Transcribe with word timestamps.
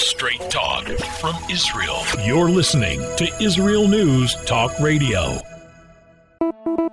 Straight 0.00 0.40
talk 0.50 0.86
from 1.20 1.34
Israel. 1.50 1.98
You're 2.24 2.48
listening 2.48 3.00
to 3.18 3.30
Israel 3.38 3.86
News 3.86 4.34
Talk 4.46 4.72
Radio. 4.80 5.38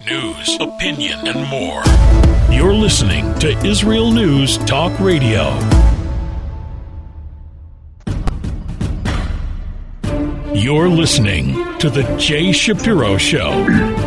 News, 0.06 0.57
opinion, 0.60 1.25
and 1.25 1.47
more. 1.47 1.83
You're 2.54 2.73
listening 2.73 3.33
to 3.39 3.57
Israel 3.65 4.12
News 4.12 4.57
Talk 4.57 4.99
Radio. 4.99 5.57
You're 10.53 10.89
listening 10.89 11.78
to 11.78 11.89
The 11.89 12.03
Jay 12.19 12.51
Shapiro 12.51 13.17
Show. 13.17 14.06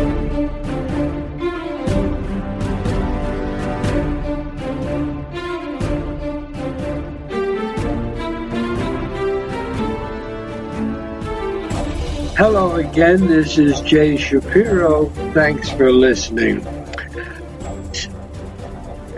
Hello 12.40 12.76
again, 12.76 13.26
this 13.26 13.58
is 13.58 13.82
Jay 13.82 14.16
Shapiro. 14.16 15.10
Thanks 15.34 15.68
for 15.68 15.92
listening. 15.92 16.64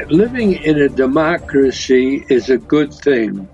Living 0.09 0.55
in 0.55 0.83
a 0.83 0.89
democracy 0.89 2.27
is 2.29 2.51
a 2.51 2.59
good 2.59 2.93
thing, 2.93 3.49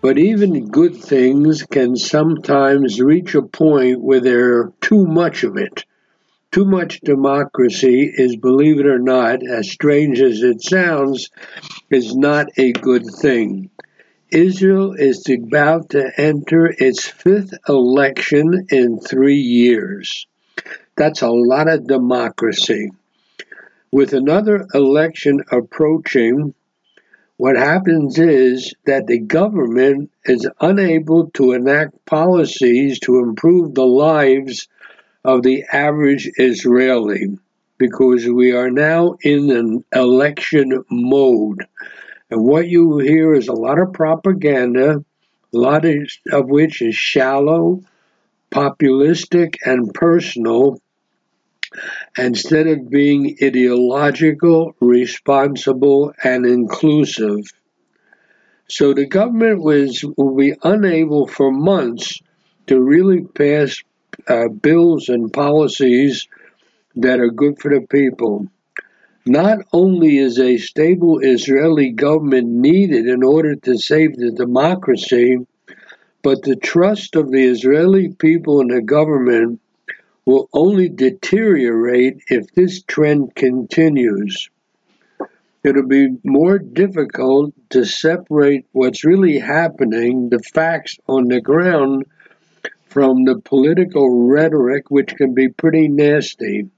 but 0.00 0.16
even 0.16 0.70
good 0.70 0.96
things 0.96 1.62
can 1.64 1.94
sometimes 1.94 2.98
reach 2.98 3.34
a 3.34 3.42
point 3.42 4.00
where 4.00 4.20
there's 4.20 4.72
too 4.80 5.04
much 5.04 5.44
of 5.44 5.58
it. 5.58 5.84
Too 6.50 6.64
much 6.64 7.02
democracy 7.02 8.10
is, 8.16 8.36
believe 8.36 8.80
it 8.80 8.86
or 8.86 8.98
not, 8.98 9.46
as 9.46 9.70
strange 9.70 10.22
as 10.22 10.42
it 10.42 10.62
sounds, 10.62 11.28
is 11.90 12.16
not 12.16 12.46
a 12.56 12.72
good 12.72 13.04
thing. 13.20 13.68
Israel 14.30 14.92
is 14.92 15.28
about 15.28 15.90
to 15.90 16.10
enter 16.20 16.66
its 16.66 17.06
fifth 17.06 17.54
election 17.68 18.66
in 18.70 18.98
three 18.98 19.36
years. 19.36 20.26
That's 20.96 21.22
a 21.22 21.30
lot 21.30 21.68
of 21.68 21.86
democracy. 21.86 22.90
With 23.92 24.12
another 24.12 24.66
election 24.74 25.44
approaching, 25.52 26.54
what 27.36 27.56
happens 27.56 28.18
is 28.18 28.74
that 28.86 29.06
the 29.06 29.20
government 29.20 30.10
is 30.24 30.48
unable 30.60 31.30
to 31.32 31.52
enact 31.52 32.04
policies 32.04 32.98
to 33.00 33.20
improve 33.20 33.74
the 33.74 33.86
lives 33.86 34.66
of 35.24 35.42
the 35.42 35.64
average 35.72 36.30
Israeli 36.36 37.38
because 37.78 38.26
we 38.26 38.52
are 38.52 38.70
now 38.70 39.16
in 39.20 39.50
an 39.50 39.84
election 39.92 40.84
mode. 40.90 41.66
And 42.30 42.44
what 42.44 42.66
you 42.66 42.98
hear 42.98 43.34
is 43.34 43.48
a 43.48 43.52
lot 43.52 43.78
of 43.78 43.92
propaganda, 43.92 45.04
a 45.54 45.56
lot 45.56 45.84
of, 45.84 45.94
of 46.32 46.48
which 46.48 46.82
is 46.82 46.94
shallow, 46.94 47.82
populistic, 48.50 49.56
and 49.64 49.94
personal, 49.94 50.80
instead 52.18 52.66
of 52.66 52.90
being 52.90 53.36
ideological, 53.42 54.74
responsible, 54.80 56.12
and 56.22 56.46
inclusive. 56.46 57.44
So 58.68 58.94
the 58.94 59.06
government 59.06 59.62
was 59.62 60.04
will 60.16 60.34
be 60.34 60.54
unable 60.62 61.28
for 61.28 61.52
months 61.52 62.18
to 62.66 62.80
really 62.80 63.22
pass 63.22 63.80
uh, 64.26 64.48
bills 64.48 65.08
and 65.08 65.32
policies 65.32 66.26
that 66.96 67.20
are 67.20 67.30
good 67.30 67.60
for 67.60 67.70
the 67.72 67.86
people. 67.86 68.48
Not 69.28 69.66
only 69.72 70.18
is 70.18 70.38
a 70.38 70.56
stable 70.56 71.18
Israeli 71.18 71.90
government 71.90 72.46
needed 72.46 73.08
in 73.08 73.24
order 73.24 73.56
to 73.56 73.76
save 73.76 74.14
the 74.14 74.30
democracy, 74.30 75.38
but 76.22 76.42
the 76.42 76.54
trust 76.54 77.16
of 77.16 77.32
the 77.32 77.42
Israeli 77.42 78.10
people 78.10 78.60
in 78.60 78.68
the 78.68 78.80
government 78.80 79.60
will 80.26 80.48
only 80.52 80.88
deteriorate 80.88 82.22
if 82.28 82.52
this 82.52 82.82
trend 82.82 83.34
continues. 83.34 84.48
It'll 85.64 85.88
be 85.88 86.18
more 86.22 86.60
difficult 86.60 87.52
to 87.70 87.84
separate 87.84 88.66
what's 88.70 89.04
really 89.04 89.40
happening, 89.40 90.28
the 90.28 90.38
facts 90.38 90.98
on 91.08 91.26
the 91.26 91.40
ground, 91.40 92.04
from 92.86 93.24
the 93.24 93.40
political 93.40 94.28
rhetoric, 94.28 94.88
which 94.88 95.16
can 95.16 95.34
be 95.34 95.48
pretty 95.48 95.88
nasty. 95.88 96.70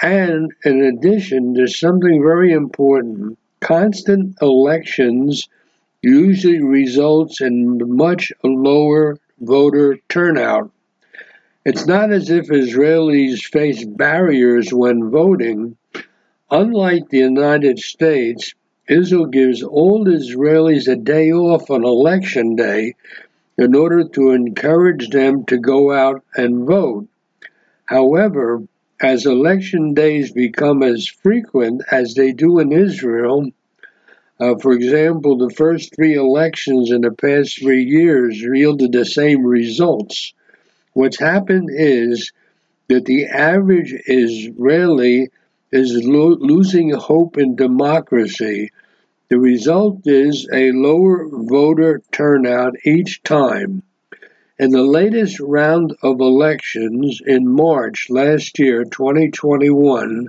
And 0.00 0.52
in 0.64 0.82
addition, 0.84 1.54
there's 1.54 1.78
something 1.78 2.22
very 2.22 2.52
important. 2.52 3.38
Constant 3.60 4.36
elections 4.40 5.48
usually 6.02 6.62
results 6.62 7.40
in 7.40 7.96
much 7.96 8.32
lower 8.44 9.18
voter 9.40 9.98
turnout. 10.08 10.70
It's 11.64 11.86
not 11.86 12.12
as 12.12 12.30
if 12.30 12.46
Israelis 12.46 13.42
face 13.42 13.84
barriers 13.84 14.72
when 14.72 15.10
voting. 15.10 15.76
Unlike 16.50 17.08
the 17.08 17.18
United 17.18 17.78
States, 17.78 18.54
Israel 18.88 19.26
gives 19.26 19.62
all 19.62 20.06
Israelis 20.06 20.88
a 20.88 20.96
day 20.96 21.32
off 21.32 21.70
on 21.70 21.84
election 21.84 22.56
day 22.56 22.94
in 23.58 23.74
order 23.74 24.04
to 24.08 24.30
encourage 24.30 25.10
them 25.10 25.44
to 25.46 25.58
go 25.58 25.92
out 25.92 26.24
and 26.36 26.66
vote. 26.66 27.08
However, 27.84 28.62
as 29.00 29.26
election 29.26 29.94
days 29.94 30.32
become 30.32 30.82
as 30.82 31.06
frequent 31.06 31.82
as 31.90 32.14
they 32.14 32.32
do 32.32 32.58
in 32.58 32.72
Israel, 32.72 33.50
uh, 34.40 34.56
for 34.56 34.72
example, 34.72 35.36
the 35.36 35.54
first 35.54 35.94
three 35.94 36.14
elections 36.14 36.90
in 36.90 37.00
the 37.00 37.10
past 37.10 37.60
three 37.60 37.84
years 37.84 38.40
yielded 38.40 38.92
the 38.92 39.04
same 39.04 39.44
results. 39.44 40.32
What's 40.94 41.18
happened 41.18 41.70
is 41.72 42.32
that 42.88 43.04
the 43.04 43.26
average 43.26 43.94
Israeli 44.06 45.28
is 45.72 46.04
lo- 46.04 46.38
losing 46.38 46.90
hope 46.90 47.36
in 47.36 47.56
democracy. 47.56 48.70
The 49.28 49.38
result 49.38 50.06
is 50.06 50.48
a 50.52 50.70
lower 50.72 51.28
voter 51.28 52.00
turnout 52.12 52.74
each 52.84 53.22
time. 53.22 53.82
In 54.60 54.70
the 54.70 54.82
latest 54.82 55.38
round 55.38 55.94
of 56.02 56.18
elections 56.18 57.22
in 57.24 57.46
March 57.46 58.08
last 58.10 58.58
year, 58.58 58.82
2021, 58.82 60.26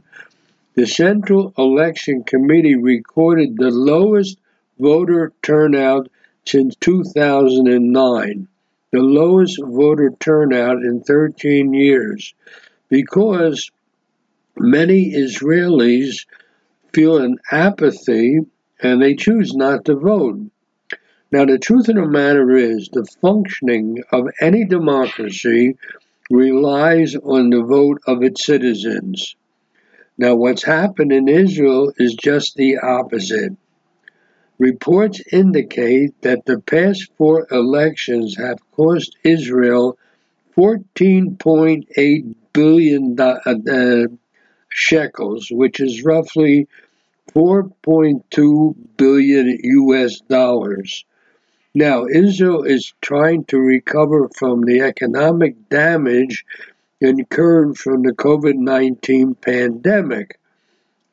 the 0.76 0.86
Central 0.86 1.52
Election 1.58 2.24
Committee 2.24 2.76
recorded 2.76 3.58
the 3.58 3.72
lowest 3.72 4.38
voter 4.78 5.34
turnout 5.42 6.10
since 6.46 6.76
2009, 6.76 8.48
the 8.92 9.00
lowest 9.00 9.60
voter 9.64 10.12
turnout 10.20 10.78
in 10.84 11.02
13 11.02 11.74
years, 11.74 12.36
because 12.88 13.72
many 14.56 15.12
Israelis 15.12 16.28
feel 16.94 17.18
an 17.18 17.40
apathy 17.52 18.42
and 18.80 19.02
they 19.02 19.16
choose 19.16 19.56
not 19.56 19.86
to 19.86 19.96
vote. 19.96 20.52
Now, 21.32 21.46
the 21.46 21.60
truth 21.60 21.90
of 21.90 21.96
the 21.96 22.08
matter 22.08 22.56
is, 22.56 22.90
the 22.92 23.06
functioning 23.22 24.04
of 24.12 24.30
any 24.42 24.66
democracy 24.66 25.78
relies 26.32 27.16
on 27.16 27.52
the 27.52 27.62
vote 27.62 28.02
of 28.08 28.24
its 28.24 28.44
citizens. 28.44 29.36
Now, 30.18 30.36
what's 30.36 30.64
happened 30.64 31.12
in 31.12 31.28
Israel 31.28 31.94
is 31.98 32.16
just 32.16 32.56
the 32.56 32.80
opposite. 32.80 33.56
Reports 34.58 35.22
indicate 35.32 36.20
that 36.24 36.46
the 36.46 36.60
past 36.60 37.12
four 37.16 37.46
elections 37.52 38.36
have 38.38 38.58
cost 38.72 39.16
Israel 39.24 40.00
14.8 40.58 42.36
billion 42.54 43.20
uh, 43.20 44.08
shekels, 44.68 45.48
which 45.52 45.80
is 45.80 46.04
roughly 46.04 46.68
4.2 47.36 48.76
billion 48.98 49.60
US 49.62 50.20
dollars. 50.22 51.06
Now, 51.76 52.08
Israel 52.08 52.64
is 52.64 52.94
trying 53.00 53.46
to 53.46 53.60
recover 53.60 54.28
from 54.30 54.62
the 54.62 54.82
economic 54.82 55.70
damage 55.70 56.44
incurred 57.00 57.78
from 57.78 58.02
the 58.02 58.12
COVID 58.12 58.56
19 58.56 59.36
pandemic. 59.36 60.40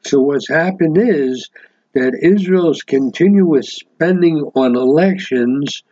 So, 0.07 0.23
what's 0.23 0.49
happened 0.49 0.97
is 0.97 1.51
that 1.93 2.19
Israel's 2.23 2.83
continuous 2.83 3.75
spending 3.75 4.51
on 4.55 4.77
elections 4.77 5.83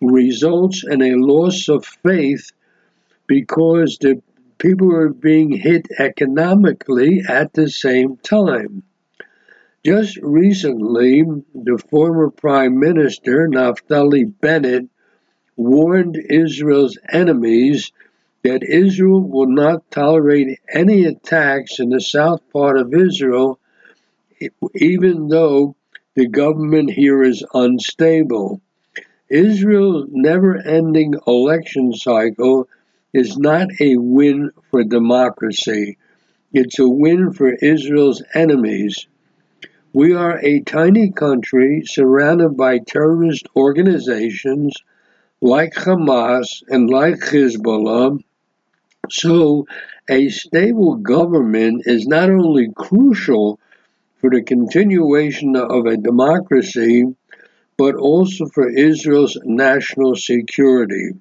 results 0.00 0.84
in 0.84 1.02
a 1.02 1.16
loss 1.16 1.68
of 1.68 1.84
faith 1.84 2.52
because 3.26 3.98
the 3.98 4.22
people 4.58 4.94
are 4.94 5.08
being 5.08 5.50
hit 5.50 5.88
economically 5.98 7.22
at 7.28 7.52
the 7.54 7.68
same 7.68 8.18
time. 8.18 8.84
Just 9.86 10.16
recently, 10.16 11.22
the 11.54 11.78
former 11.78 12.28
Prime 12.28 12.80
Minister, 12.80 13.46
Naftali 13.46 14.24
Bennett, 14.40 14.88
warned 15.56 16.16
Israel's 16.16 16.98
enemies 17.08 17.92
that 18.42 18.64
Israel 18.64 19.20
will 19.20 19.46
not 19.46 19.88
tolerate 19.92 20.58
any 20.68 21.04
attacks 21.04 21.78
in 21.78 21.90
the 21.90 22.00
south 22.00 22.40
part 22.52 22.80
of 22.80 22.92
Israel, 22.92 23.60
even 24.74 25.28
though 25.28 25.76
the 26.16 26.26
government 26.26 26.90
here 26.90 27.22
is 27.22 27.46
unstable. 27.54 28.60
Israel's 29.30 30.08
never 30.10 30.56
ending 30.56 31.14
election 31.28 31.92
cycle 31.92 32.68
is 33.12 33.38
not 33.38 33.68
a 33.80 33.98
win 33.98 34.50
for 34.68 34.82
democracy. 34.82 35.96
It's 36.52 36.80
a 36.80 36.88
win 36.88 37.32
for 37.32 37.52
Israel's 37.52 38.20
enemies. 38.34 39.06
We 39.96 40.12
are 40.12 40.38
a 40.42 40.60
tiny 40.60 41.10
country 41.10 41.82
surrounded 41.86 42.54
by 42.54 42.80
terrorist 42.80 43.46
organizations 43.56 44.74
like 45.40 45.72
Hamas 45.72 46.62
and 46.68 46.90
like 46.90 47.20
Hezbollah. 47.20 48.22
So, 49.08 49.64
a 50.06 50.28
stable 50.28 50.96
government 50.96 51.84
is 51.86 52.06
not 52.06 52.28
only 52.28 52.68
crucial 52.76 53.58
for 54.18 54.28
the 54.28 54.42
continuation 54.42 55.56
of 55.56 55.86
a 55.86 55.96
democracy, 55.96 57.06
but 57.78 57.94
also 57.94 58.48
for 58.52 58.68
Israel's 58.68 59.38
national 59.44 60.14
security. 60.14 61.12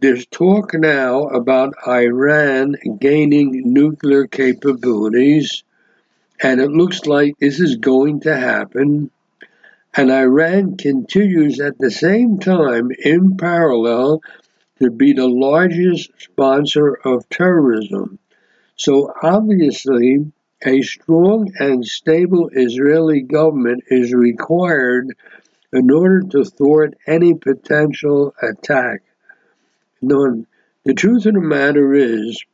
There's 0.00 0.26
talk 0.26 0.74
now 0.74 1.24
about 1.24 1.74
Iran 1.88 2.76
gaining 3.00 3.62
nuclear 3.72 4.28
capabilities, 4.28 5.64
and 6.44 6.60
it 6.60 6.70
looks 6.70 7.06
like 7.06 7.38
this 7.38 7.58
is 7.58 7.76
going 7.76 8.20
to 8.20 8.36
happen. 8.36 9.10
And 9.96 10.12
Iran 10.12 10.76
continues 10.76 11.58
at 11.58 11.78
the 11.78 11.90
same 11.90 12.38
time, 12.38 12.90
in 13.02 13.38
parallel, 13.38 14.20
to 14.78 14.90
be 14.90 15.14
the 15.14 15.26
largest 15.26 16.10
sponsor 16.18 16.98
of 17.02 17.26
terrorism. 17.30 18.18
So 18.76 19.10
obviously, 19.22 20.30
a 20.62 20.82
strong 20.82 21.50
and 21.58 21.82
stable 21.82 22.50
Israeli 22.52 23.22
government 23.22 23.84
is 23.88 24.12
required 24.12 25.16
in 25.72 25.90
order 25.90 26.20
to 26.28 26.44
thwart 26.44 26.92
any 27.06 27.32
potential 27.32 28.34
attack. 28.42 29.02
No, 30.02 30.44
the 30.84 30.92
truth 30.92 31.24
of 31.24 31.32
the 31.32 31.40
matter 31.40 31.94
is, 31.94 32.44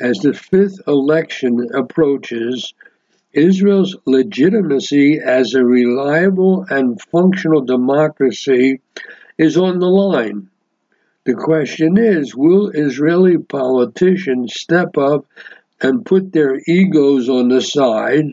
as 0.00 0.18
the 0.18 0.34
fifth 0.34 0.80
election 0.88 1.68
approaches, 1.72 2.74
Israel's 3.34 3.96
legitimacy 4.04 5.18
as 5.18 5.54
a 5.54 5.64
reliable 5.64 6.64
and 6.70 7.00
functional 7.00 7.60
democracy 7.60 8.80
is 9.36 9.56
on 9.56 9.78
the 9.78 9.88
line. 9.88 10.48
The 11.24 11.34
question 11.34 11.96
is 11.98 12.36
will 12.36 12.70
Israeli 12.70 13.38
politicians 13.38 14.54
step 14.54 14.96
up 14.98 15.26
and 15.80 16.06
put 16.06 16.32
their 16.32 16.60
egos 16.66 17.28
on 17.28 17.48
the 17.48 17.60
side, 17.60 18.26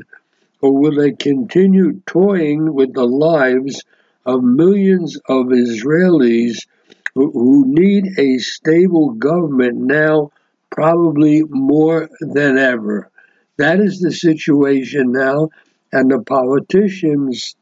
or 0.62 0.78
will 0.78 0.96
they 0.96 1.12
continue 1.12 2.02
toying 2.06 2.74
with 2.74 2.94
the 2.94 3.06
lives 3.08 3.84
of 4.26 4.44
millions 4.44 5.18
of 5.28 5.48
Israelis 5.48 6.68
who 7.16 7.66
need 7.68 8.18
a 8.18 8.38
stable 8.38 9.12
government 9.12 9.76
now, 9.76 10.32
probably 10.70 11.44
more 11.50 12.10
than 12.22 12.58
ever. 12.58 13.11
That 13.58 13.80
is 13.80 14.00
the 14.00 14.12
situation 14.12 15.12
now, 15.12 15.50
and 15.92 16.10
the 16.10 16.22
politicians 16.22 17.56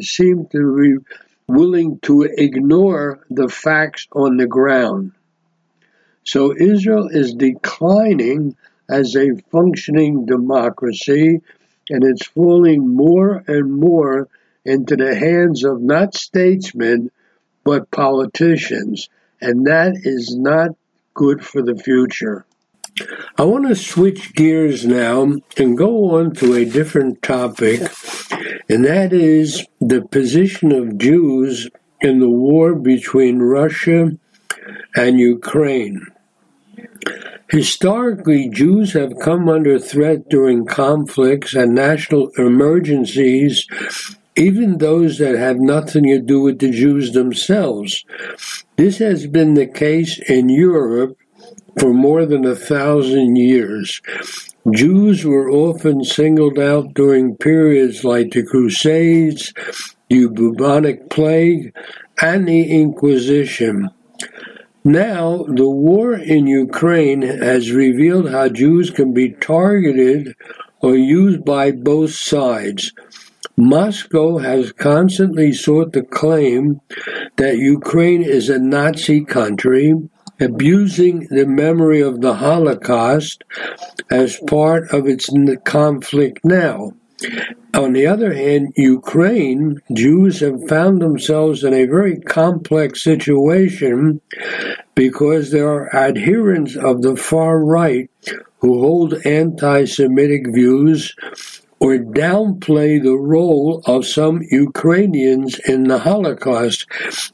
seem 0.00 0.46
to 0.46 0.76
be 0.76 1.04
willing 1.48 1.98
to 2.00 2.22
ignore 2.22 3.24
the 3.30 3.48
facts 3.48 4.06
on 4.12 4.36
the 4.36 4.46
ground. 4.46 5.12
So 6.22 6.54
Israel 6.56 7.08
is 7.08 7.34
declining 7.34 8.56
as 8.88 9.16
a 9.16 9.36
functioning 9.50 10.26
democracy, 10.26 11.40
and 11.88 12.04
it's 12.04 12.26
falling 12.26 12.94
more 12.94 13.42
and 13.48 13.72
more 13.72 14.28
into 14.64 14.96
the 14.96 15.14
hands 15.14 15.64
of 15.64 15.80
not 15.80 16.14
statesmen, 16.14 17.10
but 17.64 17.90
politicians. 17.90 19.08
And 19.40 19.66
that 19.66 19.92
is 20.04 20.36
not 20.36 20.70
good 21.14 21.44
for 21.44 21.62
the 21.62 21.76
future. 21.76 22.44
I 23.36 23.44
want 23.44 23.68
to 23.68 23.74
switch 23.74 24.34
gears 24.34 24.86
now 24.86 25.34
and 25.56 25.78
go 25.78 26.16
on 26.16 26.34
to 26.36 26.54
a 26.54 26.64
different 26.64 27.22
topic, 27.22 27.80
and 28.68 28.84
that 28.84 29.12
is 29.12 29.66
the 29.80 30.02
position 30.02 30.72
of 30.72 30.98
Jews 30.98 31.68
in 32.00 32.18
the 32.20 32.28
war 32.28 32.74
between 32.74 33.38
Russia 33.38 34.10
and 34.96 35.18
Ukraine. 35.18 36.06
Historically, 37.50 38.48
Jews 38.48 38.92
have 38.92 39.18
come 39.20 39.48
under 39.48 39.78
threat 39.78 40.28
during 40.28 40.66
conflicts 40.66 41.54
and 41.54 41.74
national 41.74 42.30
emergencies 42.38 43.66
even 44.36 44.78
those 44.78 45.18
that 45.18 45.36
have 45.36 45.58
nothing 45.58 46.04
to 46.04 46.18
do 46.18 46.40
with 46.40 46.58
the 46.60 46.70
Jews 46.70 47.12
themselves. 47.12 48.04
This 48.76 48.98
has 48.98 49.26
been 49.26 49.54
the 49.54 49.66
case 49.66 50.18
in 50.18 50.48
Europe 50.48 51.18
for 51.80 51.94
more 51.94 52.26
than 52.26 52.44
a 52.44 52.54
thousand 52.54 53.36
years. 53.36 54.02
Jews 54.70 55.24
were 55.24 55.50
often 55.50 56.04
singled 56.04 56.58
out 56.58 56.92
during 56.92 57.36
periods 57.36 58.04
like 58.04 58.32
the 58.32 58.42
Crusades, 58.42 59.54
the 60.10 60.28
bubonic 60.28 61.08
plague, 61.08 61.74
and 62.20 62.46
the 62.46 62.82
Inquisition. 62.82 63.88
Now, 64.84 65.44
the 65.48 65.70
war 65.70 66.12
in 66.12 66.46
Ukraine 66.46 67.22
has 67.22 67.72
revealed 67.72 68.30
how 68.30 68.50
Jews 68.50 68.90
can 68.90 69.14
be 69.14 69.30
targeted 69.30 70.34
or 70.80 70.96
used 70.96 71.46
by 71.46 71.70
both 71.70 72.12
sides. 72.12 72.92
Moscow 73.56 74.38
has 74.38 74.72
constantly 74.72 75.52
sought 75.52 75.92
to 75.94 76.02
claim 76.02 76.80
that 77.36 77.56
Ukraine 77.58 78.22
is 78.22 78.48
a 78.48 78.58
Nazi 78.58 79.24
country, 79.24 79.94
abusing 80.40 81.26
the 81.30 81.46
memory 81.46 82.00
of 82.00 82.20
the 82.20 82.34
Holocaust 82.34 83.44
as 84.10 84.40
part 84.46 84.90
of 84.92 85.06
its 85.06 85.28
conflict 85.64 86.40
now. 86.44 86.92
On 87.74 87.92
the 87.92 88.06
other 88.06 88.32
hand, 88.32 88.72
Ukraine, 88.76 89.80
Jews 89.92 90.40
have 90.40 90.66
found 90.68 91.02
themselves 91.02 91.62
in 91.62 91.74
a 91.74 91.84
very 91.84 92.18
complex 92.18 93.04
situation 93.04 94.20
because 94.94 95.50
there 95.50 95.68
are 95.68 95.94
adherents 95.94 96.76
of 96.76 97.02
the 97.02 97.16
far 97.16 97.62
right 97.62 98.10
who 98.58 98.80
hold 98.80 99.14
anti 99.26 99.84
Semitic 99.84 100.46
views 100.52 101.14
or 101.78 101.96
downplay 101.96 103.02
the 103.02 103.16
role 103.16 103.82
of 103.86 104.06
some 104.06 104.42
Ukrainians 104.50 105.58
in 105.60 105.84
the 105.84 105.98
Holocaust. 105.98 106.86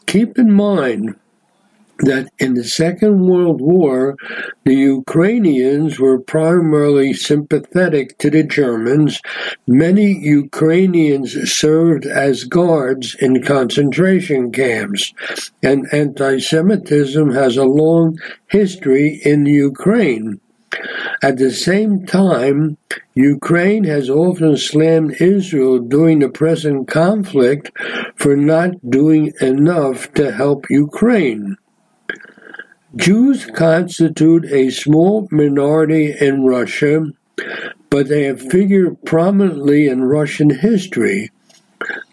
Keep 0.06 0.38
in 0.38 0.52
mind 0.52 1.16
that 2.00 2.28
in 2.38 2.54
the 2.54 2.64
Second 2.64 3.26
World 3.26 3.60
War, 3.60 4.16
the 4.64 4.74
Ukrainians 4.74 5.98
were 5.98 6.18
primarily 6.18 7.12
sympathetic 7.12 8.18
to 8.18 8.30
the 8.30 8.42
Germans. 8.42 9.20
Many 9.66 10.12
Ukrainians 10.12 11.32
served 11.50 12.06
as 12.06 12.44
guards 12.44 13.16
in 13.20 13.42
concentration 13.42 14.52
camps, 14.52 15.12
and 15.62 15.86
anti 15.92 16.38
Semitism 16.38 17.30
has 17.32 17.56
a 17.56 17.64
long 17.64 18.18
history 18.48 19.20
in 19.24 19.46
Ukraine. 19.46 20.40
At 21.22 21.38
the 21.38 21.50
same 21.50 22.04
time, 22.04 22.76
Ukraine 23.14 23.84
has 23.84 24.10
often 24.10 24.56
slammed 24.58 25.16
Israel 25.20 25.78
during 25.78 26.18
the 26.18 26.28
present 26.28 26.88
conflict 26.88 27.72
for 28.16 28.36
not 28.36 28.72
doing 28.90 29.32
enough 29.40 30.12
to 30.14 30.30
help 30.30 30.66
Ukraine. 30.68 31.56
Jews 32.96 33.44
constitute 33.44 34.46
a 34.46 34.70
small 34.70 35.28
minority 35.30 36.14
in 36.18 36.44
Russia, 36.44 37.06
but 37.90 38.08
they 38.08 38.24
have 38.24 38.40
figured 38.40 39.04
prominently 39.04 39.86
in 39.86 40.02
Russian 40.02 40.50
history. 40.50 41.30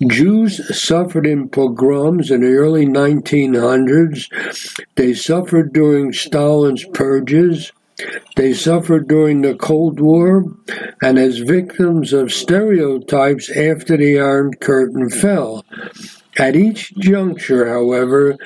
Jews 0.05 0.77
suffered 0.77 1.25
in 1.25 1.47
pogroms 1.49 2.29
in 2.29 2.41
the 2.41 2.53
early 2.55 2.85
1900s. 2.85 4.29
They 4.95 5.13
suffered 5.13 5.73
during 5.73 6.11
Stalin's 6.11 6.85
purges. 6.93 7.71
They 8.35 8.53
suffered 8.53 9.07
during 9.07 9.41
the 9.41 9.55
Cold 9.55 9.99
War 9.99 10.45
and 11.01 11.17
as 11.17 11.37
victims 11.37 12.11
of 12.11 12.33
stereotypes 12.33 13.49
after 13.49 13.95
the 13.95 14.19
Iron 14.19 14.53
Curtain 14.55 15.09
fell. 15.09 15.63
At 16.37 16.55
each 16.55 16.93
juncture, 16.95 17.69
however, 17.69 18.37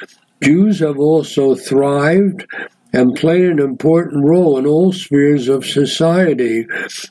Jews 0.41 0.79
have 0.79 0.99
also 0.99 1.55
thrived 1.55 2.45
and 2.93 3.15
played 3.15 3.45
an 3.45 3.59
important 3.59 4.25
role 4.25 4.57
in 4.57 4.65
all 4.65 4.93
spheres 4.93 5.47
of 5.49 5.65
society. 5.65 6.65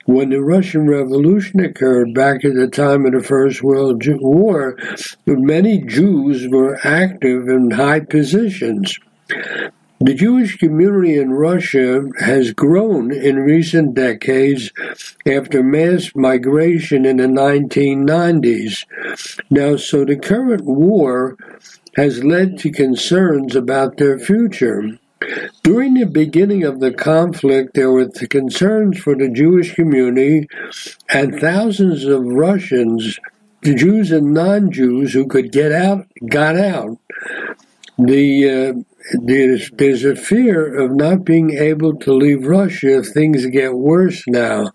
When 0.06 0.30
the 0.30 0.42
Russian 0.42 0.88
Revolution 0.88 1.60
occurred 1.60 2.14
back 2.14 2.44
at 2.44 2.54
the 2.54 2.68
time 2.68 3.04
of 3.04 3.12
the 3.12 3.22
First 3.22 3.62
World 3.62 4.02
War, 4.06 4.76
many 5.26 5.84
Jews 5.84 6.48
were 6.48 6.78
active 6.82 7.48
in 7.48 7.70
high 7.70 8.00
positions. 8.00 8.98
The 9.98 10.12
Jewish 10.12 10.58
community 10.58 11.16
in 11.16 11.30
Russia 11.30 12.04
has 12.18 12.52
grown 12.52 13.12
in 13.12 13.36
recent 13.36 13.94
decades 13.94 14.70
after 15.26 15.62
mass 15.62 16.10
migration 16.14 17.06
in 17.06 17.16
the 17.16 17.24
1990s. 17.24 18.84
Now, 19.48 19.76
so 19.76 20.04
the 20.04 20.16
current 20.16 20.64
war 20.66 21.38
has 21.96 22.22
led 22.22 22.58
to 22.58 22.70
concerns 22.70 23.56
about 23.56 23.96
their 23.96 24.18
future. 24.18 24.98
During 25.62 25.94
the 25.94 26.04
beginning 26.04 26.62
of 26.62 26.80
the 26.80 26.92
conflict, 26.92 27.72
there 27.72 27.90
were 27.90 28.10
concerns 28.10 28.98
for 28.98 29.16
the 29.16 29.30
Jewish 29.30 29.74
community, 29.74 30.46
and 31.08 31.40
thousands 31.40 32.04
of 32.04 32.22
Russians, 32.22 33.18
the 33.62 33.74
Jews 33.74 34.12
and 34.12 34.34
non 34.34 34.70
Jews 34.70 35.14
who 35.14 35.26
could 35.26 35.52
get 35.52 35.72
out, 35.72 36.06
got 36.28 36.58
out. 36.58 36.98
The 37.98 38.50
uh, 38.50 38.95
there's 39.12 39.70
there's 39.72 40.04
a 40.04 40.16
fear 40.16 40.74
of 40.78 40.92
not 40.92 41.24
being 41.24 41.50
able 41.50 41.96
to 41.96 42.12
leave 42.12 42.46
Russia 42.46 42.98
if 42.98 43.08
things 43.08 43.46
get 43.46 43.74
worse 43.74 44.24
now. 44.26 44.72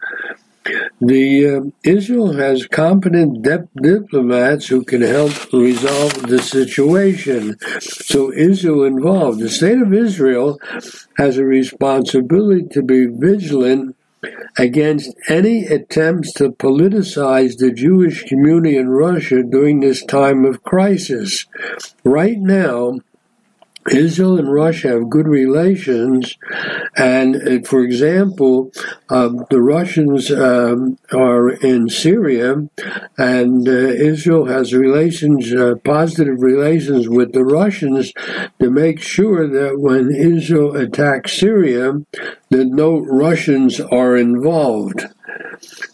The 1.02 1.48
uh, 1.48 1.62
Israel 1.84 2.34
has 2.34 2.68
competent 2.68 3.42
diplomats 3.82 4.68
who 4.68 4.84
can 4.84 5.02
help 5.02 5.32
resolve 5.52 6.28
the 6.28 6.40
situation. 6.40 7.58
So 7.80 8.32
Israel 8.32 8.84
involved. 8.84 9.40
The 9.40 9.50
state 9.50 9.82
of 9.82 9.94
Israel 9.94 10.60
has 11.18 11.38
a 11.38 11.46
responsibility 11.46 12.68
to 12.74 12.84
be 12.84 13.08
vigilant 13.08 13.96
against 14.58 15.16
any 15.28 15.66
attempts 15.66 16.32
to 16.34 16.52
politicize 16.52 17.58
the 17.58 17.72
Jewish 17.72 18.24
community 18.26 18.78
in 18.78 18.90
Russia 18.90 19.42
during 19.42 19.80
this 19.80 20.06
time 20.06 20.46
of 20.46 20.62
crisis. 20.62 21.48
Right 22.04 22.38
now, 22.38 23.00
Israel 23.90 24.38
and 24.38 24.52
Russia 24.52 24.90
have 24.90 25.10
good 25.10 25.28
relations, 25.28 26.38
and 26.96 27.36
uh, 27.36 27.68
for 27.68 27.82
example, 27.82 28.72
uh, 29.10 29.30
the 29.50 29.62
Russians 29.62 30.32
um, 30.32 30.98
are 31.12 31.50
in 31.50 31.90
Syria, 31.90 32.68
and 33.18 33.68
uh, 33.68 33.72
Israel 33.72 34.46
has 34.46 34.74
relations, 34.74 35.54
uh, 35.54 35.76
positive 35.84 36.42
relations 36.42 37.10
with 37.10 37.34
the 37.34 37.44
Russians, 37.44 38.14
to 38.60 38.70
make 38.70 39.02
sure 39.02 39.48
that 39.48 39.80
when 39.80 40.14
Israel 40.16 40.76
attacks 40.76 41.34
Syria, 41.34 41.94
that 42.50 42.66
no 42.66 43.00
Russians 43.00 43.80
are 43.80 44.16
involved. 44.16 45.06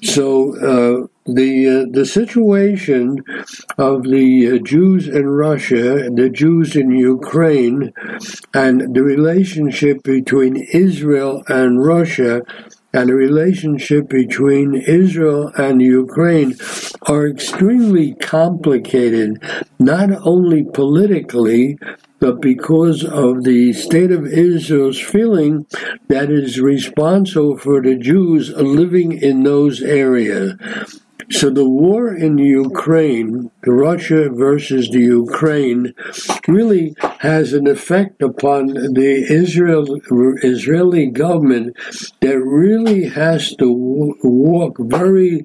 So 0.03 0.55
uh, 0.55 1.07
the 1.25 1.67
uh, 1.67 1.91
the 1.91 2.05
situation 2.05 3.23
of 3.77 4.03
the 4.03 4.59
Jews 4.63 5.07
in 5.07 5.27
Russia, 5.27 6.09
the 6.09 6.29
Jews 6.29 6.75
in 6.75 6.91
Ukraine, 6.91 7.93
and 8.53 8.95
the 8.95 9.03
relationship 9.03 10.03
between 10.03 10.55
Israel 10.55 11.43
and 11.47 11.83
Russia 11.83 12.41
and 12.93 13.09
the 13.09 13.15
relationship 13.15 14.09
between 14.09 14.73
Israel 14.73 15.51
and 15.57 15.81
Ukraine 15.81 16.55
are 17.03 17.27
extremely 17.27 18.15
complicated, 18.15 19.41
not 19.77 20.09
only 20.25 20.63
politically, 20.63 21.77
but 22.19 22.41
because 22.41 23.03
of 23.03 23.43
the 23.43 23.73
state 23.73 24.11
of 24.11 24.25
Israel's 24.25 24.99
feeling 24.99 25.65
that 26.07 26.31
is 26.31 26.59
responsible 26.59 27.57
for 27.57 27.81
the 27.81 27.95
Jews 27.95 28.49
living 28.51 29.11
in 29.11 29.43
those 29.43 29.81
areas. 29.81 30.53
So 31.29 31.49
the 31.49 31.67
war 31.67 32.15
in 32.15 32.37
Ukraine, 32.37 33.51
Russia 33.67 34.29
versus 34.29 34.89
the 34.89 34.99
Ukraine, 34.99 35.93
really 36.47 36.95
has 37.19 37.53
an 37.53 37.67
effect 37.67 38.21
upon 38.21 38.67
the 38.67 39.25
Israel 39.29 39.85
Israeli 40.43 41.07
government 41.07 41.75
that 42.21 42.39
really 42.39 43.05
has 43.05 43.55
to 43.55 43.71
walk 44.23 44.77
very 44.79 45.43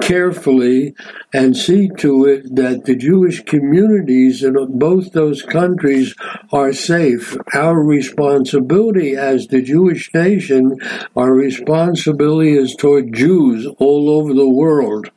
carefully 0.00 0.94
and 1.32 1.56
see 1.56 1.88
to 1.98 2.24
it 2.26 2.54
that 2.54 2.84
the 2.84 2.96
Jewish 2.96 3.44
communities 3.44 4.42
in 4.42 4.54
both 4.78 5.12
those 5.12 5.42
countries 5.42 6.14
are 6.52 6.72
safe. 6.72 7.36
Our 7.54 7.82
responsibility 7.82 9.16
as 9.16 9.46
the 9.46 9.62
Jewish 9.62 10.12
nation, 10.14 10.78
our 11.16 11.32
responsibility 11.32 12.52
is 12.52 12.74
toward 12.74 13.12
Jews 13.12 13.66
all 13.78 14.10
over 14.10 14.32
the 14.32 14.48
world. 14.48 15.10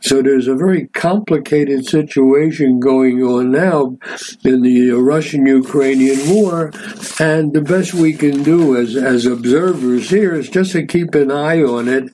So 0.00 0.22
there's 0.22 0.48
a 0.48 0.54
very 0.54 0.86
complicated 0.88 1.87
situation 1.88 2.80
going 2.80 3.22
on 3.22 3.50
now 3.50 3.96
in 4.44 4.62
the 4.62 4.92
uh, 4.92 4.96
Russian 4.96 5.46
Ukrainian 5.46 6.18
war, 6.28 6.72
and 7.18 7.52
the 7.52 7.62
best 7.62 7.94
we 7.94 8.12
can 8.12 8.42
do 8.42 8.76
as, 8.76 8.96
as 8.96 9.26
observers 9.26 10.10
here 10.10 10.34
is 10.34 10.48
just 10.48 10.72
to 10.72 10.86
keep 10.86 11.14
an 11.14 11.30
eye 11.30 11.62
on 11.62 11.88
it 11.88 12.10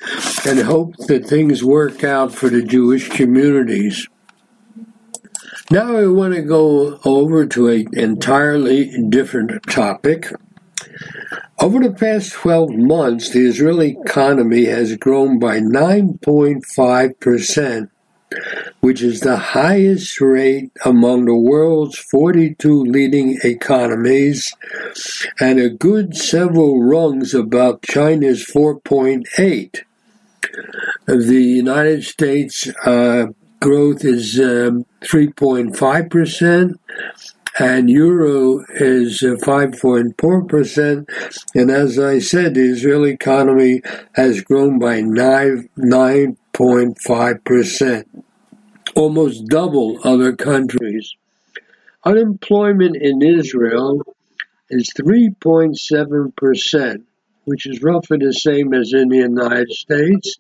and 0.47 0.61
hope 0.61 0.97
that 1.09 1.27
things 1.27 1.65
work 1.65 2.05
out 2.05 2.33
for 2.33 2.49
the 2.49 2.63
Jewish 2.63 3.09
communities. 3.09 4.09
Now 5.71 5.97
I 5.97 6.07
want 6.07 6.35
to 6.35 6.43
go 6.43 7.01
over 7.05 7.47
to 7.47 7.69
an 7.69 7.87
entirely 7.95 8.93
different 9.09 9.63
topic. 9.69 10.31
Over 11.59 11.79
the 11.79 11.93
past 11.93 12.33
12 12.33 12.71
months, 12.71 13.31
the 13.31 13.47
Israeli 13.47 13.97
economy 14.05 14.65
has 14.67 14.97
grown 14.97 15.39
by 15.39 15.61
9.5%, 15.61 17.89
which 18.81 19.03
is 19.03 19.21
the 19.21 19.37
highest 19.37 20.21
rate 20.21 20.71
among 20.85 21.25
the 21.25 21.37
world's 21.37 21.99
42 21.99 22.85
leading 22.85 23.39
economies 23.43 24.55
and 25.41 25.59
a 25.59 25.71
good 25.71 26.17
several 26.17 26.83
rungs 26.83 27.35
above 27.35 27.81
China's 27.83 28.47
4.8. 28.55 29.81
The 31.07 31.43
United 31.43 32.05
States 32.05 32.69
uh, 32.85 33.27
growth 33.61 34.05
is 34.05 34.39
um, 34.39 34.85
3.5%, 35.01 36.75
and 37.59 37.89
euro 37.89 38.63
is 38.75 39.23
5.4%. 39.23 41.41
And 41.55 41.71
as 41.71 41.99
I 41.99 42.19
said, 42.19 42.53
the 42.55 42.71
Israeli 42.71 43.13
economy 43.13 43.81
has 44.15 44.43
grown 44.43 44.79
by 44.79 45.01
9, 45.01 45.71
9.5%, 45.79 48.05
almost 48.97 49.47
double 49.47 50.01
other 50.05 50.35
countries. 50.35 51.15
Unemployment 52.05 52.97
in 52.97 53.23
Israel 53.23 54.03
is 54.71 54.91
3.7%, 54.99 57.03
which 57.45 57.67
is 57.67 57.83
roughly 57.83 58.19
the 58.19 58.33
same 58.33 58.75
as 58.75 58.93
in 58.93 59.09
the 59.09 59.19
United 59.19 59.71
States 59.71 60.39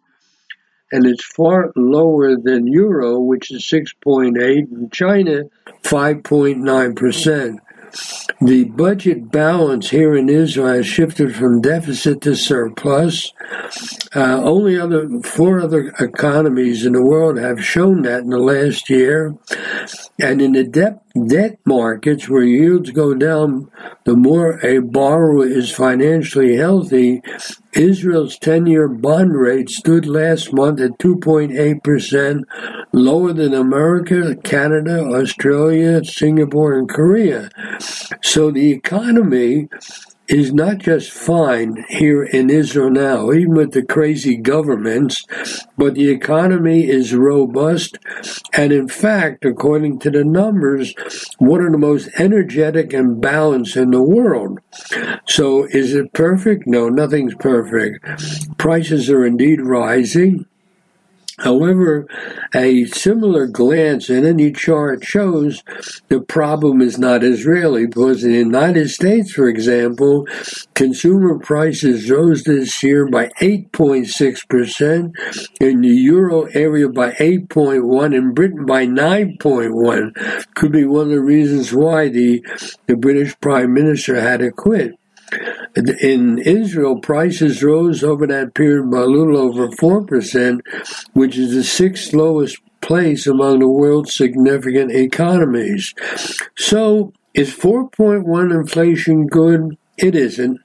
and 0.94 1.06
it's 1.06 1.24
far 1.24 1.72
lower 1.74 2.36
than 2.36 2.68
euro, 2.68 3.18
which 3.18 3.50
is 3.50 3.68
6.8, 3.68 4.70
and 4.70 4.92
China 4.92 5.42
5.9%. 5.82 7.58
The 8.40 8.64
budget 8.64 9.30
balance 9.30 9.90
here 9.90 10.16
in 10.16 10.28
Israel 10.28 10.66
has 10.66 10.86
shifted 10.86 11.34
from 11.34 11.60
deficit 11.60 12.20
to 12.22 12.34
surplus. 12.34 13.32
Uh, 14.14 14.42
only 14.42 14.78
other 14.78 15.08
four 15.22 15.60
other 15.60 15.92
economies 16.00 16.84
in 16.84 16.92
the 16.92 17.02
world 17.02 17.38
have 17.38 17.64
shown 17.64 18.02
that 18.02 18.22
in 18.22 18.30
the 18.30 18.38
last 18.38 18.90
year. 18.90 19.34
And 20.20 20.42
in 20.42 20.52
the 20.52 20.64
debt 20.64 21.03
debt 21.14 21.58
markets, 21.64 22.28
where 22.28 22.42
yields 22.42 22.90
go 22.90 23.14
down, 23.14 23.70
the 24.04 24.16
more 24.16 24.58
a 24.64 24.80
borrower 24.80 25.46
is 25.46 25.70
financially 25.70 26.56
healthy. 26.56 27.22
Israel's 27.72 28.38
10 28.38 28.66
year 28.66 28.88
bond 28.88 29.34
rate 29.34 29.70
stood 29.70 30.06
last 30.06 30.52
month 30.52 30.80
at 30.80 30.98
2.8%, 30.98 32.42
lower 32.92 33.32
than 33.32 33.54
America, 33.54 34.34
Canada, 34.36 35.04
Australia, 35.04 36.04
Singapore, 36.04 36.78
and 36.78 36.88
Korea. 36.88 37.48
So 38.22 38.50
the 38.50 38.72
economy 38.72 39.68
is 40.28 40.52
not 40.52 40.78
just 40.78 41.12
fine 41.12 41.84
here 41.88 42.22
in 42.22 42.48
Israel 42.50 42.90
now, 42.90 43.30
even 43.32 43.54
with 43.54 43.72
the 43.72 43.84
crazy 43.84 44.36
governments, 44.36 45.24
but 45.76 45.94
the 45.94 46.08
economy 46.08 46.88
is 46.88 47.14
robust. 47.14 47.98
And 48.52 48.72
in 48.72 48.88
fact, 48.88 49.44
according 49.44 49.98
to 50.00 50.10
the 50.10 50.24
numbers, 50.24 50.94
one 51.38 51.64
of 51.64 51.72
the 51.72 51.78
most 51.78 52.08
energetic 52.18 52.92
and 52.92 53.20
balanced 53.20 53.76
in 53.76 53.90
the 53.90 54.02
world. 54.02 54.60
So 55.26 55.64
is 55.64 55.94
it 55.94 56.12
perfect? 56.12 56.66
No, 56.66 56.88
nothing's 56.88 57.34
perfect. 57.34 58.04
Prices 58.58 59.10
are 59.10 59.24
indeed 59.24 59.60
rising. 59.60 60.46
However, 61.44 62.08
a 62.54 62.86
similar 62.86 63.46
glance 63.46 64.08
in 64.08 64.24
any 64.24 64.50
chart 64.50 65.04
shows 65.04 65.62
the 66.08 66.22
problem 66.22 66.80
is 66.80 66.98
not 66.98 67.22
Israeli, 67.22 67.84
because 67.86 68.24
in 68.24 68.32
the 68.32 68.38
United 68.38 68.88
States, 68.88 69.30
for 69.32 69.46
example, 69.46 70.26
consumer 70.72 71.38
prices 71.38 72.10
rose 72.10 72.44
this 72.44 72.82
year 72.82 73.06
by 73.06 73.26
8.6%, 73.42 75.12
in 75.60 75.82
the 75.82 75.88
euro 75.88 76.44
area 76.54 76.88
by 76.88 77.10
8.1, 77.10 78.14
in 78.14 78.32
Britain 78.32 78.64
by 78.64 78.86
9.1. 78.86 80.54
Could 80.54 80.72
be 80.72 80.86
one 80.86 81.02
of 81.02 81.10
the 81.10 81.20
reasons 81.20 81.74
why 81.74 82.08
the, 82.08 82.42
the 82.86 82.96
British 82.96 83.38
Prime 83.40 83.74
Minister 83.74 84.18
had 84.18 84.40
to 84.40 84.50
quit. 84.50 84.98
In 86.00 86.38
Israel, 86.38 87.00
prices 87.00 87.62
rose 87.62 88.04
over 88.04 88.26
that 88.26 88.54
period 88.54 88.90
by 88.90 89.00
a 89.00 89.06
little 89.06 89.36
over 89.36 89.68
4%, 89.68 90.60
which 91.12 91.36
is 91.36 91.54
the 91.54 91.64
sixth 91.64 92.12
lowest 92.12 92.58
place 92.80 93.26
among 93.26 93.60
the 93.60 93.68
world's 93.68 94.14
significant 94.14 94.92
economies. 94.92 95.94
So, 96.56 97.12
is 97.32 97.50
4.1 97.54 98.54
inflation 98.54 99.26
good? 99.26 99.76
It 99.96 100.14
isn't. 100.14 100.60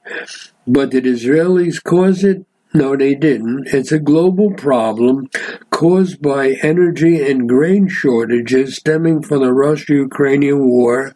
But 0.66 0.90
did 0.90 1.04
Israelis 1.04 1.82
cause 1.82 2.22
it? 2.22 2.44
No, 2.72 2.96
they 2.96 3.16
didn't. 3.16 3.66
It's 3.68 3.90
a 3.90 3.98
global 3.98 4.52
problem 4.52 5.28
caused 5.70 6.22
by 6.22 6.52
energy 6.62 7.28
and 7.28 7.48
grain 7.48 7.88
shortages 7.88 8.76
stemming 8.76 9.22
from 9.22 9.40
the 9.40 9.52
Russia 9.52 9.94
Ukrainian 9.94 10.68
war 10.68 11.12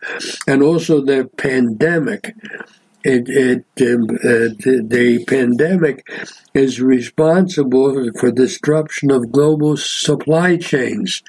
and 0.49 0.63
also 0.63 1.01
the 1.01 1.31
pandemic 1.37 2.35
it, 3.05 3.29
it 3.29 3.65
um, 3.95 4.05
uh, 4.05 4.55
the, 4.89 5.25
pandemic 5.29 6.07
is 6.55 6.81
responsible 6.81 8.11
for 8.19 8.31
disruption 8.31 9.11
of 9.11 9.31
global 9.31 9.77
supply 9.77 10.57
chains. 10.57 11.23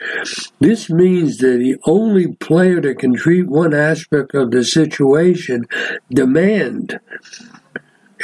This 0.60 0.90
means 0.90 1.38
that 1.40 1.58
the 1.58 1.78
only 1.86 2.34
player 2.36 2.80
that 2.82 3.00
can 3.00 3.14
treat 3.14 3.48
one 3.48 3.74
aspect 3.74 4.34
of 4.34 4.52
the 4.52 4.64
situation, 4.64 5.66
demand, 6.10 7.00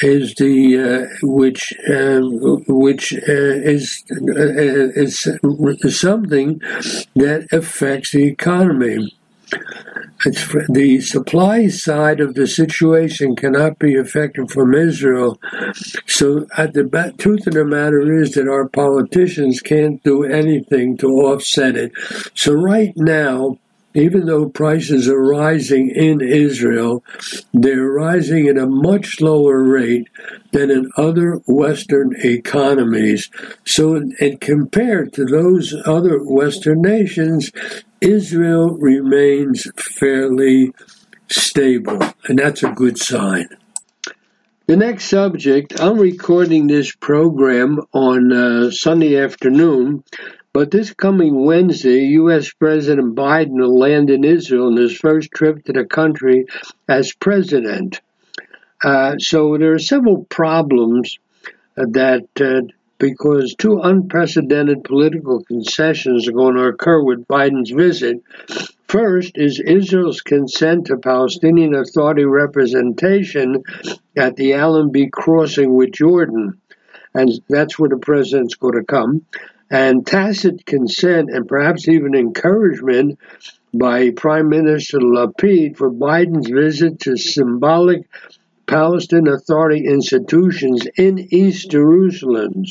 is 0.01 0.33
the 0.35 0.79
uh, 0.79 1.07
which 1.21 1.73
uh, 1.89 2.21
which 2.67 3.13
uh, 3.13 3.17
is 3.27 4.03
uh, 4.11 4.89
is 4.95 5.99
something 5.99 6.59
that 7.15 7.47
affects 7.51 8.11
the 8.11 8.25
economy. 8.25 9.13
The 10.69 11.01
supply 11.01 11.67
side 11.67 12.19
of 12.19 12.35
the 12.35 12.45
situation 12.45 13.35
cannot 13.35 13.79
be 13.79 13.95
affected 13.95 14.51
from 14.51 14.75
Israel. 14.75 15.39
So, 16.05 16.45
at 16.57 16.73
the 16.73 17.13
truth 17.17 17.47
of 17.47 17.53
the 17.53 17.65
matter 17.65 18.21
is 18.21 18.33
that 18.33 18.47
our 18.47 18.67
politicians 18.69 19.61
can't 19.61 20.03
do 20.03 20.23
anything 20.23 20.97
to 20.97 21.07
offset 21.07 21.75
it. 21.75 21.91
So, 22.35 22.53
right 22.53 22.93
now, 22.95 23.57
even 23.93 24.25
though 24.25 24.49
prices 24.49 25.07
are 25.07 25.21
rising 25.21 25.89
in 25.89 26.21
Israel, 26.21 27.03
they're 27.53 27.91
rising 27.91 28.47
at 28.47 28.57
a 28.57 28.67
much 28.67 29.19
lower 29.19 29.63
rate 29.63 30.07
than 30.51 30.71
in 30.71 30.89
other 30.97 31.41
Western 31.47 32.15
economies. 32.23 33.29
So, 33.65 33.95
and 33.95 34.39
compared 34.39 35.13
to 35.13 35.25
those 35.25 35.75
other 35.85 36.19
Western 36.19 36.81
nations, 36.81 37.51
Israel 37.99 38.77
remains 38.77 39.67
fairly 39.75 40.73
stable, 41.29 41.99
and 42.27 42.39
that's 42.39 42.63
a 42.63 42.71
good 42.71 42.97
sign. 42.97 43.47
The 44.67 44.77
next 44.77 45.05
subject, 45.05 45.81
I'm 45.81 45.99
recording 45.99 46.67
this 46.67 46.95
program 46.95 47.81
on 47.91 48.31
uh, 48.31 48.71
Sunday 48.71 49.21
afternoon 49.21 50.03
but 50.53 50.69
this 50.69 50.93
coming 50.93 51.45
Wednesday, 51.45 52.07
U.S. 52.19 52.51
President 52.51 53.15
Biden 53.15 53.53
will 53.53 53.77
land 53.77 54.09
in 54.09 54.25
Israel 54.25 54.67
on 54.67 54.75
his 54.75 54.97
first 54.97 55.31
trip 55.31 55.63
to 55.65 55.71
the 55.71 55.85
country 55.85 56.45
as 56.89 57.13
president. 57.13 58.01
Uh, 58.83 59.17
so 59.17 59.57
there 59.57 59.73
are 59.73 59.79
several 59.79 60.25
problems 60.25 61.19
that, 61.75 62.27
uh, 62.41 62.69
because 62.97 63.55
two 63.57 63.79
unprecedented 63.79 64.83
political 64.83 65.41
concessions 65.41 66.27
are 66.27 66.33
going 66.33 66.55
to 66.55 66.65
occur 66.65 67.01
with 67.01 67.27
Biden's 67.27 67.71
visit. 67.71 68.21
First 68.89 69.37
is 69.37 69.61
Israel's 69.65 70.19
consent 70.19 70.87
to 70.87 70.97
Palestinian 70.97 71.75
Authority 71.75 72.25
representation 72.25 73.63
at 74.17 74.35
the 74.35 74.55
Allenby 74.55 75.11
crossing 75.11 75.75
with 75.75 75.93
Jordan. 75.93 76.59
And 77.13 77.31
that's 77.47 77.79
where 77.79 77.89
the 77.89 77.97
president's 77.97 78.55
going 78.55 78.75
to 78.75 78.83
come 78.83 79.25
and 79.71 80.05
tacit 80.05 80.65
consent 80.65 81.29
and 81.31 81.47
perhaps 81.47 81.87
even 81.87 82.13
encouragement 82.13 83.17
by 83.73 84.11
Prime 84.11 84.49
Minister 84.49 84.99
Lapid 84.99 85.77
for 85.77 85.89
Biden's 85.89 86.49
visit 86.49 86.99
to 86.99 87.15
symbolic 87.15 88.01
Palestinian 88.67 89.33
Authority 89.33 89.85
institutions 89.85 90.85
in 90.97 91.19
East 91.33 91.71
Jerusalem. 91.71 92.65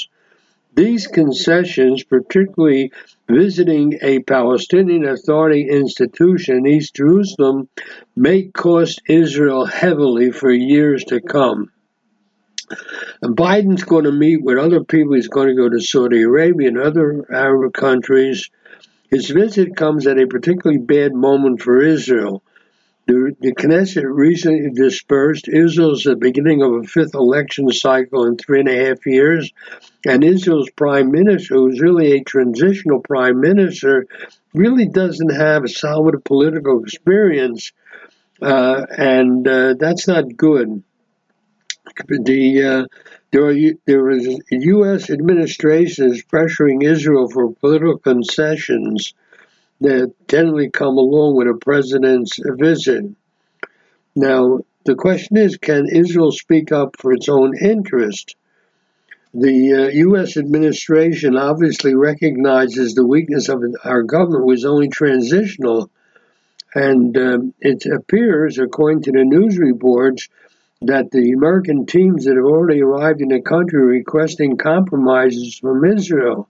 These 0.74 1.06
concessions, 1.06 2.04
particularly 2.04 2.92
visiting 3.28 3.98
a 4.02 4.18
Palestinian 4.20 5.06
Authority 5.06 5.68
institution 5.70 6.58
in 6.58 6.66
East 6.66 6.96
Jerusalem, 6.96 7.68
may 8.14 8.44
cost 8.44 9.00
Israel 9.08 9.64
heavily 9.64 10.32
for 10.32 10.50
years 10.50 11.04
to 11.04 11.20
come. 11.22 11.70
And 13.22 13.36
Biden's 13.36 13.84
going 13.84 14.04
to 14.04 14.12
meet 14.12 14.42
with 14.42 14.58
other 14.58 14.82
people. 14.84 15.14
He's 15.14 15.28
going 15.28 15.48
to 15.48 15.54
go 15.54 15.68
to 15.68 15.80
Saudi 15.80 16.22
Arabia 16.22 16.68
and 16.68 16.78
other 16.78 17.26
Arab 17.32 17.72
countries. 17.74 18.50
His 19.10 19.28
visit 19.28 19.76
comes 19.76 20.06
at 20.06 20.20
a 20.20 20.26
particularly 20.26 20.80
bad 20.80 21.14
moment 21.14 21.62
for 21.62 21.80
Israel. 21.80 22.42
The, 23.06 23.34
the 23.40 23.52
Knesset 23.52 24.04
recently 24.06 24.70
dispersed. 24.70 25.48
Israel's 25.48 26.04
the 26.04 26.14
beginning 26.14 26.62
of 26.62 26.72
a 26.72 26.84
fifth 26.84 27.14
election 27.14 27.70
cycle 27.72 28.24
in 28.26 28.36
three 28.36 28.60
and 28.60 28.68
a 28.68 28.86
half 28.86 29.04
years. 29.04 29.52
And 30.06 30.22
Israel's 30.22 30.70
prime 30.70 31.10
minister, 31.10 31.56
who's 31.56 31.80
really 31.80 32.12
a 32.12 32.22
transitional 32.22 33.00
prime 33.00 33.40
minister, 33.40 34.06
really 34.54 34.86
doesn't 34.86 35.34
have 35.34 35.64
a 35.64 35.68
solid 35.68 36.24
political 36.24 36.84
experience. 36.84 37.72
Uh, 38.40 38.86
and 38.96 39.46
uh, 39.46 39.74
that's 39.74 40.06
not 40.06 40.36
good 40.36 40.82
the 42.08 42.64
uh, 42.64 42.84
there, 43.32 43.54
there 43.86 44.10
is 44.10 44.40
U.S. 44.50 45.10
administration 45.10 46.10
is 46.10 46.24
pressuring 46.24 46.82
Israel 46.82 47.28
for 47.28 47.52
political 47.54 47.98
concessions 47.98 49.14
that 49.80 50.12
generally 50.28 50.70
come 50.70 50.98
along 50.98 51.36
with 51.36 51.48
a 51.48 51.54
president's 51.54 52.38
visit. 52.44 53.04
Now, 54.16 54.60
the 54.84 54.94
question 54.94 55.36
is, 55.36 55.56
can 55.56 55.86
Israel 55.88 56.32
speak 56.32 56.72
up 56.72 56.96
for 56.98 57.12
its 57.12 57.28
own 57.28 57.56
interest? 57.56 58.34
The 59.32 59.74
uh, 59.74 59.88
U.S. 59.88 60.36
administration 60.36 61.36
obviously 61.36 61.94
recognizes 61.94 62.94
the 62.94 63.06
weakness 63.06 63.48
of 63.48 63.62
our 63.84 64.02
government 64.02 64.44
was 64.44 64.64
only 64.64 64.88
transitional, 64.88 65.88
and 66.74 67.16
um, 67.16 67.54
it 67.60 67.86
appears, 67.86 68.58
according 68.58 69.02
to 69.02 69.12
the 69.12 69.24
news 69.24 69.56
reports, 69.56 70.28
that 70.82 71.10
the 71.10 71.32
American 71.32 71.84
teams 71.84 72.24
that 72.24 72.36
have 72.36 72.44
already 72.44 72.80
arrived 72.80 73.20
in 73.20 73.28
the 73.28 73.42
country 73.42 73.84
requesting 73.84 74.56
compromises 74.56 75.58
from 75.58 75.84
Israel 75.84 76.48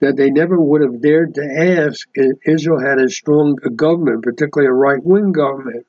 that 0.00 0.16
they 0.16 0.30
never 0.30 0.58
would 0.58 0.80
have 0.80 1.02
dared 1.02 1.34
to 1.34 1.42
ask 1.42 2.08
if 2.14 2.38
Israel 2.46 2.80
had 2.80 2.98
a 2.98 3.10
strong 3.10 3.54
government, 3.76 4.22
particularly 4.22 4.68
a 4.68 4.72
right 4.72 5.02
wing 5.02 5.32
government. 5.32 5.86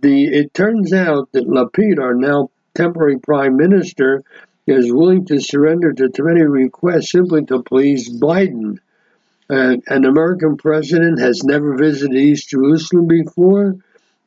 The, 0.00 0.26
it 0.26 0.54
turns 0.54 0.92
out 0.92 1.30
that 1.32 1.48
Lapid, 1.48 1.98
our 1.98 2.14
now 2.14 2.50
temporary 2.74 3.18
prime 3.18 3.56
minister, 3.56 4.22
is 4.66 4.92
willing 4.92 5.26
to 5.26 5.40
surrender 5.40 5.92
to 5.92 6.08
too 6.08 6.24
many 6.24 6.42
requests 6.42 7.10
simply 7.10 7.44
to 7.46 7.62
please 7.62 8.08
Biden. 8.20 8.78
Uh, 9.48 9.78
an 9.88 10.04
American 10.04 10.56
president 10.56 11.18
has 11.18 11.42
never 11.42 11.76
visited 11.76 12.16
East 12.16 12.50
Jerusalem 12.50 13.08
before 13.08 13.74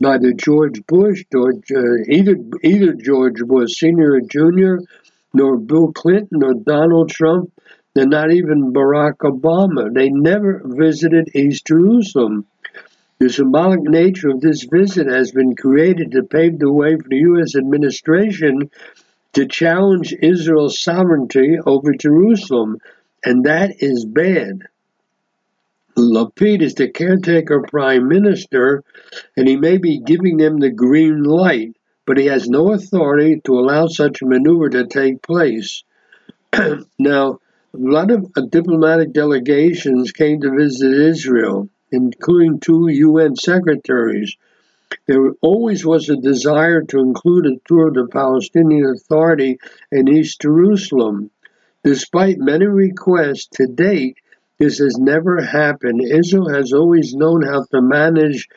neither 0.04 0.34
George 0.34 0.86
Bush, 0.86 1.24
George, 1.32 1.72
uh, 1.72 2.04
either 2.10 2.36
either 2.62 2.94
George 2.94 3.40
Bush 3.40 3.72
Senior 3.80 4.16
or 4.16 4.22
Junior, 4.22 4.80
nor 5.34 5.58
Bill 5.58 5.92
Clinton 5.94 6.40
nor 6.40 6.54
Donald 6.54 7.10
Trump, 7.10 7.52
and 7.96 8.12
not 8.12 8.32
even 8.32 8.74
Barack 8.74 9.18
Obama. 9.24 9.94
They 9.94 10.10
never 10.10 10.62
visited 10.66 11.34
East 11.34 11.66
Jerusalem. 11.66 12.46
The 13.20 13.30
symbolic 13.30 13.82
nature 13.84 14.30
of 14.30 14.42
this 14.42 14.64
visit 14.64 15.08
has 15.08 15.32
been 15.32 15.56
created 15.56 16.12
to 16.12 16.24
pave 16.24 16.60
the 16.60 16.72
way 16.72 16.98
for 16.98 17.08
the 17.08 17.24
U.S. 17.32 17.56
administration 17.56 18.70
to 19.34 19.48
challenge 19.48 20.14
Israel's 20.22 20.84
sovereignty 20.84 21.58
over 21.66 21.94
Jerusalem, 21.94 22.78
and 23.24 23.46
that 23.46 23.76
is 23.80 24.04
bad. 24.06 24.64
Lapid 25.98 26.62
is 26.62 26.76
the 26.76 26.90
caretaker 26.90 27.62
prime 27.62 28.08
minister, 28.08 28.84
and 29.38 29.48
he 29.48 29.58
may 29.58 29.78
be 29.78 30.00
giving 30.00 30.38
them 30.38 30.60
the 30.60 30.72
green 30.72 31.24
light, 31.24 31.76
but 32.06 32.18
he 32.18 32.26
has 32.28 32.48
no 32.50 32.74
authority 32.74 33.42
to 33.46 33.60
allow 33.60 33.88
such 33.88 34.22
a 34.22 34.26
maneuver 34.26 34.70
to 34.70 34.86
take 34.88 35.22
place. 35.22 35.84
now, 37.00 37.40
A 37.76 37.80
lot 37.80 38.12
of 38.12 38.32
uh, 38.38 38.42
diplomatic 38.42 39.14
delegations 39.14 40.12
came 40.12 40.42
to 40.42 40.56
visit 40.56 40.94
Israel, 40.94 41.70
including 41.92 42.60
two 42.60 42.88
UN 42.88 43.36
secretaries. 43.36 44.38
There 45.08 45.32
always 45.42 45.84
was 45.86 46.10
a 46.10 46.18
desire 46.18 46.84
to 46.84 47.00
include 47.00 47.48
a 47.48 47.58
tour 47.68 47.88
of 47.88 47.96
the 47.96 48.08
Palestinian 48.08 48.86
Authority 48.86 49.58
in 49.92 50.08
East 50.08 50.42
Jerusalem. 50.42 51.32
Despite 51.84 52.38
many 52.38 52.68
requests 52.68 53.48
to 53.58 53.66
date, 53.68 54.18
this 54.64 54.78
has 54.78 54.98
never 54.98 55.42
happened. 55.42 56.02
Israel 56.02 56.48
has 56.48 56.72
always 56.72 57.14
known 57.14 57.42
how 57.42 57.66
to 57.66 57.82
manage 57.82 58.48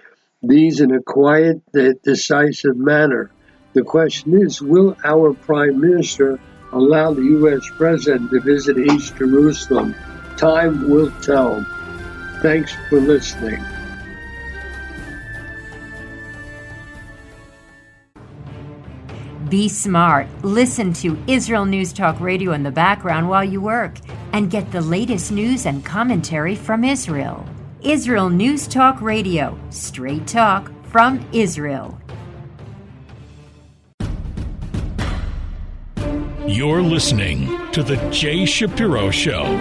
these 0.41 0.81
in 0.81 0.95
a 0.95 1.03
quiet, 1.03 1.61
decisive 1.73 2.77
manner. 2.77 3.33
The 3.73 3.83
question 3.83 4.41
is 4.41 4.63
will 4.63 4.97
our 5.05 5.35
Prime 5.35 5.81
Minister 5.81 6.39
allow 6.73 7.13
the 7.13 7.23
U.S. 7.23 7.69
President 7.77 8.31
to 8.31 8.41
visit 8.41 8.79
East 8.79 9.17
Jerusalem? 9.17 9.97
Time 10.37 10.89
will 10.89 11.11
tell. 11.23 11.67
Thanks 12.41 12.73
for 12.89 13.01
listening. 13.01 13.65
Be 19.49 19.69
smart. 19.69 20.29
Listen 20.45 20.93
to 20.95 21.19
Israel 21.27 21.65
News 21.65 21.93
Talk 21.93 22.21
Radio 22.21 22.53
in 22.53 22.63
the 22.63 22.71
background 22.71 23.29
while 23.29 23.45
you 23.45 23.61
work 23.61 23.99
and 24.37 24.51
get 24.51 24.71
the 24.71 24.83
latest 24.83 25.33
news 25.33 25.65
and 25.65 25.83
commentary 25.83 26.55
from 26.55 26.85
Israel. 26.85 27.43
Israel 27.81 28.29
News 28.29 28.69
Talk 28.69 29.01
Radio, 29.01 29.59
straight 29.71 30.27
talk 30.27 30.71
from 30.89 31.27
Israel. 31.33 31.99
You're 36.47 36.83
listening 36.83 37.47
to 37.71 37.83
The 37.83 37.97
Jay 38.11 38.45
Shapiro 38.45 39.11
Show. 39.11 39.57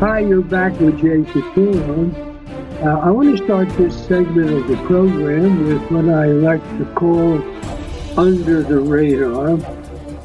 Hi, 0.00 0.18
you're 0.18 0.42
back 0.42 0.78
with 0.78 1.00
Jay 1.00 1.24
Shapiro. 1.32 2.10
Uh, 2.82 2.98
I 2.98 3.10
want 3.10 3.34
to 3.34 3.42
start 3.42 3.70
this 3.78 3.96
segment 4.06 4.50
of 4.50 4.68
the 4.68 4.76
program 4.84 5.64
with 5.66 5.90
what 5.90 6.14
I 6.14 6.26
like 6.26 6.62
to 6.76 6.84
call 6.94 7.42
under 8.18 8.62
the 8.62 8.78
radar. 8.78 9.77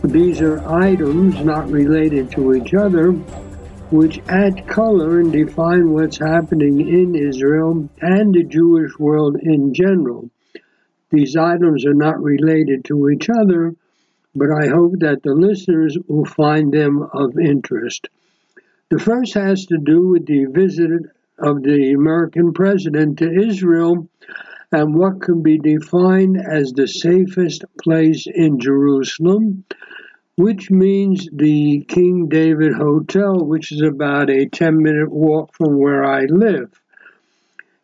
These 0.03 0.41
are 0.41 0.59
items 0.67 1.39
not 1.45 1.71
related 1.71 2.29
to 2.31 2.53
each 2.53 2.73
other, 2.73 3.13
which 3.89 4.19
add 4.27 4.67
color 4.67 5.21
and 5.21 5.31
define 5.31 5.91
what's 5.91 6.17
happening 6.19 6.81
in 6.81 7.15
Israel 7.15 7.89
and 8.01 8.33
the 8.33 8.43
Jewish 8.43 8.99
world 8.99 9.37
in 9.41 9.73
general. 9.73 10.29
These 11.09 11.37
items 11.37 11.85
are 11.85 11.93
not 11.93 12.21
related 12.21 12.83
to 12.85 13.09
each 13.09 13.29
other, 13.29 13.75
but 14.35 14.49
I 14.51 14.67
hope 14.67 14.99
that 14.99 15.23
the 15.23 15.33
listeners 15.33 15.97
will 16.07 16.25
find 16.25 16.73
them 16.73 17.01
of 17.13 17.39
interest. 17.39 18.09
The 18.89 18.99
first 18.99 19.33
has 19.35 19.65
to 19.67 19.77
do 19.77 20.09
with 20.09 20.25
the 20.25 20.45
visit 20.45 20.91
of 21.39 21.63
the 21.63 21.93
American 21.93 22.51
president 22.53 23.19
to 23.19 23.31
Israel 23.31 24.09
and 24.73 24.95
what 24.95 25.21
can 25.21 25.43
be 25.43 25.59
defined 25.59 26.35
as 26.37 26.73
the 26.73 26.87
safest 26.87 27.63
place 27.81 28.25
in 28.25 28.59
Jerusalem, 28.59 29.63
which 30.35 30.71
means 30.71 31.27
the 31.31 31.85
King 31.87 32.27
David 32.27 32.73
Hotel, 32.73 33.45
which 33.45 33.71
is 33.71 33.81
about 33.81 34.29
a 34.29 34.47
10 34.47 34.81
minute 34.81 35.11
walk 35.11 35.53
from 35.55 35.77
where 35.77 36.03
I 36.03 36.25
live. 36.25 36.71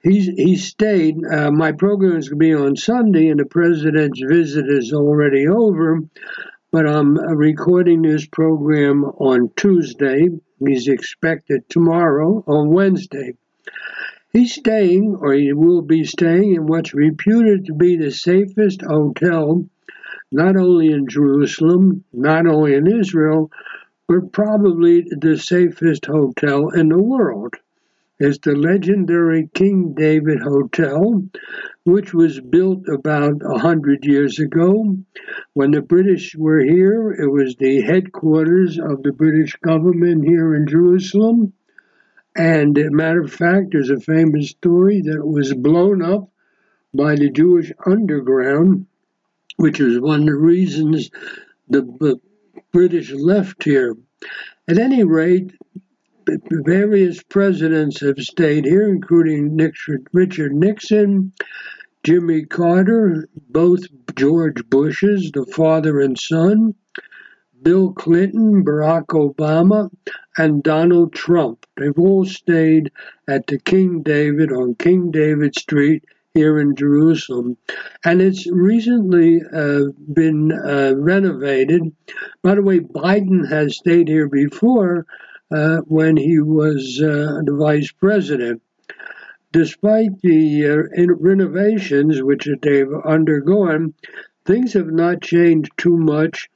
He's, 0.01 0.27
he 0.27 0.55
stayed. 0.55 1.17
Uh, 1.25 1.51
my 1.51 1.73
program 1.73 2.17
is 2.17 2.29
going 2.29 2.39
to 2.39 2.45
be 2.45 2.53
on 2.55 2.75
Sunday, 2.77 3.27
and 3.27 3.39
the 3.39 3.45
president's 3.45 4.21
visit 4.21 4.65
is 4.69 4.93
already 4.93 5.47
over, 5.47 5.99
but 6.71 6.87
I'm 6.87 7.17
recording 7.17 8.01
this 8.01 8.25
program 8.25 9.03
on 9.03 9.51
Tuesday. 9.55 10.29
He's 10.65 10.87
expected 10.87 11.69
tomorrow 11.69 12.43
on 12.47 12.71
Wednesday. 12.71 13.33
He's 14.31 14.53
staying, 14.53 15.17
or 15.19 15.33
he 15.33 15.51
will 15.53 15.81
be 15.81 16.05
staying, 16.05 16.55
in 16.55 16.67
what's 16.67 16.93
reputed 16.93 17.65
to 17.65 17.73
be 17.73 17.97
the 17.97 18.11
safest 18.11 18.81
hotel, 18.81 19.65
not 20.31 20.55
only 20.55 20.91
in 20.91 21.07
Jerusalem, 21.07 22.03
not 22.13 22.45
only 22.45 22.75
in 22.75 22.87
Israel, 22.87 23.51
but 24.07 24.31
probably 24.31 25.01
the 25.09 25.37
safest 25.37 26.05
hotel 26.05 26.69
in 26.69 26.89
the 26.89 27.01
world. 27.01 27.55
It's 28.21 28.39
the 28.39 28.53
legendary 28.53 29.49
King 29.53 29.93
David 29.93 30.41
Hotel, 30.41 31.23
which 31.85 32.13
was 32.13 32.41
built 32.41 32.87
about 32.89 33.41
a 33.41 33.57
hundred 33.57 34.05
years 34.05 34.39
ago. 34.39 34.97
When 35.53 35.71
the 35.71 35.81
British 35.81 36.35
were 36.35 36.59
here, 36.59 37.11
it 37.11 37.31
was 37.31 37.55
the 37.55 37.81
headquarters 37.81 38.77
of 38.77 39.03
the 39.03 39.13
British 39.13 39.55
government 39.65 40.27
here 40.27 40.53
in 40.53 40.67
Jerusalem. 40.67 41.53
And 42.35 42.77
matter 42.91 43.21
of 43.21 43.31
fact, 43.31 43.67
there's 43.71 43.89
a 43.89 43.99
famous 44.01 44.49
story 44.49 45.01
that 45.01 45.25
was 45.25 45.53
blown 45.53 46.01
up 46.01 46.29
by 46.93 47.15
the 47.15 47.29
Jewish 47.29 47.71
underground, 47.85 48.85
which 49.59 49.79
was 49.81 49.99
one 49.99 50.21
of 50.21 50.25
the 50.25 50.35
reasons 50.35 51.11
the 51.67 52.17
British 52.71 53.11
left 53.11 53.65
here. 53.65 53.97
At 54.69 54.77
any 54.77 55.03
rate, 55.03 55.51
various 56.25 57.21
presidents 57.23 57.99
have 57.99 58.19
stayed 58.19 58.63
here, 58.63 58.87
including 58.87 59.57
Richard 60.13 60.55
Nixon, 60.55 61.33
Jimmy 62.03 62.45
Carter, 62.45 63.27
both 63.49 63.81
George 64.15 64.63
Bushes, 64.69 65.29
the 65.33 65.45
father 65.45 65.99
and 65.99 66.17
son, 66.17 66.73
Bill 67.61 67.91
Clinton, 67.91 68.63
Barack 68.63 69.07
Obama, 69.07 69.89
and 70.37 70.63
Donald 70.63 71.11
Trump. 71.11 71.65
They've 71.75 71.99
all 71.99 72.23
stayed 72.23 72.93
at 73.27 73.47
the 73.47 73.59
King 73.59 74.03
David 74.03 74.53
on 74.53 74.75
King 74.75 75.11
David 75.11 75.53
Street 75.55 76.05
here 76.33 76.59
in 76.59 76.75
Jerusalem. 76.75 77.57
And 78.05 78.21
it's 78.21 78.47
recently 78.47 79.41
uh, 79.41 79.85
been 80.13 80.51
uh, 80.51 80.93
renovated. 80.95 81.91
By 82.43 82.55
the 82.55 82.61
way, 82.61 82.79
Biden 82.79 83.49
has 83.49 83.77
stayed 83.77 84.07
here 84.07 84.29
before 84.29 85.05
uh, 85.51 85.77
when 85.87 86.17
he 86.17 86.39
was 86.39 87.01
uh, 87.01 87.41
the 87.43 87.55
vice 87.59 87.91
president. 87.91 88.61
Despite 89.51 90.21
the 90.21 90.67
uh, 90.67 91.05
renovations 91.17 92.21
which 92.21 92.47
they've 92.61 92.93
undergone, 93.03 93.95
things 94.45 94.73
have 94.73 94.91
not 94.91 95.21
changed 95.21 95.71
too 95.77 95.97
much 95.97 96.49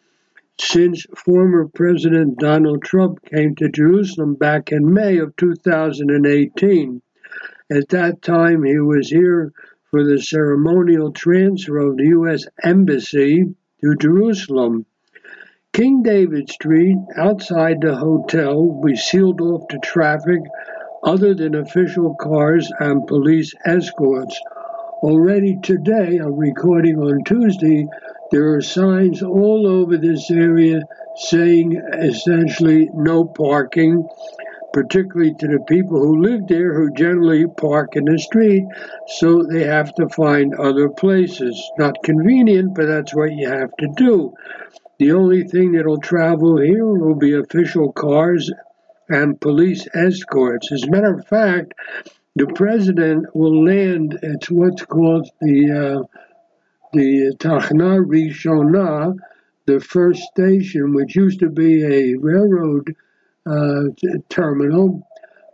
since 0.59 1.07
former 1.17 1.67
President 1.67 2.37
Donald 2.37 2.83
Trump 2.83 3.25
came 3.25 3.55
to 3.55 3.69
Jerusalem 3.69 4.35
back 4.35 4.71
in 4.71 4.93
May 4.93 5.17
of 5.17 5.35
2018. 5.37 7.01
At 7.75 7.89
that 7.89 8.21
time, 8.21 8.63
he 8.63 8.77
was 8.77 9.09
here 9.09 9.51
for 9.89 10.03
the 10.03 10.21
ceremonial 10.21 11.11
transfer 11.11 11.79
of 11.79 11.97
the 11.97 12.05
U.S. 12.09 12.45
Embassy 12.61 13.55
to 13.81 13.95
Jerusalem. 13.95 14.85
King 15.71 16.03
David 16.03 16.51
Street, 16.51 16.99
outside 17.17 17.81
the 17.81 17.95
hotel, 17.95 18.63
we 18.63 18.95
sealed 18.95 19.41
off 19.41 19.67
to 19.69 19.79
traffic 19.79 20.41
other 21.03 21.33
than 21.33 21.55
official 21.55 22.13
cars 22.13 22.71
and 22.79 23.07
police 23.07 23.55
escorts. 23.65 24.39
Already 25.01 25.57
today, 25.63 26.17
I'm 26.17 26.37
recording 26.37 26.99
on 26.99 27.23
Tuesday, 27.23 27.87
there 28.29 28.53
are 28.53 28.61
signs 28.61 29.23
all 29.23 29.65
over 29.65 29.97
this 29.97 30.29
area 30.29 30.83
saying 31.15 31.81
essentially 31.93 32.91
no 32.93 33.25
parking, 33.25 34.07
particularly 34.73 35.33
to 35.35 35.47
the 35.47 35.63
people 35.69 35.99
who 35.99 36.21
live 36.21 36.47
there 36.47 36.73
who 36.73 36.91
generally 36.93 37.45
park 37.47 37.95
in 37.95 38.05
the 38.05 38.17
street, 38.17 38.65
so 39.07 39.43
they 39.43 39.63
have 39.63 39.93
to 39.95 40.09
find 40.09 40.55
other 40.55 40.89
places. 40.89 41.55
Not 41.77 42.03
convenient, 42.03 42.73
but 42.75 42.87
that's 42.87 43.13
what 43.13 43.31
you 43.31 43.47
have 43.47 43.69
to 43.77 43.87
do. 43.95 44.33
The 44.97 45.11
only 45.11 45.43
thing 45.43 45.73
that'll 45.73 45.99
travel 45.99 46.59
here 46.59 46.85
will 46.85 47.15
be 47.15 47.33
official 47.33 47.91
cars 47.93 48.51
and 49.09 49.39
police 49.39 49.87
escorts. 49.93 50.71
As 50.71 50.83
a 50.83 50.89
matter 50.89 51.13
of 51.13 51.27
fact, 51.27 51.73
the 52.35 52.47
president 52.47 53.27
will 53.35 53.63
land 53.63 54.19
at 54.23 54.49
what's 54.49 54.85
called 54.85 55.29
the 55.39 55.71
uh, 55.71 56.19
the 56.93 57.35
Tachna 57.37 58.03
Rishona, 58.03 59.15
the 59.65 59.79
first 59.79 60.21
station, 60.23 60.93
which 60.93 61.15
used 61.15 61.39
to 61.39 61.49
be 61.49 61.83
a 61.83 62.15
railroad 62.15 62.95
terminal, 64.29 65.05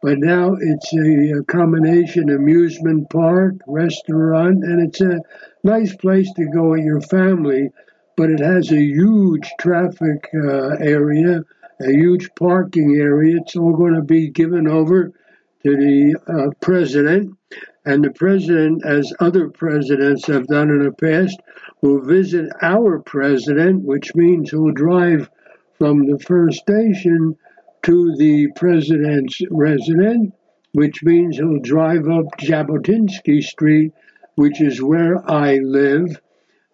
but 0.02 0.17
now 0.17 0.56
it's 0.60 0.93
a, 0.93 1.39
a, 1.39 1.43
combination 1.43 2.30
amusement 2.30 3.10
park, 3.10 3.56
restaurant, 3.67 4.63
and 4.63 4.88
it's 4.88 5.02
a 5.02 5.19
nice 5.63 5.93
place 5.95 6.32
to 6.34 6.45
go 6.45 6.69
with 6.69 6.86
your 6.86 7.02
family. 7.02 7.69
But 8.15 8.30
it 8.30 8.39
has 8.39 8.71
a 8.71 8.82
huge 8.82 9.49
traffic 9.60 10.30
uh, 10.34 10.75
area, 10.80 11.43
a 11.82 11.91
huge 11.91 12.30
parking 12.36 12.95
area. 12.95 13.38
It's 13.41 13.56
all 13.56 13.75
going 13.75 13.95
to 13.95 14.02
be 14.02 14.30
given 14.30 14.67
over 14.67 15.12
to 15.65 15.75
the 15.75 16.15
uh, 16.28 16.52
president. 16.62 17.38
And 17.86 18.04
the 18.04 18.12
president, 18.12 18.86
as 18.86 19.13
other 19.19 19.49
presidents 19.49 20.28
have 20.28 20.47
done 20.47 20.69
in 20.69 20.84
the 20.84 20.91
past, 20.91 21.39
will 21.82 22.02
visit 22.02 22.49
our 22.62 22.99
president, 22.99 23.84
which 23.84 24.13
means 24.15 24.52
he'll 24.52 24.71
drive 24.71 25.30
from 25.78 26.06
the 26.06 26.19
first 26.19 26.60
station 26.60 27.38
to 27.84 28.15
the 28.18 28.50
president's 28.56 29.39
residence, 29.50 30.32
which 30.74 31.04
means 31.04 31.38
he'll 31.38 31.60
drive 31.60 32.08
up 32.08 32.26
Jabotinsky 32.39 33.42
Street, 33.42 33.94
which 34.36 34.62
is 34.62 34.82
where 34.82 35.30
I 35.30 35.58
live. 35.58 36.20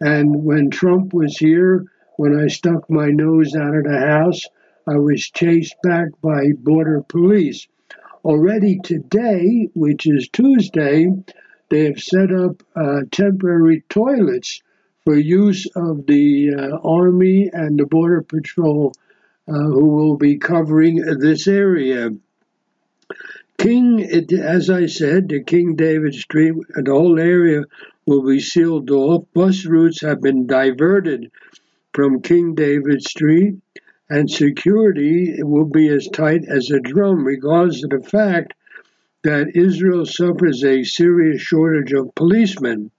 And 0.01 0.43
when 0.43 0.69
Trump 0.69 1.13
was 1.13 1.37
here, 1.37 1.85
when 2.17 2.37
I 2.39 2.47
stuck 2.47 2.89
my 2.89 3.07
nose 3.07 3.55
out 3.55 3.75
of 3.75 3.83
the 3.83 3.99
house, 3.99 4.41
I 4.87 4.97
was 4.97 5.21
chased 5.21 5.75
back 5.81 6.09
by 6.21 6.51
border 6.57 7.01
police. 7.01 7.67
Already 8.23 8.79
today, 8.79 9.69
which 9.73 10.07
is 10.07 10.29
Tuesday, 10.29 11.07
they 11.69 11.85
have 11.85 11.99
set 11.99 12.31
up 12.31 12.61
uh, 12.75 13.01
temporary 13.11 13.83
toilets 13.89 14.61
for 15.03 15.15
use 15.15 15.67
of 15.75 16.05
the 16.07 16.53
uh, 16.53 16.77
Army 16.83 17.49
and 17.53 17.79
the 17.79 17.85
Border 17.85 18.21
Patrol 18.21 18.93
Uh, 19.47 19.53
who 19.53 19.89
will 19.89 20.17
be 20.17 20.39
covering 20.39 20.95
this 21.19 21.47
area. 21.47 22.09
King, 23.59 24.01
as 24.03 24.71
I 24.71 24.87
said, 24.87 25.29
the 25.29 25.43
King 25.43 25.75
David 25.75 26.15
Street, 26.15 26.55
the 26.69 26.91
whole 26.91 27.19
area 27.19 27.61
will 28.07 28.25
be 28.25 28.39
sealed 28.39 28.89
off. 28.89 29.25
Bus 29.35 29.63
routes 29.67 30.01
have 30.01 30.19
been 30.19 30.47
diverted 30.47 31.29
from 31.93 32.23
King 32.23 32.55
David 32.55 33.03
Street, 33.03 33.57
and 34.09 34.31
security 34.31 35.35
will 35.43 35.65
be 35.65 35.89
as 35.89 36.07
tight 36.11 36.45
as 36.47 36.71
a 36.71 36.79
drum, 36.79 37.23
regardless 37.23 37.83
of 37.83 37.91
the 37.91 38.01
fact 38.01 38.55
that 39.23 39.55
Israel 39.55 40.07
suffers 40.07 40.63
a 40.63 40.83
serious 40.83 41.39
shortage 41.39 41.93
of 41.93 42.15
policemen. 42.15 42.89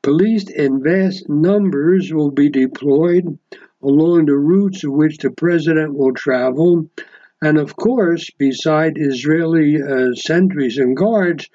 Police 0.00 0.48
in 0.48 0.82
vast 0.82 1.28
numbers 1.28 2.14
will 2.14 2.30
be 2.30 2.48
deployed 2.48 3.38
along 3.82 4.26
the 4.26 4.36
routes 4.36 4.84
of 4.84 4.92
which 4.92 5.18
the 5.18 5.30
president 5.30 5.94
will 5.94 6.12
travel. 6.12 6.88
And 7.42 7.58
of 7.58 7.74
course, 7.76 8.30
beside 8.30 8.94
Israeli 8.96 9.82
uh, 9.82 10.14
sentries 10.14 10.78
and 10.78 10.96
guards, 10.96 11.48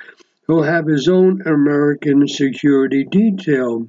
he'll 0.46 0.64
have 0.64 0.86
his 0.86 1.08
own 1.08 1.42
American 1.46 2.28
security 2.28 3.06
detail. 3.06 3.88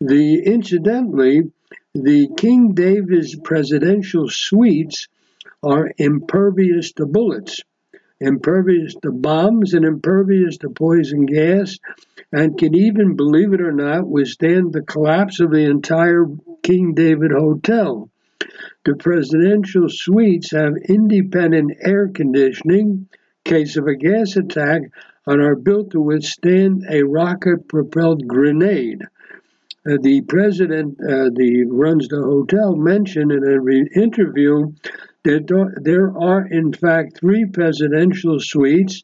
The 0.00 0.42
incidentally, 0.44 1.50
the 1.94 2.28
King 2.36 2.74
David's 2.74 3.36
presidential 3.36 4.28
suites 4.28 5.08
are 5.62 5.92
impervious 5.98 6.92
to 6.92 7.06
bullets 7.06 7.60
impervious 8.20 8.94
to 9.02 9.10
bombs 9.10 9.74
and 9.74 9.84
impervious 9.84 10.56
to 10.58 10.70
poison 10.70 11.26
gas, 11.26 11.78
and 12.32 12.58
can 12.58 12.74
even, 12.74 13.16
believe 13.16 13.52
it 13.52 13.60
or 13.60 13.72
not, 13.72 14.08
withstand 14.08 14.72
the 14.72 14.82
collapse 14.82 15.40
of 15.40 15.50
the 15.50 15.64
entire 15.64 16.26
King 16.64 16.94
David 16.94 17.30
Hotel. 17.30 18.10
The 18.84 18.96
presidential 18.96 19.88
suites 19.88 20.50
have 20.50 20.74
independent 20.88 21.76
air 21.80 22.08
conditioning 22.08 23.08
case 23.44 23.76
of 23.76 23.86
a 23.86 23.94
gas 23.94 24.36
attack 24.36 24.82
and 25.26 25.42
are 25.42 25.56
built 25.56 25.90
to 25.90 26.00
withstand 26.00 26.84
a 26.90 27.02
rocket 27.02 27.68
propelled 27.68 28.26
grenade. 28.26 29.02
Uh, 29.86 29.98
the 30.00 30.22
president 30.22 30.98
uh, 31.00 31.28
the 31.34 31.66
runs 31.68 32.08
the 32.08 32.22
hotel 32.22 32.74
mentioned 32.74 33.30
in 33.30 33.44
an 33.44 33.88
interview 33.94 34.72
that 35.24 35.46
there 35.82 36.16
are, 36.16 36.46
in 36.46 36.72
fact, 36.72 37.18
three 37.18 37.44
presidential 37.44 38.38
suites, 38.40 39.02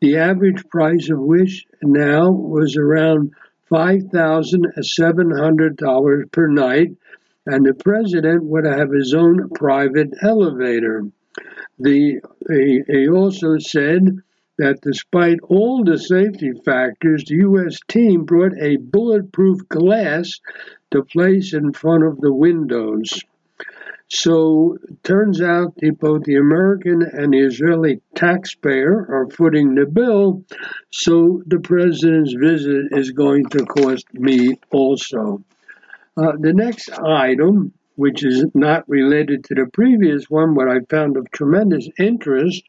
the 0.00 0.16
average 0.16 0.68
price 0.68 1.08
of 1.10 1.20
which 1.20 1.66
now 1.82 2.30
was 2.30 2.76
around 2.76 3.32
$5,700 3.70 6.32
per 6.32 6.48
night, 6.48 6.90
and 7.46 7.64
the 7.64 7.74
president 7.74 8.42
would 8.44 8.64
have 8.64 8.90
his 8.90 9.14
own 9.14 9.48
private 9.50 10.12
elevator. 10.22 11.06
The, 11.78 12.20
he, 12.48 12.82
he 12.86 13.08
also 13.08 13.58
said 13.58 14.18
that 14.58 14.80
despite 14.80 15.38
all 15.42 15.84
the 15.84 15.98
safety 15.98 16.52
factors, 16.64 17.24
the 17.24 17.36
U.S. 17.36 17.78
team 17.88 18.24
brought 18.24 18.56
a 18.58 18.76
bulletproof 18.76 19.68
glass 19.68 20.40
to 20.90 21.04
place 21.04 21.52
in 21.52 21.72
front 21.72 22.04
of 22.04 22.20
the 22.20 22.32
windows. 22.32 23.20
So 24.08 24.78
turns 25.02 25.42
out 25.42 25.74
that 25.76 25.98
both 25.98 26.22
the 26.22 26.36
American 26.36 27.02
and 27.02 27.32
the 27.32 27.40
Israeli 27.40 28.00
taxpayer 28.14 29.06
are 29.08 29.28
footing 29.30 29.74
the 29.74 29.86
bill. 29.86 30.44
So 30.90 31.42
the 31.46 31.58
president's 31.58 32.32
visit 32.32 32.92
is 32.92 33.10
going 33.10 33.46
to 33.46 33.66
cost 33.66 34.06
me 34.14 34.60
also. 34.70 35.42
Uh, 36.16 36.32
the 36.38 36.52
next 36.52 36.90
item, 36.90 37.72
which 37.96 38.24
is 38.24 38.46
not 38.54 38.88
related 38.88 39.44
to 39.44 39.54
the 39.54 39.66
previous 39.72 40.30
one, 40.30 40.54
what 40.54 40.68
I 40.68 40.80
found 40.88 41.16
of 41.16 41.30
tremendous 41.32 41.88
interest, 41.98 42.62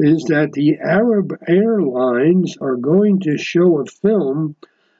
is 0.00 0.24
that 0.24 0.52
the 0.52 0.78
Arab 0.78 1.32
Airlines 1.46 2.56
are 2.60 2.76
going 2.76 3.20
to 3.20 3.38
show 3.38 3.80
a 3.80 3.86
film 3.86 4.56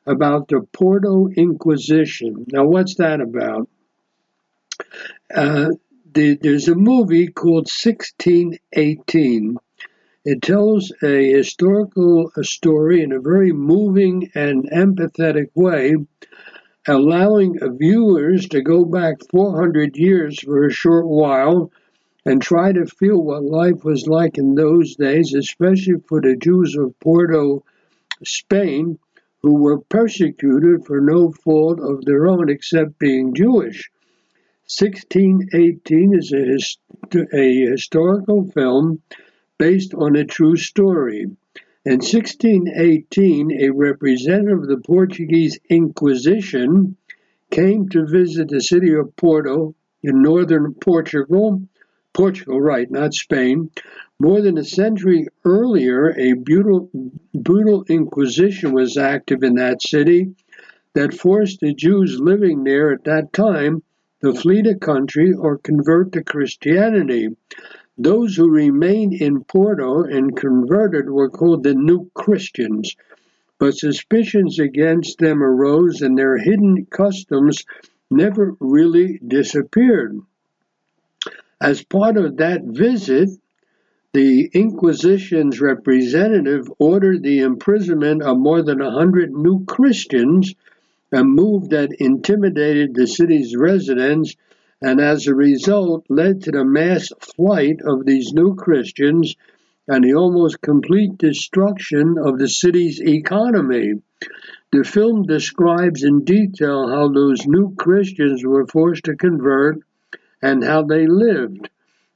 about 0.07 0.49
the 0.49 0.61
Porto 0.73 1.29
Inquisition. 1.29 2.47
Now, 2.53 2.67
what's 2.67 2.97
that 2.97 3.21
about? 3.21 3.69
Uh, 5.35 5.71
the, 6.13 6.37
there's 6.37 6.69
a 6.69 6.75
movie 6.75 7.29
called 7.29 7.69
1618. 7.69 9.57
It 10.25 10.43
tells 10.43 10.93
a 11.03 11.33
historical 11.33 12.31
story 12.43 13.03
in 13.03 13.13
a 13.13 13.21
very 13.21 13.53
moving 13.53 14.31
and 14.35 14.69
empathetic 14.71 15.51
way, 15.55 15.95
allowing 16.87 17.59
viewers 17.79 18.49
to 18.49 18.61
go 18.61 18.85
back 18.85 19.17
400 19.31 19.97
years 19.97 20.41
for 20.41 20.67
a 20.67 20.73
short 20.73 21.07
while 21.07 21.71
and 22.27 22.43
try 22.43 22.73
to 22.73 22.87
feel 22.87 23.23
what 23.23 23.45
life 23.45 23.85
was 23.85 24.07
like 24.07 24.37
in 24.37 24.55
those 24.55 24.97
days, 24.97 25.33
especially 25.35 26.01
for 26.07 26.21
the 26.21 26.37
Jews 26.37 26.77
of 26.77 26.99
Porto, 27.01 27.65
Spain, 28.25 28.99
who 29.43 29.55
were 29.55 29.81
persecuted 29.81 30.85
for 30.85 31.01
no 31.01 31.33
fault 31.33 31.81
of 31.81 32.05
their 32.05 32.27
own 32.27 32.51
except 32.51 32.99
being 32.99 33.35
Jewish. 33.35 33.91
1618 34.79 36.15
is 36.15 36.33
a, 36.33 36.45
hist- 36.45 36.79
a 37.35 37.67
historical 37.73 38.49
film 38.53 39.03
based 39.59 39.95
on 39.95 40.15
a 40.15 40.25
true 40.25 40.57
story. 40.57 41.23
In 41.85 41.99
1618, 41.99 43.51
a 43.51 43.71
representative 43.71 44.61
of 44.61 44.69
the 44.69 44.77
Portuguese 44.77 45.59
Inquisition 45.69 46.97
came 47.51 47.89
to 47.89 48.07
visit 48.07 48.47
the 48.49 48.61
city 48.61 48.95
of 48.95 49.17
Porto 49.17 49.75
in 50.05 50.23
northern 50.23 50.75
Portugal. 50.75 51.63
Portugal, 52.13 52.61
right, 52.61 52.89
not 52.89 53.13
Spain. 53.13 53.73
More 54.21 54.41
than 54.41 54.57
a 54.57 54.65
century 54.65 55.27
earlier, 55.45 56.17
a 56.17 56.35
brutal, 56.35 56.89
brutal 57.35 57.85
inquisition 57.89 58.71
was 58.71 58.97
active 58.97 59.43
in 59.43 59.57
that 59.57 59.83
city 59.83 60.37
that 60.95 61.13
forced 61.13 61.59
the 61.59 61.75
Jews 61.75 62.21
living 62.21 62.63
there 62.63 62.93
at 62.93 63.03
that 63.05 63.33
time 63.33 63.83
to 64.23 64.35
flee 64.35 64.63
the 64.63 64.75
country 64.75 65.33
or 65.33 65.59
convert 65.59 66.13
to 66.13 66.23
Christianity. 66.23 67.37
Those 67.97 68.37
who 68.37 68.51
remained 68.51 69.15
in 69.15 69.45
Porto 69.45 70.05
and 70.05 70.37
converted 70.37 71.09
were 71.09 71.31
called 71.31 71.63
the 71.63 71.75
New 71.75 72.11
Christians, 72.15 72.97
but 73.59 73.77
suspicions 73.77 74.59
against 74.59 75.19
them 75.19 75.43
arose 75.43 76.01
and 76.01 76.17
their 76.17 76.39
hidden 76.39 76.87
customs 76.87 77.65
never 78.11 78.57
really 78.59 79.21
disappeared. 79.27 80.19
As 81.61 81.83
part 81.83 82.17
of 82.17 82.39
that 82.39 82.65
visit, 82.65 83.29
the 84.13 84.51
Inquisition's 84.53 85.61
representative 85.61 86.73
ordered 86.79 87.23
the 87.23 87.41
imprisonment 87.41 88.23
of 88.23 88.39
more 88.39 88.63
than 88.63 88.81
a 88.81 88.91
hundred 88.91 89.31
new 89.31 89.65
Christians 89.67 90.55
a 91.13 91.25
move 91.25 91.71
that 91.71 91.93
intimidated 91.99 92.95
the 92.95 93.07
city's 93.07 93.57
residents 93.57 94.37
and 94.83 95.01
as 95.01 95.27
a 95.27 95.35
result 95.35 96.07
led 96.09 96.43
to 96.43 96.51
the 96.51 96.65
mass 96.65 97.09
flight 97.21 97.81
of 97.85 98.07
these 98.07 98.33
new 98.33 98.55
Christians 98.55 99.37
and 99.89 100.05
the 100.05 100.15
almost 100.15 100.61
complete 100.61 101.19
destruction 101.19 102.17
of 102.17 102.39
the 102.39 102.49
city's 102.49 103.01
economy. 103.01 103.95
The 104.73 104.85
film 104.85 105.25
describes 105.25 106.05
in 106.05 106.25
detail 106.25 106.89
how 106.89 107.09
those 107.09 107.45
new 107.47 107.75
Christians 107.75 108.45
were 108.45 108.67
forced 108.67 109.05
to 109.05 109.17
convert 109.17 109.81
and 110.41 110.63
how 110.63 110.83
they 110.83 111.07
lived. 111.07 111.69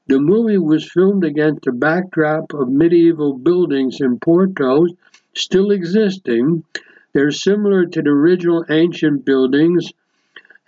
The 0.07 0.21
movie 0.21 0.59
was 0.59 0.91
filmed 0.91 1.25
against 1.25 1.63
the 1.63 1.73
backdrop 1.73 2.55
of 2.55 2.69
medieval 2.69 3.37
buildings 3.37 4.01
in 4.01 4.21
Porto 4.21 4.87
still 5.35 5.73
existing 5.73 6.63
they're 7.15 7.31
similar 7.31 7.87
to 7.87 8.03
the 8.03 8.11
original 8.11 8.65
ancient 8.69 9.25
buildings, 9.25 9.93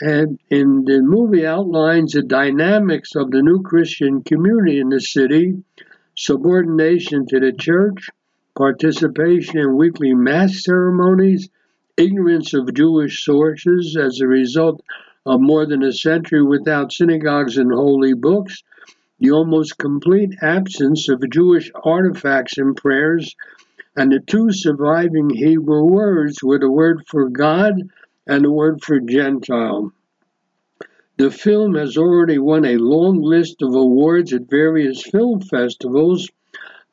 and 0.00 0.38
in 0.48 0.84
the 0.84 1.00
movie 1.02 1.44
outlines 1.44 2.12
the 2.12 2.22
dynamics 2.22 3.16
of 3.16 3.30
the 3.30 3.42
new 3.42 3.62
Christian 3.62 4.22
community 4.22 4.78
in 4.78 4.88
the 4.88 5.00
city, 5.00 5.62
subordination 6.16 7.26
to 7.26 7.40
the 7.40 7.52
church, 7.52 8.08
participation 8.56 9.58
in 9.58 9.76
weekly 9.76 10.14
mass 10.14 10.62
ceremonies, 10.62 11.48
ignorance 11.96 12.54
of 12.54 12.72
Jewish 12.72 13.24
sources 13.24 13.96
as 14.00 14.20
a 14.20 14.26
result 14.26 14.82
of 15.26 15.40
more 15.40 15.66
than 15.66 15.82
a 15.82 15.92
century 15.92 16.42
without 16.42 16.92
synagogues 16.92 17.58
and 17.58 17.72
holy 17.72 18.14
books, 18.14 18.62
the 19.18 19.32
almost 19.32 19.78
complete 19.78 20.30
absence 20.42 21.08
of 21.08 21.28
Jewish 21.30 21.72
artifacts 21.82 22.58
and 22.58 22.76
prayers, 22.76 23.34
and 23.96 24.12
the 24.12 24.20
two 24.20 24.52
surviving 24.52 25.30
Hebrew 25.30 25.84
words 25.84 26.42
were 26.42 26.58
the 26.58 26.70
word 26.70 27.06
for 27.08 27.28
God 27.28 27.74
and 28.26 28.44
the 28.44 28.52
word 28.52 28.82
for 28.82 29.00
Gentile. 29.00 29.92
The 31.16 31.30
film 31.30 31.74
has 31.76 31.96
already 31.96 32.38
won 32.38 32.66
a 32.66 32.76
long 32.76 33.22
list 33.22 33.62
of 33.62 33.74
awards 33.74 34.34
at 34.34 34.50
various 34.50 35.02
film 35.02 35.40
festivals. 35.40 36.28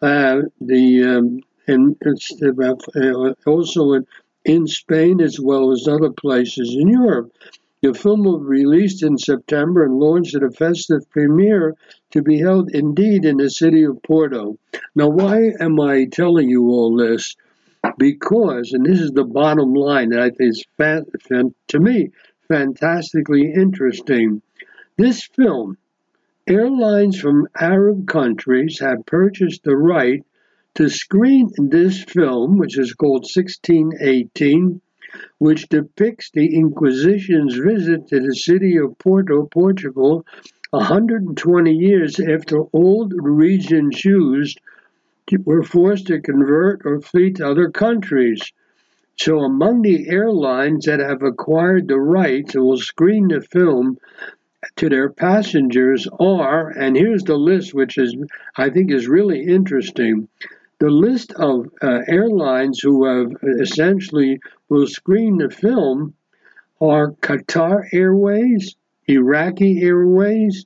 Uh, 0.02 0.44
the 0.62 1.04
um, 1.04 1.40
and 1.68 1.96
uh, 2.06 3.34
also 3.46 3.94
in, 3.94 4.06
in 4.46 4.68
Spain 4.68 5.22
as 5.22 5.40
well 5.40 5.72
as 5.72 5.88
other 5.88 6.10
places 6.10 6.76
in 6.78 6.90
Europe. 6.90 7.32
The 7.84 7.94
film 7.94 8.24
will 8.24 8.40
be 8.40 8.46
released 8.46 9.04
in 9.04 9.18
September 9.18 9.84
and 9.84 10.00
launched 10.00 10.36
at 10.36 10.44
a 10.44 10.52
festive 10.52 11.10
premiere 11.10 11.76
to 12.12 12.22
be 12.22 12.40
held 12.40 12.72
indeed 12.72 13.26
in 13.26 13.36
the 13.36 13.50
city 13.50 13.84
of 13.84 14.02
Porto. 14.02 14.58
Now, 14.96 15.10
why 15.10 15.52
am 15.60 15.82
I 15.82 16.06
telling 16.06 16.50
you 16.50 16.70
all 16.70 16.96
this? 16.96 17.36
Because, 17.98 18.72
and 18.72 18.86
this 18.86 19.02
is 19.02 19.12
the 19.12 19.26
bottom 19.26 19.74
line 19.74 20.12
that 20.12 20.22
I 20.22 20.30
think 20.30 20.52
is, 20.52 20.66
to 21.68 21.80
me, 21.82 22.12
fantastically 22.48 23.52
interesting. 23.54 24.42
This 24.98 25.24
film, 25.36 25.78
airlines 26.48 27.20
from 27.20 27.50
Arab 27.60 28.08
countries 28.08 28.80
have 28.80 29.06
purchased 29.06 29.66
the 29.66 29.76
right 29.76 30.24
to 30.76 30.88
screen 30.88 31.52
this 31.58 32.02
film, 32.02 32.58
which 32.58 32.78
is 32.78 32.94
called 32.94 33.24
1618, 33.24 34.80
which 35.38 35.70
depicts 35.70 36.32
the 36.32 36.56
Inquisition's 36.56 37.56
visit 37.56 38.08
to 38.08 38.20
the 38.20 38.36
city 38.36 38.78
of 38.78 38.98
Porto, 38.98 39.46
Portugal, 39.46 40.26
120 40.72 41.72
years 41.72 42.20
after 42.20 42.64
old 42.74 43.14
region 43.16 43.92
Jews 43.92 44.56
were 45.46 45.64
forced 45.64 46.08
to 46.08 46.20
convert 46.20 46.82
or 46.86 47.00
flee 47.00 47.32
to 47.34 47.48
other 47.48 47.70
countries. 47.70 48.52
So, 49.16 49.40
among 49.40 49.84
the 49.84 50.10
airlines 50.10 50.86
that 50.86 51.00
have 51.00 51.22
acquired 51.22 51.88
the 51.88 52.00
rights 52.00 52.56
and 52.56 52.64
will 52.64 52.78
screen 52.78 53.28
the 53.28 53.42
film 53.42 54.00
to 54.78 54.90
their 54.90 55.10
passengers 55.10 56.08
are, 56.20 56.70
and 56.70 56.96
here's 56.96 57.24
the 57.24 57.38
list, 57.38 57.74
which 57.74 57.98
is 57.98 58.16
I 58.58 58.70
think 58.70 58.92
is 58.92 59.08
really 59.08 59.44
interesting. 59.44 60.28
The 60.80 60.90
list 60.90 61.34
of 61.34 61.68
uh, 61.82 62.00
airlines 62.08 62.80
who 62.80 63.06
have 63.06 63.32
essentially 63.62 64.40
will 64.70 64.88
screen 64.88 65.38
the 65.38 65.50
film 65.50 66.16
are 66.82 67.12
Qatar 67.14 67.88
Airways, 67.94 68.76
Iraqi 69.08 69.82
Airways, 69.82 70.66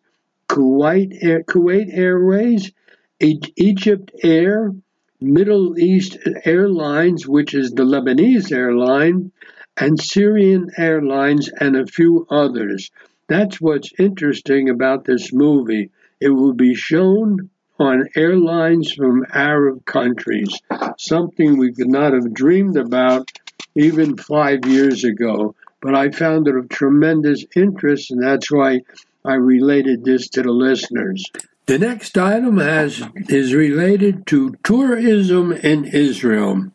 Kuwait, 0.50 1.18
Air, 1.22 1.44
Kuwait 1.44 1.90
Airways, 1.92 2.72
e- 3.20 3.40
Egypt 3.56 4.12
Air, 4.24 4.74
Middle 5.20 5.78
East 5.78 6.18
Airlines, 6.46 7.28
which 7.28 7.54
is 7.54 7.72
the 7.72 7.84
Lebanese 7.84 8.52
airline, 8.52 9.32
and 9.76 10.00
Syrian 10.00 10.70
Airlines, 10.78 11.50
and 11.50 11.76
a 11.76 11.86
few 11.86 12.26
others. 12.30 12.92
That's 13.28 13.60
what's 13.60 13.92
interesting 14.00 14.70
about 14.70 15.06
this 15.06 15.34
movie. 15.34 15.92
It 16.20 16.30
will 16.30 16.54
be 16.54 16.76
shown 16.76 17.50
on 17.80 18.10
airlines 18.16 18.92
from 18.92 19.26
Arab 19.32 19.86
countries, 19.86 20.60
something 20.98 21.58
we 21.58 21.74
could 21.74 21.90
not 21.90 22.14
have 22.14 22.34
dreamed 22.34 22.78
about 22.78 23.32
even 23.76 24.18
five 24.18 24.66
years 24.66 25.04
ago. 25.04 25.56
But 25.82 25.96
I 25.96 26.10
found 26.10 26.48
it 26.48 26.56
of 26.56 26.70
tremendous 26.70 27.46
interest, 27.56 28.12
and 28.12 28.22
that's 28.22 28.52
why 28.52 28.82
I 29.24 29.36
related 29.36 30.04
this 30.04 30.30
to 30.30 30.42
the 30.42 30.52
listeners. 30.52 31.24
The 31.68 31.78
next 31.78 32.18
item 32.18 32.58
has 32.58 33.04
is 33.28 33.54
related 33.54 34.26
to 34.28 34.56
tourism 34.64 35.52
in 35.52 35.86
Israel. 35.86 36.72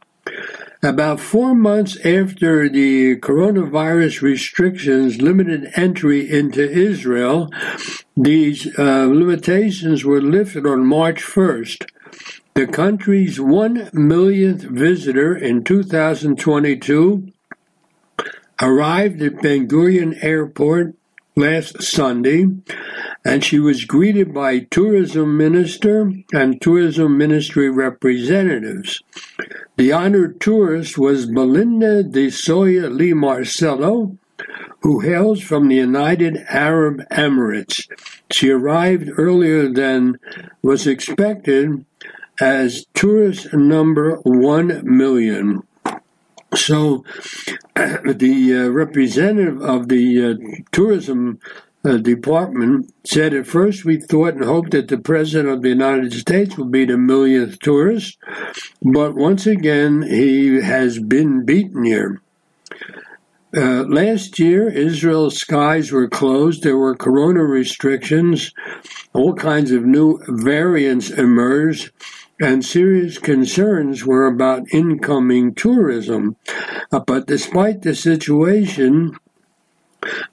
About 0.85 1.21
four 1.21 1.55
months 1.55 1.97
after 2.05 2.69
the 2.69 3.15
coronavirus 3.19 4.21
restrictions 4.21 5.23
limited 5.23 5.71
entry 5.77 6.29
into 6.29 6.69
Israel, 6.69 7.49
these 8.17 8.67
uh, 8.77 9.05
limitations 9.05 10.05
were 10.05 10.21
lifted 10.21 10.67
on 10.67 10.85
March 10.85 11.23
1st. 11.23 11.87
The 12.55 12.67
country's 12.67 13.41
one 13.41 13.91
millionth 13.93 14.63
visitor 14.63 15.37
in 15.37 15.63
2022 15.63 17.33
arrived 18.61 19.23
at 19.23 19.41
Ben 19.41 19.69
Gurion 19.69 20.19
Airport 20.21 20.97
last 21.37 21.83
Sunday, 21.83 22.47
and 23.25 23.45
she 23.45 23.59
was 23.59 23.85
greeted 23.85 24.35
by 24.35 24.61
tourism 24.71 25.37
minister 25.37 26.13
and 26.33 26.61
tourism 26.61 27.17
ministry 27.17 27.71
representatives. 27.71 29.03
The 29.77 29.93
honored 29.93 30.41
tourist 30.41 30.99
was 30.99 31.27
Belinda 31.27 32.03
de 32.03 32.29
Soya 32.29 32.95
Lee 32.95 33.15
Marcelo, 33.15 34.19
who 34.81 35.01
hails 35.01 35.41
from 35.41 35.69
the 35.69 35.77
United 35.77 36.45
Arab 36.49 37.03
Emirates. 37.11 37.89
She 38.31 38.51
arrived 38.51 39.09
earlier 39.17 39.69
than 39.69 40.19
was 40.63 40.87
expected 40.87 41.85
as 42.41 42.87
tourist 42.93 43.53
number 43.53 44.17
1 44.25 44.83
million. 44.85 45.63
So, 46.55 47.05
the 47.75 48.65
uh, 48.65 48.69
representative 48.71 49.63
of 49.63 49.89
the 49.89 50.25
uh, 50.25 50.63
tourism 50.71 51.41
uh, 51.85 51.97
department 51.97 52.93
said 53.05 53.35
at 53.35 53.47
first 53.47 53.85
we 53.85 54.01
thought 54.01 54.35
and 54.35 54.45
hoped 54.45 54.71
that 54.71 54.89
the 54.89 54.99
president 54.99 55.49
of 55.49 55.63
the 55.63 55.71
United 55.71 56.13
States 56.13 56.57
would 56.57 56.71
be 56.71 56.85
the 56.85 56.97
millionth 56.97 57.59
tourist, 57.59 58.19
but 58.83 59.15
once 59.15 59.47
again 59.47 60.03
he 60.03 60.61
has 60.61 60.99
been 60.99 61.45
beaten 61.45 61.85
here. 61.85 62.21
Uh, 63.55 63.83
last 63.83 64.39
year, 64.39 64.71
Israel's 64.71 65.37
skies 65.37 65.93
were 65.93 66.09
closed. 66.09 66.63
There 66.63 66.79
were 66.79 66.95
corona 66.95 67.45
restrictions. 67.45 68.51
All 69.13 69.35
kinds 69.35 69.73
of 69.73 69.85
new 69.85 70.21
variants 70.27 71.11
emerged 71.11 71.91
and 72.43 72.65
serious 72.65 73.19
concerns 73.19 74.05
were 74.05 74.27
about 74.27 74.73
incoming 74.73 75.55
tourism. 75.55 76.37
Uh, 76.91 76.99
but 76.99 77.27
despite 77.27 77.83
the 77.83 77.95
situation, 77.95 79.17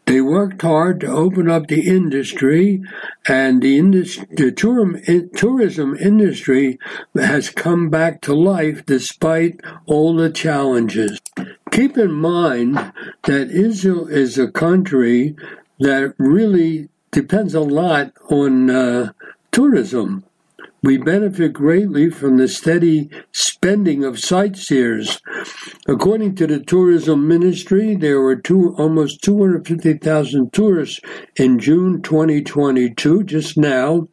they 0.07 0.19
worked 0.19 0.63
hard 0.63 0.99
to 1.01 1.07
open 1.07 1.47
up 1.47 1.67
the 1.67 1.87
industry, 1.87 2.81
and 3.27 3.61
the, 3.61 3.77
indus- 3.77 4.17
the 4.31 4.51
tourism, 4.51 5.29
tourism 5.35 5.95
industry 5.97 6.79
has 7.15 7.51
come 7.51 7.89
back 7.89 8.21
to 8.21 8.33
life 8.33 8.83
despite 8.87 9.61
all 9.85 10.15
the 10.15 10.31
challenges. 10.31 11.19
Keep 11.69 11.99
in 11.99 12.11
mind 12.11 12.91
that 13.25 13.51
Israel 13.51 14.07
is 14.07 14.39
a 14.39 14.51
country 14.51 15.35
that 15.79 16.15
really 16.17 16.89
depends 17.11 17.53
a 17.53 17.61
lot 17.61 18.13
on 18.31 18.71
uh, 18.71 19.11
tourism. 19.51 20.23
We 20.81 20.97
benefit 20.97 21.53
greatly 21.53 22.09
from 22.09 22.37
the 22.37 22.47
steady 22.47 23.09
spending 23.31 24.05
of 24.05 24.19
sightseers. 24.19 25.19
According 25.87 26.35
to 26.35 26.47
the 26.47 26.59
tourism 26.59 27.27
ministry, 27.27 27.95
there 27.95 28.21
were 28.21 28.37
two, 28.37 28.75
almost 28.77 29.21
250,000 29.21 30.53
tourists 30.53 30.99
in 31.35 31.59
June 31.59 32.01
2022, 32.01 33.23
just 33.23 33.57
now, 33.57 34.07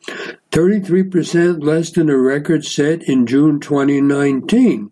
33% 0.52 1.62
less 1.62 1.90
than 1.90 2.06
the 2.06 2.16
record 2.16 2.64
set 2.64 3.02
in 3.02 3.26
June 3.26 3.60
2019. 3.60 4.90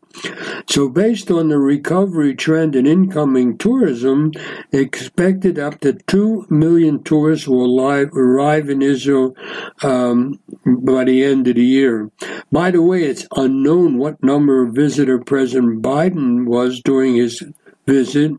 So, 0.68 0.88
based 0.88 1.30
on 1.30 1.48
the 1.48 1.58
recovery 1.58 2.34
trend 2.34 2.76
in 2.76 2.86
incoming 2.86 3.58
tourism, 3.58 4.32
expected 4.72 5.58
up 5.58 5.80
to 5.80 5.94
2 5.94 6.46
million 6.50 7.02
tourists 7.02 7.48
will 7.48 7.80
arrive 7.80 8.68
in 8.68 8.82
Israel 8.82 9.34
um, 9.82 10.38
by 10.64 11.04
the 11.04 11.24
end 11.24 11.48
of 11.48 11.56
the 11.56 11.64
year. 11.64 12.10
By 12.52 12.70
the 12.70 12.82
way, 12.82 13.04
it's 13.04 13.26
unknown 13.34 13.98
what 13.98 14.22
number 14.22 14.62
of 14.62 14.74
visitor 14.74 15.18
President 15.18 15.82
Biden 15.82 16.46
was 16.46 16.80
during 16.80 17.16
his 17.16 17.42
visit, 17.86 18.32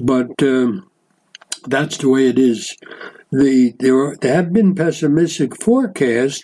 but 0.00 0.30
um, 0.42 0.90
that's 1.66 1.98
the 1.98 2.08
way 2.08 2.28
it 2.28 2.38
is 2.38 2.76
the 3.30 3.74
there, 3.78 4.16
there 4.16 4.34
have 4.34 4.52
been 4.52 4.74
pessimistic 4.74 5.60
forecasts, 5.62 6.42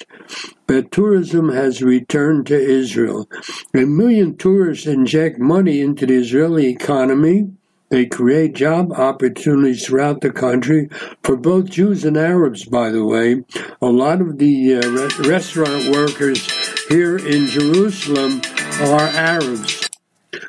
but 0.66 0.90
tourism 0.90 1.50
has 1.50 1.82
returned 1.82 2.46
to 2.46 2.58
Israel. 2.58 3.28
A 3.74 3.86
million 3.86 4.36
tourists 4.36 4.86
inject 4.86 5.38
money 5.38 5.80
into 5.80 6.06
the 6.06 6.14
Israeli 6.14 6.66
economy. 6.66 7.50
They 7.90 8.06
create 8.06 8.54
job 8.54 8.92
opportunities 8.92 9.86
throughout 9.86 10.20
the 10.20 10.32
country 10.32 10.88
for 11.22 11.36
both 11.36 11.70
Jews 11.70 12.04
and 12.04 12.16
Arabs, 12.16 12.64
by 12.64 12.90
the 12.90 13.04
way. 13.04 13.44
A 13.80 13.86
lot 13.86 14.20
of 14.20 14.38
the 14.38 14.76
uh, 14.76 14.88
re- 14.88 15.28
restaurant 15.28 15.94
workers 15.94 16.44
here 16.88 17.16
in 17.16 17.46
Jerusalem 17.46 18.40
are 18.80 19.00
Arabs. 19.00 19.88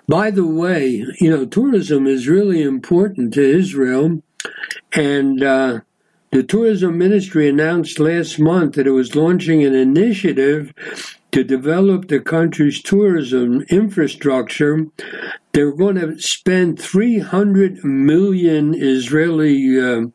By 0.08 0.32
the 0.32 0.46
way, 0.46 1.06
you 1.20 1.30
know, 1.30 1.46
tourism 1.46 2.08
is 2.08 2.28
really 2.28 2.62
important 2.62 3.34
to 3.36 3.44
Israel, 3.44 4.22
and 4.94 5.44
uh, 5.44 5.80
the 6.32 6.44
tourism 6.44 6.98
ministry 6.98 7.48
announced 7.48 8.00
last 8.00 8.40
month 8.40 8.76
that 8.76 8.88
it 8.88 8.92
was 8.92 9.16
launching 9.16 9.64
an 9.64 9.74
initiative 9.74 10.74
to 11.32 11.44
develop 11.44 12.08
the 12.08 12.20
country's 12.20 12.82
tourism 12.82 13.62
infrastructure. 13.70 14.88
They're 15.52 15.72
going 15.72 15.96
to 15.96 16.20
spend 16.20 16.82
300 16.82 17.84
million 17.84 18.74
Israeli 18.74 19.80
uh, 19.80 20.08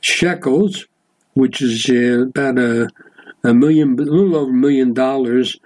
shekels, 0.00 0.86
which 1.32 1.62
is 1.62 1.88
uh, 1.88 2.28
about 2.28 2.58
a, 2.58 2.88
a 3.42 3.54
million, 3.54 3.98
a 3.98 4.02
little 4.02 4.36
over 4.36 4.50
a 4.50 4.54
million 4.54 4.92
dollars, 4.92 5.58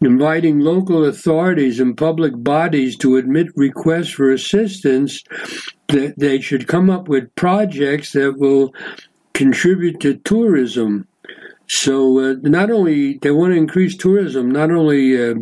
inviting 0.00 0.60
local 0.60 1.04
authorities 1.04 1.80
and 1.80 1.96
public 1.96 2.32
bodies 2.36 2.96
to 2.98 3.16
admit 3.16 3.48
requests 3.56 4.10
for 4.10 4.30
assistance 4.30 5.24
that 5.88 6.14
they 6.18 6.40
should 6.40 6.68
come 6.68 6.90
up 6.90 7.08
with 7.08 7.34
projects 7.36 8.12
that 8.12 8.38
will 8.38 8.74
contribute 9.36 10.00
to 10.00 10.14
tourism. 10.16 11.06
So 11.68 12.18
uh, 12.20 12.34
not 12.42 12.70
only 12.70 13.18
they 13.18 13.30
want 13.30 13.52
to 13.52 13.58
increase 13.58 13.94
tourism, 13.94 14.50
not 14.50 14.70
only 14.70 15.04
uh, 15.22 15.34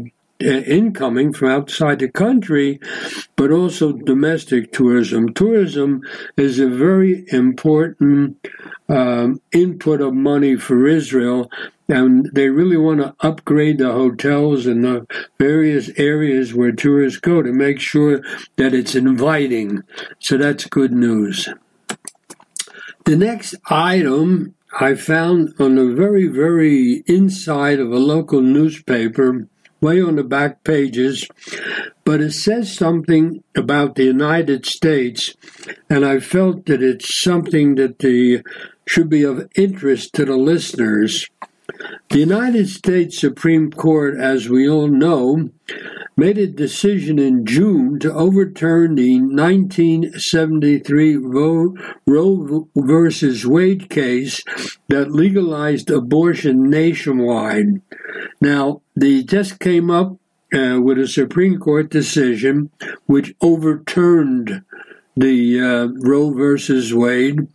uh, 0.43 0.63
incoming 0.81 1.33
from 1.33 1.51
outside 1.51 2.01
the 2.01 2.09
country, 2.09 2.81
but 3.37 3.53
also 3.53 3.93
domestic 3.93 4.73
tourism. 4.73 5.33
Tourism 5.33 6.03
is 6.37 6.59
a 6.59 6.67
very 6.67 7.25
important 7.29 8.37
um, 8.89 9.41
input 9.53 10.01
of 10.01 10.13
money 10.13 10.57
for 10.57 10.89
Israel, 10.89 11.49
and 11.89 12.29
they 12.33 12.49
really 12.49 12.77
want 12.77 12.99
to 13.01 13.15
upgrade 13.21 13.79
the 13.79 13.93
hotels 13.93 14.67
and 14.67 14.85
the 14.85 15.07
various 15.39 15.89
areas 15.97 16.53
where 16.53 16.73
tourists 16.73 17.21
go 17.21 17.43
to 17.43 17.53
make 17.53 17.79
sure 17.79 18.23
that 18.57 18.75
it's 18.75 18.97
inviting. 18.97 19.85
So 20.19 20.37
that's 20.37 20.65
good 20.67 20.93
news. 20.93 21.49
The 23.05 23.17
next 23.17 23.55
item 23.67 24.55
I 24.81 24.95
found 24.95 25.53
on 25.59 25.75
the 25.75 25.95
very, 25.95 26.27
very 26.27 27.05
inside 27.07 27.79
of 27.79 27.93
a 27.93 27.99
local 27.99 28.41
newspaper 28.41 29.47
way 29.83 30.01
on 30.01 30.17
the 30.17 30.25
back 30.25 30.65
pages, 30.65 31.29
but 32.05 32.23
it 32.23 32.33
says 32.33 32.75
something 32.75 33.45
about 33.55 33.95
the 33.95 34.05
United 34.05 34.65
States, 34.65 35.35
and 35.91 36.07
I 36.07 36.19
felt 36.19 36.65
that 36.65 36.83
it's 36.83 37.21
something 37.21 37.75
that 37.75 37.99
the, 37.99 38.43
should 38.87 39.11
be 39.11 39.23
of 39.23 39.51
interest 39.55 40.15
to 40.15 40.25
the 40.25 40.39
listeners. 40.39 41.29
The 42.11 42.19
United 42.19 42.69
States 42.69 43.19
Supreme 43.19 43.71
Court, 43.71 44.17
as 44.19 44.49
we 44.49 44.69
all 44.69 44.89
know, 44.89 45.51
made 46.17 46.39
a 46.39 46.47
decision 46.47 47.19
in 47.19 47.45
June 47.45 47.99
to 47.99 48.13
overturn 48.13 48.95
the 48.95 49.19
1973 49.19 51.17
Roe, 51.17 51.75
versus 52.77 53.47
Wade 53.47 53.91
case 53.91 54.43
that 54.89 55.11
legalized 55.11 55.91
abortion 55.91 56.71
nationwide. 56.71 57.81
Now, 58.41 58.83
they 58.95 59.23
just 59.23 59.59
came 59.59 59.91
up 59.91 60.17
uh, 60.55 60.79
with 60.81 60.99
a 60.99 61.09
Supreme 61.09 61.59
Court 61.59 61.91
decision 61.91 62.71
which 63.07 63.35
overturned 63.41 64.63
the 65.17 65.61
uh, 65.61 65.89
Roe 66.09 66.33
versus 66.33 66.95
Wade, 66.95 67.49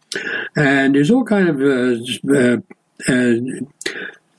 and 0.56 0.96
there's 0.96 1.12
all 1.12 1.24
kind 1.26 1.50
of 1.50 1.62
uh, 1.62 1.96
uh 2.34 2.58
Uh, 3.08 3.36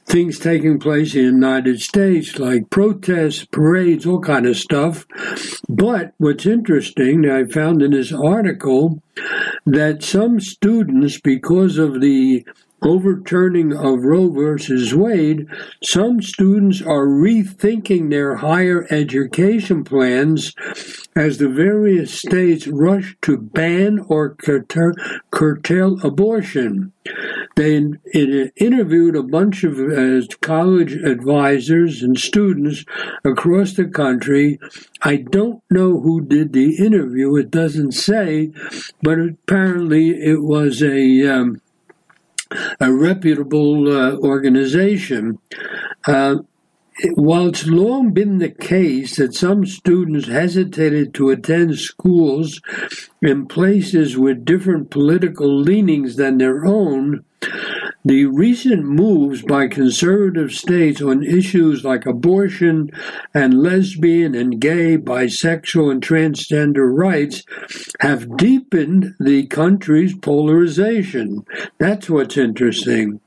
things 0.06 0.40
taking 0.40 0.78
place 0.78 1.14
in 1.14 1.20
the 1.20 1.30
United 1.30 1.80
States, 1.80 2.38
like 2.38 2.68
protests, 2.68 3.44
parades, 3.44 4.04
all 4.04 4.20
kind 4.20 4.44
of 4.44 4.56
stuff. 4.56 5.06
But 5.68 6.14
what's 6.18 6.46
interesting, 6.46 7.30
I 7.30 7.44
found 7.44 7.80
in 7.80 7.92
this 7.92 8.12
article 8.12 9.00
that 9.66 10.02
some 10.02 10.40
students, 10.40 11.20
because 11.20 11.78
of 11.78 12.00
the 12.00 12.44
overturning 12.82 13.72
of 13.72 14.04
Roe 14.04 14.30
versus 14.30 14.94
Wade, 14.94 15.46
some 15.82 16.22
students 16.22 16.80
are 16.80 17.06
rethinking 17.06 18.10
their 18.10 18.36
higher 18.36 18.86
education 18.90 19.84
plans 19.84 20.54
as 21.16 21.38
the 21.38 21.48
various 21.48 22.12
states 22.12 22.66
rush 22.66 23.16
to 23.22 23.36
ban 23.36 23.98
or 24.08 24.36
curtail 25.30 25.96
abortion. 26.04 26.92
They 27.56 27.76
interviewed 28.56 29.16
a 29.16 29.22
bunch 29.22 29.64
of 29.64 29.78
uh, 29.78 30.26
college 30.40 30.92
advisors 30.92 32.02
and 32.02 32.18
students 32.18 32.84
across 33.24 33.74
the 33.74 33.86
country. 33.86 34.58
I 35.02 35.16
don't 35.16 35.62
know 35.70 36.00
who 36.00 36.22
did 36.22 36.52
the 36.52 36.76
interview, 36.76 37.36
it 37.36 37.50
doesn't 37.50 37.92
say, 37.92 38.52
but 39.02 39.18
apparently 39.18 40.10
it 40.10 40.42
was 40.42 40.82
a 40.82 41.26
um, 41.26 41.60
a 42.80 42.92
reputable 42.92 43.90
uh, 43.90 44.16
organization. 44.16 45.38
Uh, 46.07 46.36
while 47.14 47.48
it's 47.48 47.66
long 47.66 48.12
been 48.12 48.38
the 48.38 48.51
case 48.51 49.16
that 49.16 49.34
some 49.34 49.64
students 49.64 50.26
hesitated 50.28 51.14
to 51.14 51.30
attend 51.30 51.78
schools 51.78 52.61
in 53.22 53.46
places 53.46 54.18
with 54.18 54.44
different 54.44 54.90
political 54.90 55.48
leanings 55.48 56.16
than 56.16 56.38
their 56.38 56.66
own, 56.66 57.24
the 58.05 58.26
recent 58.26 58.84
moves 58.84 59.43
by 59.43 59.68
conservative 59.68 60.53
states 60.53 61.03
on 61.03 61.22
issues 61.22 61.84
like 61.84 62.07
abortion 62.07 62.91
and 63.34 63.62
lesbian 63.62 64.34
and 64.34 64.61
gay, 64.61 64.97
bisexual, 64.97 65.91
and 65.91 66.03
transgender 66.03 66.91
rights 66.97 67.45
have 68.01 68.36
deepened 68.36 69.14
the 69.18 69.47
country's 69.47 70.14
polarization. 70.14 71.45
That's 71.78 72.09
what's 72.09 72.36
interesting. 72.36 73.20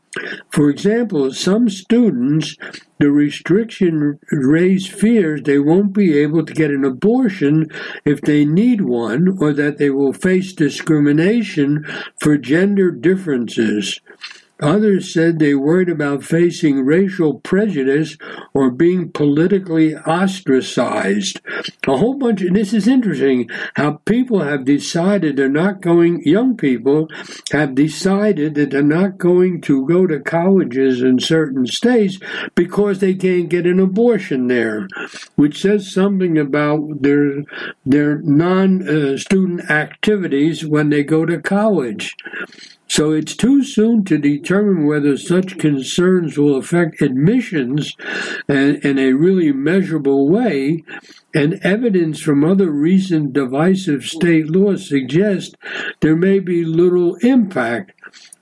For 0.49 0.69
example, 0.69 1.31
some 1.33 1.69
students, 1.69 2.55
the 2.99 3.11
restriction 3.11 4.19
raised 4.31 4.91
fears 4.91 5.41
they 5.43 5.59
won't 5.59 5.93
be 5.93 6.17
able 6.19 6.45
to 6.45 6.53
get 6.53 6.71
an 6.71 6.85
abortion 6.85 7.67
if 8.05 8.21
they 8.21 8.45
need 8.45 8.81
one, 8.81 9.37
or 9.39 9.53
that 9.53 9.77
they 9.77 9.89
will 9.89 10.13
face 10.13 10.53
discrimination 10.53 11.85
for 12.19 12.37
gender 12.37 12.91
differences. 12.91 13.99
Others 14.59 15.11
said 15.11 15.39
they 15.39 15.55
worried 15.55 15.89
about 15.89 16.23
facing 16.23 16.85
racial 16.85 17.39
prejudice 17.39 18.17
or 18.53 18.69
being 18.69 19.11
politically 19.11 19.95
ostracized. 19.95 21.41
A 21.87 21.97
whole 21.97 22.13
bunch, 22.13 22.41
this 22.51 22.71
is 22.71 22.87
interesting 22.87 23.49
how 23.75 23.99
people 24.05 24.41
have 24.41 24.63
decided 24.63 25.35
they're 25.35 25.49
not 25.49 25.81
going, 25.81 26.21
young 26.23 26.55
people 26.55 27.09
have 27.51 27.73
decided 27.73 28.53
that 28.55 28.69
they're 28.69 28.83
not 28.83 29.17
going 29.17 29.59
to 29.61 29.87
go 29.87 30.05
to 30.05 30.19
colleges 30.19 31.01
in 31.01 31.19
certain 31.19 31.65
states 31.65 32.19
because 32.53 32.99
they 32.99 33.15
can't 33.15 33.49
get 33.49 33.65
an 33.65 33.79
abortion 33.79 34.47
there, 34.47 34.87
which 35.35 35.61
says 35.61 35.91
something 35.91 36.37
about 36.37 37.01
their, 37.01 37.43
their 37.85 38.19
non 38.19 38.87
uh, 38.87 39.17
student 39.17 39.71
activities 39.71 40.65
when 40.65 40.89
they 40.89 41.03
go 41.03 41.25
to 41.25 41.41
college. 41.41 42.15
So 42.95 43.11
it's 43.11 43.35
too 43.35 43.63
soon 43.63 44.03
to 44.03 44.19
determine 44.19 44.85
whether 44.85 45.17
such 45.17 45.57
concerns 45.57 46.37
will 46.37 46.55
affect 46.57 47.01
admissions 47.01 47.91
uh, 48.47 48.53
in 48.53 48.99
a 48.99 49.13
really 49.13 49.51
measurable 49.51 50.29
way, 50.29 50.83
and 51.33 51.59
evidence 51.63 52.19
from 52.19 52.43
other 52.43 52.69
recent 52.69 53.33
divisive 53.33 54.03
state 54.03 54.47
laws 54.47 54.87
suggests 54.87 55.55
there 56.01 56.15
may 56.15 56.37
be 56.37 56.63
little 56.63 57.15
impact. 57.23 57.93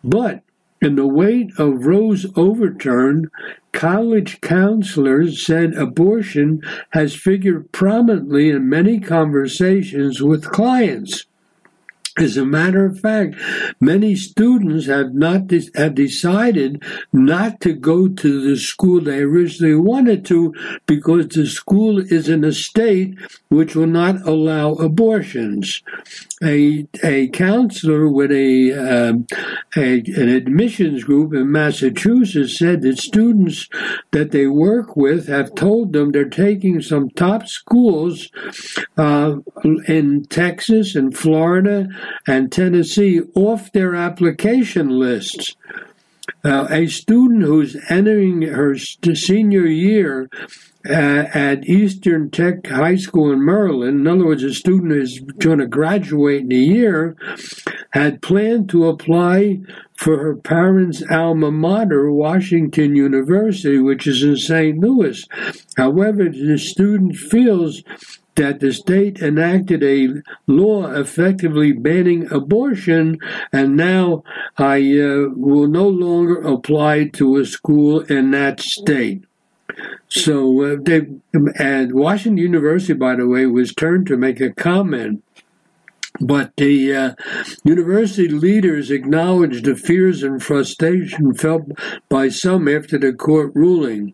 But 0.04 0.42
in 0.82 0.96
the 0.96 1.08
wake 1.08 1.58
of 1.58 1.86
Roe's 1.86 2.26
overturn, 2.36 3.32
college 3.72 4.42
counselors 4.42 5.46
said 5.46 5.76
abortion 5.76 6.62
has 6.90 7.16
figured 7.16 7.72
prominently 7.72 8.50
in 8.50 8.68
many 8.68 9.00
conversations 9.00 10.22
with 10.22 10.52
clients. 10.52 11.26
As 12.18 12.36
a 12.36 12.46
matter 12.46 12.86
of 12.86 13.00
fact, 13.00 13.36
many 13.80 14.16
students 14.16 14.86
have 14.88 15.14
not 15.14 15.48
de- 15.48 15.70
have 15.76 15.96
decided 15.96 16.84
not 17.14 17.62
to 17.62 17.74
go 17.74 18.10
to 18.10 18.50
the 18.50 18.58
school 18.58 19.00
they 19.00 19.20
originally 19.20 19.76
wanted 19.76 20.26
to 20.26 20.54
because 20.86 21.30
the 21.30 21.48
school 21.48 22.00
is 22.00 22.28
in 22.28 22.44
a 22.44 22.52
state 22.52 23.16
which 23.50 23.76
will 23.76 23.88
not 23.88 24.28
allow 24.28 24.74
abortions. 24.74 25.82
A 26.44 26.88
a 27.04 27.28
counselor 27.30 28.08
with 28.08 28.32
a, 28.32 28.74
um, 28.74 29.28
a 29.76 30.00
an 30.00 30.30
admissions 30.30 31.04
group 31.04 31.34
in 31.34 31.52
Massachusetts 31.52 32.58
said 32.58 32.82
that 32.82 32.98
students 32.98 33.70
that 34.12 34.32
they 34.32 34.48
work 34.48 34.96
with 34.96 35.28
have 35.28 35.54
told 35.54 35.94
them 35.94 36.12
they're 36.12 36.30
taking 36.30 36.82
some 36.82 37.10
top 37.12 37.48
schools 37.48 38.30
uh, 38.98 39.36
in 39.88 40.26
Texas 40.26 40.96
and 40.96 41.16
Florida 41.16 41.88
and 42.28 42.52
Tennessee 42.52 43.22
off 43.36 43.72
their 43.72 43.96
application 43.96 44.90
lists. 44.90 45.56
Uh, 46.44 46.68
a 46.72 46.88
student 46.88 47.44
who's 47.44 47.78
entering 47.90 48.42
her 48.42 48.76
senior 48.78 49.66
year 49.66 50.30
uh, 50.90 51.28
at 51.34 51.68
Eastern 51.68 52.32
Tech 52.32 52.68
High 52.68 52.96
School 52.96 53.32
in 53.32 53.46
Maryland, 53.46 54.02
in 54.02 54.08
other 54.08 54.26
words, 54.26 54.44
a 54.44 54.54
student 54.54 54.92
who's 54.92 55.20
going 55.20 55.60
to 55.60 55.68
graduate 55.68 56.44
in 56.44 56.52
a 56.52 56.56
year, 56.56 57.16
had 57.92 58.22
planned 58.22 58.70
to 58.70 58.88
apply 58.88 59.60
for 59.98 60.18
her 60.18 60.36
parents' 60.36 61.04
alma 61.12 61.52
mater, 61.52 62.12
Washington 62.12 62.96
University, 62.96 63.78
which 63.78 64.08
is 64.08 64.24
in 64.24 64.38
St. 64.38 64.80
Louis. 64.80 65.24
However, 65.78 66.30
the 66.30 66.58
student 66.58 67.16
feels 67.16 67.84
that 68.36 68.60
the 68.60 68.72
state 68.72 69.22
enacted 69.22 69.84
a 69.84 70.08
law 70.48 70.92
effectively 70.92 71.74
banning 71.74 72.32
abortion, 72.32 73.20
and 73.52 73.76
now 73.76 74.24
I 74.58 74.78
uh, 74.78 75.30
will 75.36 75.68
no 75.68 75.88
longer 75.88 76.42
apply 76.42 77.10
to 77.14 77.38
a 77.38 77.46
school 77.46 78.00
in 78.02 78.32
that 78.32 78.60
state. 78.62 79.26
So 80.08 80.64
uh, 80.64 80.76
they 80.80 81.08
and 81.58 81.94
Washington 81.94 82.38
University, 82.38 82.94
by 82.94 83.16
the 83.16 83.28
way, 83.28 83.46
was 83.46 83.74
turned 83.74 84.08
to 84.08 84.18
make 84.18 84.42
a 84.42 84.52
comment 84.52 85.24
but 86.22 86.56
the 86.58 86.96
uh, 86.96 87.14
university 87.64 88.28
leaders 88.28 88.92
acknowledged 88.92 89.66
the 89.66 89.76
fears 89.76 90.24
and 90.24 90.42
frustration 90.42 91.34
felt 91.34 91.64
by 92.10 92.30
some 92.30 92.68
after 92.68 92.98
the 92.98 93.14
court 93.14 93.52
ruling. 93.56 94.14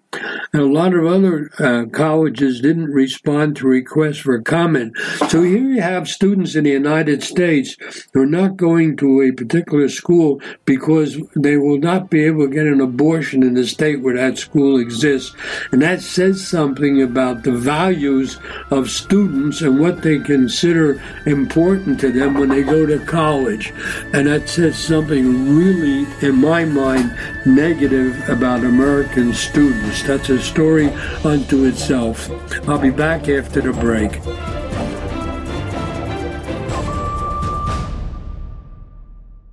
And 0.54 0.62
a 0.62 0.66
lot 0.66 0.94
of 0.94 1.06
other 1.06 1.52
uh, 1.60 1.86
colleges 1.92 2.62
didn't 2.62 2.92
respond 2.92 3.58
to 3.58 3.68
requests 3.68 4.20
for 4.20 4.42
comment. 4.42 4.98
So 5.28 5.44
here 5.44 5.58
you 5.58 5.82
have 5.82 6.08
students 6.08 6.56
in 6.56 6.64
the 6.64 6.72
United 6.72 7.22
States 7.24 7.76
who 8.14 8.22
are 8.22 8.26
not 8.26 8.58
going 8.58 8.98
to 8.98 9.22
a 9.22 9.32
particular 9.32 9.90
school 9.90 10.42
because 10.66 11.18
they 11.36 11.58
will 11.58 11.80
not 11.80 12.10
be 12.10 12.24
able 12.24 12.48
to 12.48 12.54
get 12.54 12.66
an 12.66 12.82
abortion 12.82 13.44
in 13.44 13.54
the 13.54 13.68
state 13.68 14.02
where 14.02 14.16
that 14.16 14.38
school 14.38 14.80
exists. 14.80 15.36
And 15.72 15.82
that 15.82 16.02
says 16.02 16.48
something 16.48 17.02
about 17.02 17.44
the 17.44 17.52
values 17.52 18.40
of 18.72 18.90
students 18.90 19.62
and 19.62 19.80
what 19.80 20.02
they 20.02 20.20
consider 20.20 21.02
important 21.26 21.97
to 21.98 22.12
them 22.12 22.36
when 22.36 22.50
they 22.50 22.64
go 22.64 22.86
to 22.86 23.00
college. 23.00 23.74
And 24.14 24.28
that 24.28 24.50
says 24.50 24.78
something 24.78 25.56
really, 25.58 26.08
in 26.22 26.36
my 26.36 26.66
mind, 26.66 27.18
negative 27.46 28.30
about 28.30 28.64
American 28.64 29.34
students. 29.34 30.04
That's 30.04 30.30
a 30.30 30.42
story 30.42 30.90
unto 31.24 31.66
itself. 31.66 32.30
I'll 32.68 32.80
be 32.80 32.90
back 32.92 33.30
after 33.30 33.62
the 33.62 33.74
break. 33.74 34.22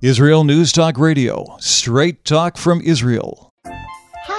Israel 0.01 0.43
News 0.43 0.71
Talk 0.71 0.99
Radio, 0.99 1.57
straight 1.59 2.25
talk 2.25 2.57
from 2.57 2.79
Israel. 2.81 3.44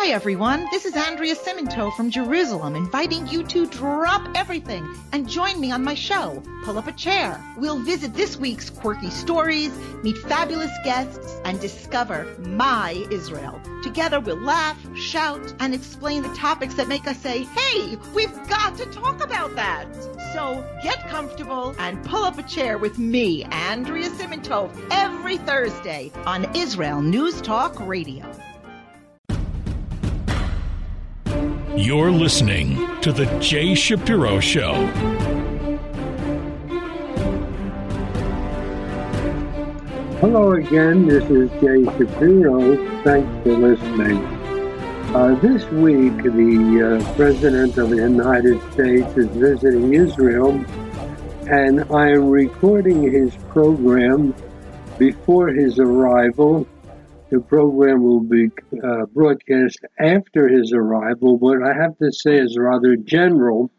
Hi, 0.06 0.12
everyone. 0.12 0.68
This 0.70 0.84
is 0.84 0.94
Andrea 0.94 1.34
Simantov 1.34 1.96
from 1.96 2.10
Jerusalem, 2.12 2.76
inviting 2.76 3.26
you 3.26 3.42
to 3.42 3.66
drop 3.66 4.24
everything 4.36 4.88
and 5.10 5.28
join 5.28 5.58
me 5.60 5.72
on 5.72 5.82
my 5.82 5.94
show, 5.94 6.40
Pull 6.62 6.78
Up 6.78 6.86
a 6.86 6.92
Chair. 6.92 7.44
We'll 7.56 7.80
visit 7.80 8.14
this 8.14 8.36
week's 8.36 8.70
quirky 8.70 9.10
stories, 9.10 9.76
meet 10.04 10.16
fabulous 10.18 10.70
guests, 10.84 11.40
and 11.44 11.58
discover 11.58 12.36
my 12.38 13.04
Israel. 13.10 13.60
Together, 13.82 14.20
we'll 14.20 14.40
laugh, 14.40 14.78
shout, 14.96 15.52
and 15.58 15.74
explain 15.74 16.22
the 16.22 16.32
topics 16.36 16.74
that 16.74 16.86
make 16.86 17.08
us 17.08 17.18
say, 17.18 17.42
hey, 17.42 17.96
we've 18.14 18.32
got 18.48 18.76
to 18.76 18.86
talk 18.86 19.24
about 19.24 19.56
that. 19.56 19.92
So 20.32 20.64
get 20.84 21.00
comfortable 21.08 21.74
and 21.80 22.04
pull 22.04 22.22
up 22.22 22.38
a 22.38 22.44
chair 22.44 22.78
with 22.78 22.96
me, 22.96 23.42
Andrea 23.46 24.08
Simantov, 24.10 24.70
every 24.92 25.36
Thursday 25.38 26.12
on 26.26 26.44
Israel 26.54 27.02
News 27.02 27.42
Talk 27.42 27.80
Radio. 27.80 28.24
You're 31.74 32.10
listening 32.10 32.76
to 33.00 33.12
The 33.12 33.26
Jay 33.40 33.74
Shapiro 33.74 34.40
Show. 34.40 34.86
Hello 40.20 40.52
again, 40.52 41.06
this 41.06 41.28
is 41.28 41.50
Jay 41.60 41.84
Shapiro. 41.98 43.02
Thanks 43.02 43.42
for 43.42 43.52
listening. 43.56 44.24
Uh, 45.14 45.38
this 45.42 45.64
week, 45.72 46.16
the 46.22 47.00
uh, 47.00 47.14
President 47.14 47.76
of 47.76 47.90
the 47.90 47.96
United 47.96 48.60
States 48.72 49.14
is 49.16 49.26
visiting 49.28 49.92
Israel, 49.92 50.52
and 51.50 51.84
I 51.92 52.10
am 52.10 52.30
recording 52.30 53.02
his 53.02 53.34
program 53.48 54.34
before 54.98 55.48
his 55.48 55.78
arrival 55.78 56.66
the 57.30 57.40
program 57.40 58.02
will 58.02 58.20
be 58.20 58.50
uh, 58.82 59.06
broadcast 59.06 59.80
after 59.98 60.48
his 60.48 60.72
arrival. 60.72 61.38
What 61.38 61.62
I 61.62 61.74
have 61.74 61.98
to 61.98 62.12
say 62.12 62.38
is 62.38 62.56
rather 62.56 62.96
general. 62.96 63.70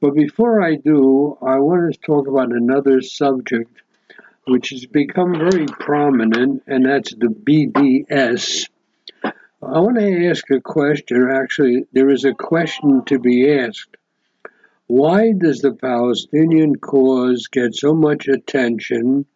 But 0.00 0.14
before 0.14 0.62
I 0.62 0.76
do, 0.76 1.36
I 1.42 1.58
want 1.58 1.92
to 1.92 2.00
talk 2.00 2.28
about 2.28 2.52
another 2.52 3.02
subject 3.02 3.82
which 4.46 4.70
has 4.70 4.86
become 4.86 5.38
very 5.38 5.66
prominent, 5.66 6.62
and 6.66 6.86
that's 6.86 7.14
the 7.14 7.26
BDS. 7.26 8.68
I 9.24 9.80
want 9.80 9.98
to 9.98 10.28
ask 10.28 10.48
a 10.50 10.60
question. 10.60 11.28
Actually, 11.30 11.84
there 11.92 12.08
is 12.08 12.24
a 12.24 12.32
question 12.32 13.04
to 13.06 13.18
be 13.18 13.52
asked. 13.52 13.96
Why 14.86 15.32
does 15.32 15.60
the 15.60 15.72
Palestinian 15.72 16.76
cause 16.76 17.48
get 17.48 17.74
so 17.74 17.92
much 17.92 18.28
attention? 18.28 19.26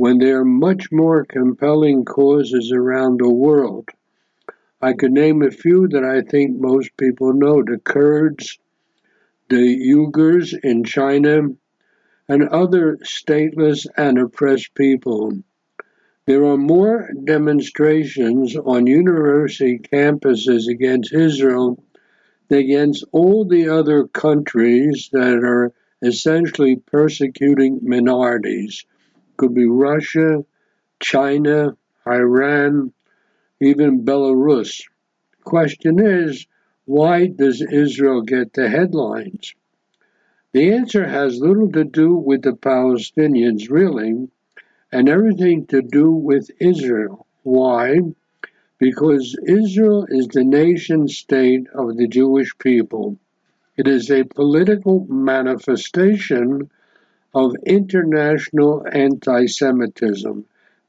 When 0.00 0.16
there 0.16 0.40
are 0.40 0.46
much 0.46 0.90
more 0.90 1.26
compelling 1.26 2.06
causes 2.06 2.72
around 2.72 3.20
the 3.20 3.28
world. 3.28 3.86
I 4.80 4.94
could 4.94 5.12
name 5.12 5.42
a 5.42 5.50
few 5.50 5.88
that 5.88 6.04
I 6.04 6.22
think 6.22 6.58
most 6.58 6.96
people 6.96 7.34
know 7.34 7.62
the 7.62 7.76
Kurds, 7.76 8.58
the 9.50 9.56
Uyghurs 9.92 10.58
in 10.64 10.84
China, 10.84 11.48
and 12.30 12.48
other 12.48 12.96
stateless 13.04 13.86
and 13.94 14.18
oppressed 14.18 14.74
people. 14.74 15.34
There 16.24 16.46
are 16.46 16.56
more 16.56 17.10
demonstrations 17.24 18.56
on 18.56 18.86
university 18.86 19.80
campuses 19.80 20.66
against 20.66 21.12
Israel 21.12 21.84
than 22.48 22.60
against 22.60 23.04
all 23.12 23.44
the 23.44 23.68
other 23.68 24.08
countries 24.08 25.10
that 25.12 25.44
are 25.44 25.74
essentially 26.00 26.76
persecuting 26.76 27.80
minorities 27.82 28.86
could 29.40 29.54
be 29.54 29.64
Russia, 29.64 30.44
China, 31.00 31.74
Iran, 32.06 32.92
even 33.58 34.04
Belarus. 34.04 34.82
Question 35.44 35.98
is, 35.98 36.46
why 36.84 37.28
does 37.28 37.62
Israel 37.62 38.20
get 38.20 38.52
the 38.52 38.68
headlines? 38.68 39.54
The 40.52 40.74
answer 40.74 41.08
has 41.08 41.40
little 41.40 41.72
to 41.72 41.84
do 41.84 42.16
with 42.16 42.42
the 42.42 42.52
Palestinians, 42.52 43.70
really, 43.70 44.28
and 44.92 45.08
everything 45.08 45.66
to 45.68 45.80
do 45.80 46.10
with 46.12 46.50
Israel. 46.60 47.26
Why? 47.42 48.00
Because 48.78 49.38
Israel 49.46 50.06
is 50.10 50.28
the 50.28 50.44
nation 50.44 51.08
state 51.08 51.66
of 51.74 51.96
the 51.96 52.08
Jewish 52.08 52.58
people. 52.58 53.16
It 53.78 53.88
is 53.88 54.10
a 54.10 54.24
political 54.24 55.06
manifestation 55.08 56.70
of 57.34 57.54
international 57.64 58.86
anti 58.90 59.46
Semitism. 59.46 60.44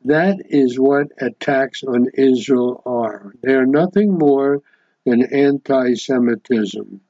That 0.05 0.41
is 0.49 0.79
what 0.79 1.11
attacks 1.19 1.83
on 1.83 2.07
Israel 2.13 2.81
are. 2.85 3.33
They 3.41 3.53
are 3.53 3.67
nothing 3.67 4.17
more 4.17 4.61
than 5.05 5.21
anti 5.23 5.93
Semitism. 5.93 7.01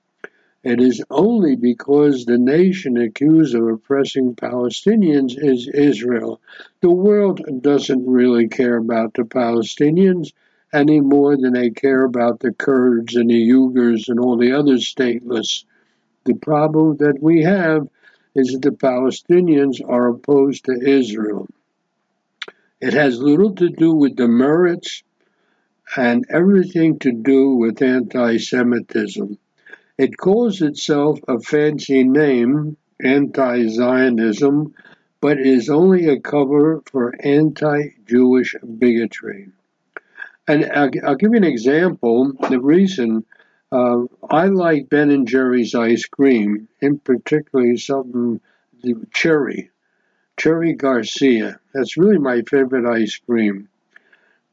It 0.63 0.79
is 0.79 1.03
only 1.09 1.55
because 1.55 2.25
the 2.25 2.37
nation 2.37 2.95
accused 2.97 3.55
of 3.55 3.67
oppressing 3.67 4.35
Palestinians 4.35 5.35
is 5.35 5.67
Israel. 5.67 6.39
The 6.81 6.91
world 6.91 7.41
doesn't 7.61 8.05
really 8.05 8.47
care 8.47 8.77
about 8.77 9.15
the 9.15 9.23
Palestinians 9.23 10.33
any 10.71 10.99
more 11.01 11.35
than 11.35 11.53
they 11.53 11.71
care 11.71 12.03
about 12.03 12.41
the 12.41 12.51
Kurds 12.51 13.15
and 13.15 13.29
the 13.29 13.49
Uyghurs 13.49 14.07
and 14.07 14.19
all 14.19 14.37
the 14.37 14.51
other 14.51 14.75
stateless. 14.75 15.63
The 16.25 16.35
problem 16.35 16.97
that 16.97 17.21
we 17.21 17.41
have 17.41 17.87
is 18.35 18.53
that 18.53 18.61
the 18.61 18.71
Palestinians 18.71 19.81
are 19.87 20.09
opposed 20.09 20.65
to 20.65 20.81
Israel. 20.81 21.47
It 22.79 22.93
has 22.93 23.19
little 23.19 23.53
to 23.55 23.69
do 23.69 23.93
with 23.93 24.15
the 24.15 24.27
merits 24.27 25.03
and 25.95 26.25
everything 26.29 26.99
to 26.99 27.11
do 27.11 27.55
with 27.55 27.81
anti 27.81 28.37
Semitism. 28.37 29.37
It 29.97 30.17
calls 30.17 30.61
itself 30.61 31.19
a 31.27 31.39
fancy 31.39 32.03
name, 32.03 32.77
anti 33.03 33.67
Zionism, 33.67 34.73
but 35.19 35.39
is 35.39 35.69
only 35.69 36.07
a 36.07 36.19
cover 36.19 36.81
for 36.85 37.13
anti 37.23 37.89
Jewish 38.07 38.55
bigotry. 38.79 39.49
And 40.47 40.65
I'll, 40.65 40.89
I'll, 41.05 41.15
give 41.15 41.31
you 41.31 41.37
an 41.37 41.43
example. 41.43 42.33
The 42.49 42.59
reason 42.59 43.25
uh, 43.71 44.03
I 44.29 44.47
like 44.47 44.89
Ben 44.89 45.11
and 45.11 45.27
Jerry's 45.27 45.73
ice 45.75 46.05
cream, 46.05 46.67
in 46.81 46.99
particular 46.99 47.77
something 47.77 48.41
the 48.83 48.95
cherry, 49.13 49.69
cherry 50.37 50.73
Garcia. 50.73 51.59
That's 51.73 51.97
really 51.97 52.17
my 52.17 52.41
favorite 52.41 52.85
ice 52.85 53.17
cream. 53.17 53.69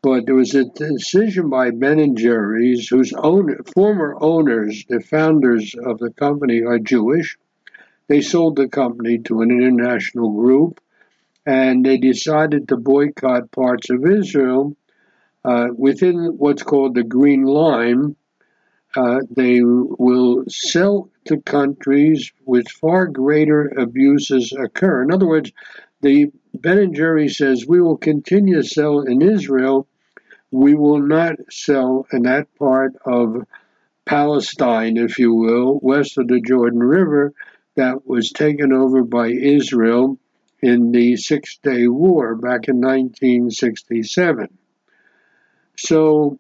But 0.00 0.26
there 0.26 0.36
was 0.36 0.54
a 0.54 0.64
decision 0.64 1.50
by 1.50 1.70
Ben 1.70 1.98
and 1.98 2.16
Jerry's, 2.16 2.88
whose 2.88 3.12
owner, 3.12 3.60
former 3.74 4.16
owners, 4.20 4.84
the 4.88 5.00
founders 5.00 5.74
of 5.74 5.98
the 5.98 6.10
company, 6.10 6.62
are 6.62 6.78
Jewish. 6.78 7.36
They 8.06 8.20
sold 8.20 8.56
the 8.56 8.68
company 8.68 9.18
to 9.24 9.42
an 9.42 9.50
international 9.50 10.30
group, 10.30 10.80
and 11.44 11.84
they 11.84 11.98
decided 11.98 12.68
to 12.68 12.76
boycott 12.76 13.50
parts 13.50 13.90
of 13.90 14.06
Israel 14.06 14.76
uh, 15.44 15.68
within 15.76 16.36
what's 16.38 16.62
called 16.62 16.94
the 16.94 17.02
Green 17.02 17.42
Line. 17.42 18.14
Uh, 18.96 19.20
they 19.30 19.60
will 19.62 20.44
sell 20.48 21.10
to 21.26 21.40
countries 21.42 22.32
with 22.46 22.68
far 22.68 23.06
greater 23.06 23.68
abuses 23.78 24.52
occur. 24.52 25.02
In 25.02 25.12
other 25.12 25.26
words, 25.26 25.52
the 26.00 26.32
Ben 26.54 26.78
and 26.78 26.94
Jerry 26.94 27.28
says 27.28 27.66
we 27.66 27.80
will 27.80 27.98
continue 27.98 28.56
to 28.56 28.64
sell 28.64 29.00
in 29.00 29.20
Israel. 29.20 29.86
We 30.50 30.74
will 30.74 31.00
not 31.00 31.36
sell 31.50 32.06
in 32.12 32.22
that 32.22 32.46
part 32.58 32.94
of 33.04 33.46
Palestine, 34.06 34.96
if 34.96 35.18
you 35.18 35.34
will, 35.34 35.78
west 35.82 36.16
of 36.16 36.28
the 36.28 36.40
Jordan 36.40 36.80
River, 36.80 37.34
that 37.74 38.06
was 38.06 38.30
taken 38.30 38.72
over 38.72 39.02
by 39.04 39.28
Israel 39.28 40.18
in 40.60 40.92
the 40.92 41.16
Six 41.16 41.58
Day 41.62 41.86
War 41.88 42.34
back 42.34 42.68
in 42.68 42.80
1967. 42.80 44.48
So, 45.76 46.38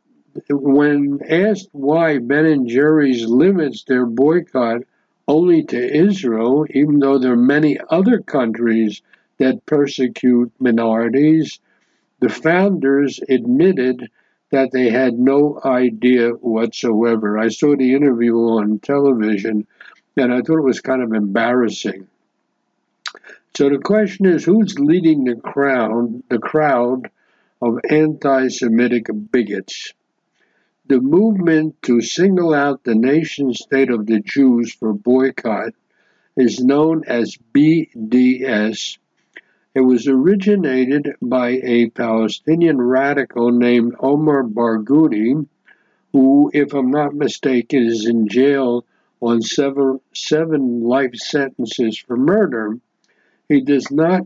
when 0.50 1.20
asked 1.28 1.68
why 1.72 2.18
Ben 2.18 2.46
and 2.46 2.68
Jerry's 2.68 3.24
limits 3.26 3.84
their 3.84 4.06
boycott 4.06 4.82
only 5.26 5.64
to 5.64 5.96
Israel, 5.96 6.66
even 6.70 6.98
though 6.98 7.18
there 7.18 7.32
are 7.32 7.36
many 7.36 7.78
other 7.90 8.20
countries 8.20 9.02
that 9.38 9.66
persecute 9.66 10.52
minorities, 10.58 11.60
the 12.20 12.28
founders 12.28 13.20
admitted 13.28 14.10
that 14.50 14.70
they 14.72 14.88
had 14.88 15.18
no 15.18 15.60
idea 15.64 16.30
whatsoever. 16.30 17.38
I 17.38 17.48
saw 17.48 17.76
the 17.76 17.94
interview 17.94 18.34
on 18.34 18.78
television 18.78 19.66
and 20.16 20.32
I 20.32 20.40
thought 20.40 20.58
it 20.58 20.64
was 20.64 20.80
kind 20.80 21.02
of 21.02 21.12
embarrassing. 21.12 22.08
So 23.56 23.68
the 23.68 23.78
question 23.78 24.26
is 24.26 24.44
who's 24.44 24.78
leading 24.78 25.24
the 25.24 25.36
crowd 25.36 26.22
the 26.28 26.38
crowd 26.38 27.10
of 27.60 27.78
anti-Semitic 27.88 29.06
bigots? 29.30 29.92
The 30.88 31.00
movement 31.00 31.80
to 31.82 32.00
single 32.00 32.54
out 32.54 32.84
the 32.84 32.94
nation 32.94 33.54
state 33.54 33.90
of 33.90 34.06
the 34.06 34.20
Jews 34.20 34.72
for 34.72 34.92
boycott 34.92 35.74
is 36.36 36.60
known 36.60 37.04
as 37.06 37.38
BDS 37.54 38.98
it 39.78 39.82
was 39.82 40.08
originated 40.08 41.14
by 41.22 41.60
a 41.62 41.90
Palestinian 41.90 42.80
radical 42.80 43.52
named 43.52 43.94
Omar 44.00 44.42
Barghouti, 44.42 45.46
who, 46.12 46.50
if 46.52 46.74
I'm 46.74 46.90
not 46.90 47.14
mistaken, 47.14 47.84
is 47.84 48.04
in 48.04 48.26
jail 48.26 48.84
on 49.20 49.40
seven, 49.40 50.00
seven 50.12 50.82
life 50.82 51.14
sentences 51.14 51.96
for 51.96 52.16
murder. 52.16 52.78
He 53.48 53.60
does 53.60 53.88
not 53.90 54.22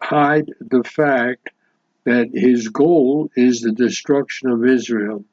hide 0.00 0.50
the 0.60 0.82
fact 0.82 1.50
that 2.02 2.30
his 2.32 2.68
goal 2.68 3.30
is 3.36 3.60
the 3.60 3.70
destruction 3.72 4.50
of 4.50 4.64
Israel. 4.66 5.24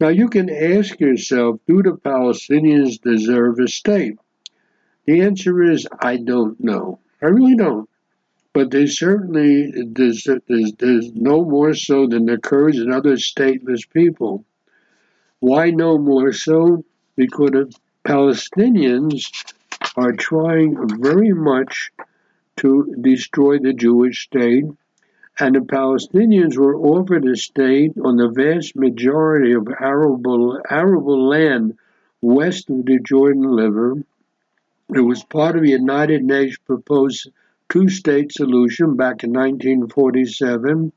Now, 0.00 0.08
you 0.08 0.28
can 0.28 0.50
ask 0.50 0.98
yourself 1.00 1.60
do 1.66 1.82
the 1.82 1.92
Palestinians 1.92 3.00
deserve 3.00 3.58
a 3.58 3.68
state? 3.68 4.18
The 5.06 5.20
answer 5.20 5.62
is 5.62 5.86
I 6.00 6.16
don't 6.16 6.58
know. 6.60 6.98
I 7.20 7.26
really 7.26 7.56
don't 7.56 7.88
but 8.52 8.70
they 8.70 8.86
certainly 8.86 9.72
there's, 9.72 11.12
no 11.14 11.44
more 11.44 11.74
so 11.74 12.06
than 12.06 12.26
the 12.26 12.38
Kurds 12.38 12.78
and 12.78 12.92
other 12.92 13.16
stateless 13.16 13.88
people. 13.88 14.44
Why 15.40 15.70
no 15.70 15.98
more 15.98 16.32
so? 16.32 16.84
Because 17.16 17.50
the 17.50 17.74
Palestinians 18.04 19.24
are 19.96 20.12
trying 20.12 20.76
very 21.00 21.32
much 21.32 21.90
to 22.58 22.94
destroy 23.00 23.58
the 23.58 23.72
Jewish 23.72 24.24
state, 24.24 24.64
and 25.42 25.56
the 25.56 25.60
Palestinians 25.60 26.56
were 26.56 26.76
offered 26.76 27.24
a 27.26 27.34
state 27.34 27.94
on 28.04 28.16
the 28.16 28.28
vast 28.28 28.76
majority 28.76 29.52
of 29.54 29.66
arable, 29.80 30.60
arable 30.70 31.28
land 31.28 31.76
west 32.20 32.70
of 32.70 32.86
the 32.86 33.00
Jordan 33.00 33.46
River. 33.46 34.04
It 34.94 35.00
was 35.00 35.24
part 35.24 35.56
of 35.56 35.62
the 35.62 35.70
United 35.70 36.22
Nations 36.22 36.58
proposed 36.64 37.28
two 37.68 37.88
state 37.88 38.30
solution 38.30 38.94
back 38.94 39.24
in 39.24 39.32
1947, 39.32 40.92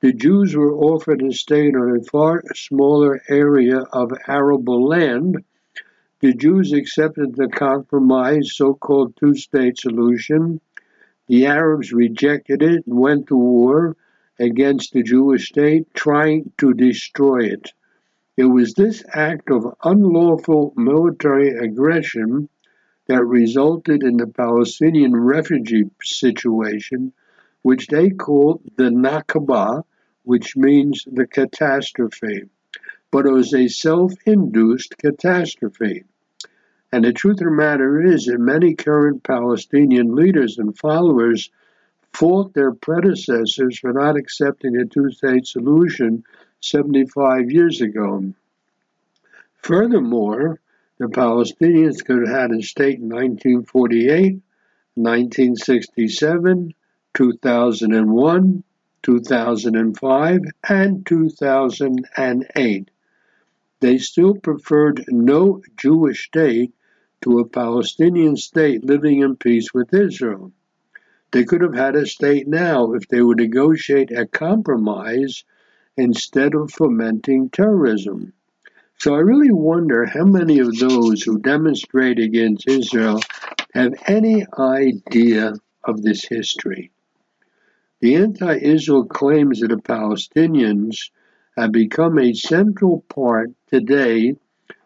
the 0.00 0.12
Jews 0.14 0.56
were 0.56 0.74
offered 0.74 1.22
a 1.22 1.32
state 1.32 1.76
on 1.76 1.98
a 1.98 2.04
far 2.04 2.44
smaller 2.54 3.20
area 3.28 3.80
of 3.80 4.10
arable 4.26 4.86
land. 4.86 5.44
The 6.20 6.32
Jews 6.32 6.72
accepted 6.72 7.34
the 7.34 7.48
compromise, 7.48 8.54
so 8.54 8.72
called 8.72 9.16
two 9.16 9.34
state 9.34 9.78
solution. 9.78 10.62
The 11.28 11.46
Arabs 11.46 11.92
rejected 11.92 12.62
it 12.62 12.86
and 12.86 12.98
went 12.98 13.26
to 13.28 13.36
war 13.36 13.96
against 14.38 14.92
the 14.92 15.02
Jewish 15.02 15.48
state, 15.48 15.92
trying 15.92 16.52
to 16.58 16.72
destroy 16.72 17.46
it. 17.46 17.72
It 18.36 18.44
was 18.44 18.74
this 18.74 19.02
act 19.12 19.50
of 19.50 19.74
unlawful 19.82 20.72
military 20.76 21.48
aggression 21.48 22.48
that 23.06 23.24
resulted 23.24 24.02
in 24.02 24.18
the 24.18 24.26
Palestinian 24.26 25.16
refugee 25.16 25.90
situation, 26.02 27.12
which 27.62 27.86
they 27.88 28.10
called 28.10 28.60
the 28.76 28.90
Nakba, 28.90 29.84
which 30.22 30.56
means 30.56 31.04
the 31.10 31.26
catastrophe. 31.26 32.44
But 33.10 33.26
it 33.26 33.32
was 33.32 33.54
a 33.54 33.68
self 33.68 34.12
induced 34.26 34.98
catastrophe. 34.98 36.04
And 36.92 37.04
the 37.04 37.12
truth 37.12 37.40
of 37.40 37.46
the 37.46 37.50
matter 37.50 38.00
is 38.00 38.26
that 38.26 38.38
many 38.38 38.74
current 38.74 39.22
Palestinian 39.24 40.14
leaders 40.14 40.58
and 40.58 40.78
followers 40.78 41.50
fault 42.12 42.54
their 42.54 42.72
predecessors 42.72 43.78
for 43.78 43.92
not 43.92 44.16
accepting 44.16 44.76
a 44.76 44.86
two 44.86 45.10
state 45.10 45.46
solution 45.46 46.24
75 46.60 47.50
years 47.50 47.80
ago. 47.80 48.32
Furthermore, 49.62 50.60
the 50.98 51.06
Palestinians 51.06 52.04
could 52.04 52.26
have 52.26 52.36
had 52.36 52.50
a 52.52 52.62
state 52.62 52.98
in 52.98 53.08
1948, 53.08 54.40
1967, 54.94 56.74
2001, 57.12 58.64
2005, 59.02 60.40
and 60.68 61.06
2008. 61.06 62.90
They 63.86 63.98
still 63.98 64.34
preferred 64.34 65.04
no 65.06 65.62
Jewish 65.76 66.26
state 66.26 66.74
to 67.20 67.38
a 67.38 67.48
Palestinian 67.48 68.36
state 68.36 68.84
living 68.84 69.20
in 69.20 69.36
peace 69.36 69.72
with 69.72 69.94
Israel. 69.94 70.50
They 71.30 71.44
could 71.44 71.60
have 71.60 71.76
had 71.76 71.94
a 71.94 72.04
state 72.04 72.48
now 72.48 72.94
if 72.94 73.06
they 73.06 73.22
would 73.22 73.36
negotiate 73.36 74.10
a 74.10 74.26
compromise 74.26 75.44
instead 75.96 76.56
of 76.56 76.72
fomenting 76.72 77.48
terrorism. 77.48 78.32
So 78.98 79.14
I 79.14 79.20
really 79.20 79.52
wonder 79.52 80.04
how 80.04 80.24
many 80.24 80.58
of 80.58 80.76
those 80.78 81.22
who 81.22 81.38
demonstrate 81.38 82.18
against 82.18 82.68
Israel 82.68 83.20
have 83.72 83.94
any 84.08 84.44
idea 84.58 85.54
of 85.84 86.02
this 86.02 86.24
history. 86.24 86.90
The 88.00 88.16
anti 88.16 88.56
Israel 88.56 89.04
claims 89.04 89.62
of 89.62 89.68
the 89.68 89.76
Palestinians 89.76 91.10
have 91.56 91.72
become 91.72 92.18
a 92.18 92.34
central 92.34 93.02
part 93.08 93.50
today 93.68 94.36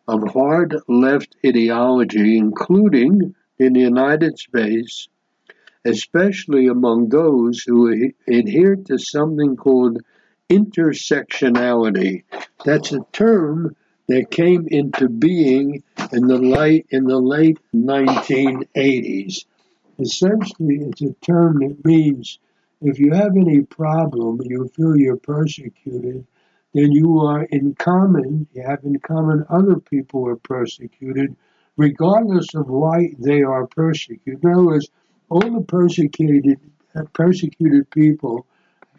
of 0.07 0.33
hard 0.33 0.77
left 0.89 1.37
ideology, 1.45 2.37
including 2.37 3.35
in 3.59 3.73
the 3.73 3.81
United 3.81 4.39
States, 4.39 5.09
especially 5.85 6.67
among 6.67 7.09
those 7.09 7.63
who 7.63 8.13
adhere 8.27 8.77
to 8.77 8.99
something 8.99 9.57
called 9.57 9.99
intersectionality. 10.49 12.25
That's 12.65 12.93
a 12.93 13.07
term 13.13 13.77
that 14.09 14.31
came 14.31 14.67
into 14.69 15.09
being 15.09 15.83
in 16.13 16.27
the 16.27 16.39
late 16.39 16.87
in 16.91 17.05
the 17.05 17.21
late 17.21 17.59
1980s. 17.75 19.45
Essentially, 20.01 20.79
it's 20.81 21.03
a 21.03 21.13
term 21.25 21.61
that 21.61 21.85
means 21.85 22.39
if 22.83 22.99
you 22.99 23.13
have 23.13 23.37
any 23.37 23.61
problem, 23.61 24.41
you 24.43 24.69
feel 24.75 24.97
you're 24.97 25.17
persecuted, 25.17 26.27
then 26.73 26.93
you 26.93 27.21
are 27.21 27.43
in 27.45 27.75
common, 27.75 28.47
you 28.53 28.63
have 28.63 28.85
in 28.85 28.99
common 29.01 29.45
other 29.49 29.77
people 29.77 30.25
who 30.25 30.29
are 30.29 30.37
persecuted, 30.37 31.35
regardless 31.77 32.55
of 32.55 32.69
why 32.69 33.11
they 33.19 33.43
are 33.43 33.67
persecuted. 33.67 34.45
In 34.45 34.53
other 34.53 34.65
words, 34.65 34.89
all 35.29 35.41
the 35.41 35.65
persecuted 35.67 36.61
uh, 36.95 37.03
persecuted 37.13 37.89
people 37.91 38.47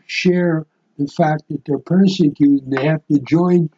share 0.06 0.66
the 0.98 1.08
fact 1.08 1.44
that 1.50 1.64
they're 1.66 1.80
persecuted 1.80 2.64
and 2.64 2.74
they 2.74 2.86
have 2.86 3.06
to 3.08 3.20
join 3.20 3.70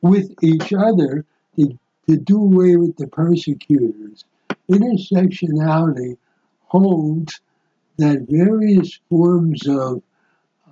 with 0.00 0.32
each 0.42 0.72
other 0.72 1.24
to, 1.56 1.78
to 2.08 2.16
do 2.16 2.38
away 2.38 2.76
with 2.76 2.96
the 2.96 3.06
persecutors. 3.06 4.24
Intersectionality 4.70 6.16
holds 6.66 7.40
that 7.98 8.26
various 8.28 8.98
forms 9.08 9.66
of 9.68 10.02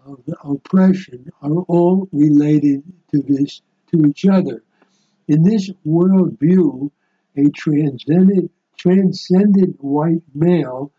of 0.07 0.21
oppression 0.45 1.31
are 1.43 1.63
all 1.69 2.09
related 2.13 2.83
to 3.13 3.23
this 3.23 3.63
to 3.91 4.07
each 4.07 4.27
other. 4.27 4.63
In 5.29 5.43
this 5.43 5.71
worldview, 5.87 6.91
a 7.37 7.49
transcendent, 7.51 8.51
transcendent 8.77 9.83
white 9.83 10.23
male 10.35 10.93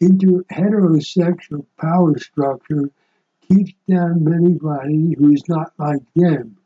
into 0.00 0.44
heterosexual 0.50 1.66
power 1.80 2.18
structure 2.18 2.90
keeps 3.48 3.72
down 3.88 4.26
anybody 4.32 5.14
who 5.18 5.32
is 5.32 5.42
not 5.48 5.72
like 5.78 6.02
them. 6.14 6.56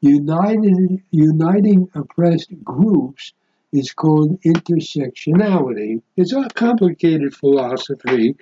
United, 0.00 1.02
uniting 1.10 1.88
oppressed 1.94 2.52
groups 2.64 3.32
is 3.72 3.92
called 3.92 4.40
intersectionality. 4.42 6.02
It's 6.16 6.32
a 6.32 6.48
complicated 6.54 7.34
philosophy, 7.34 8.36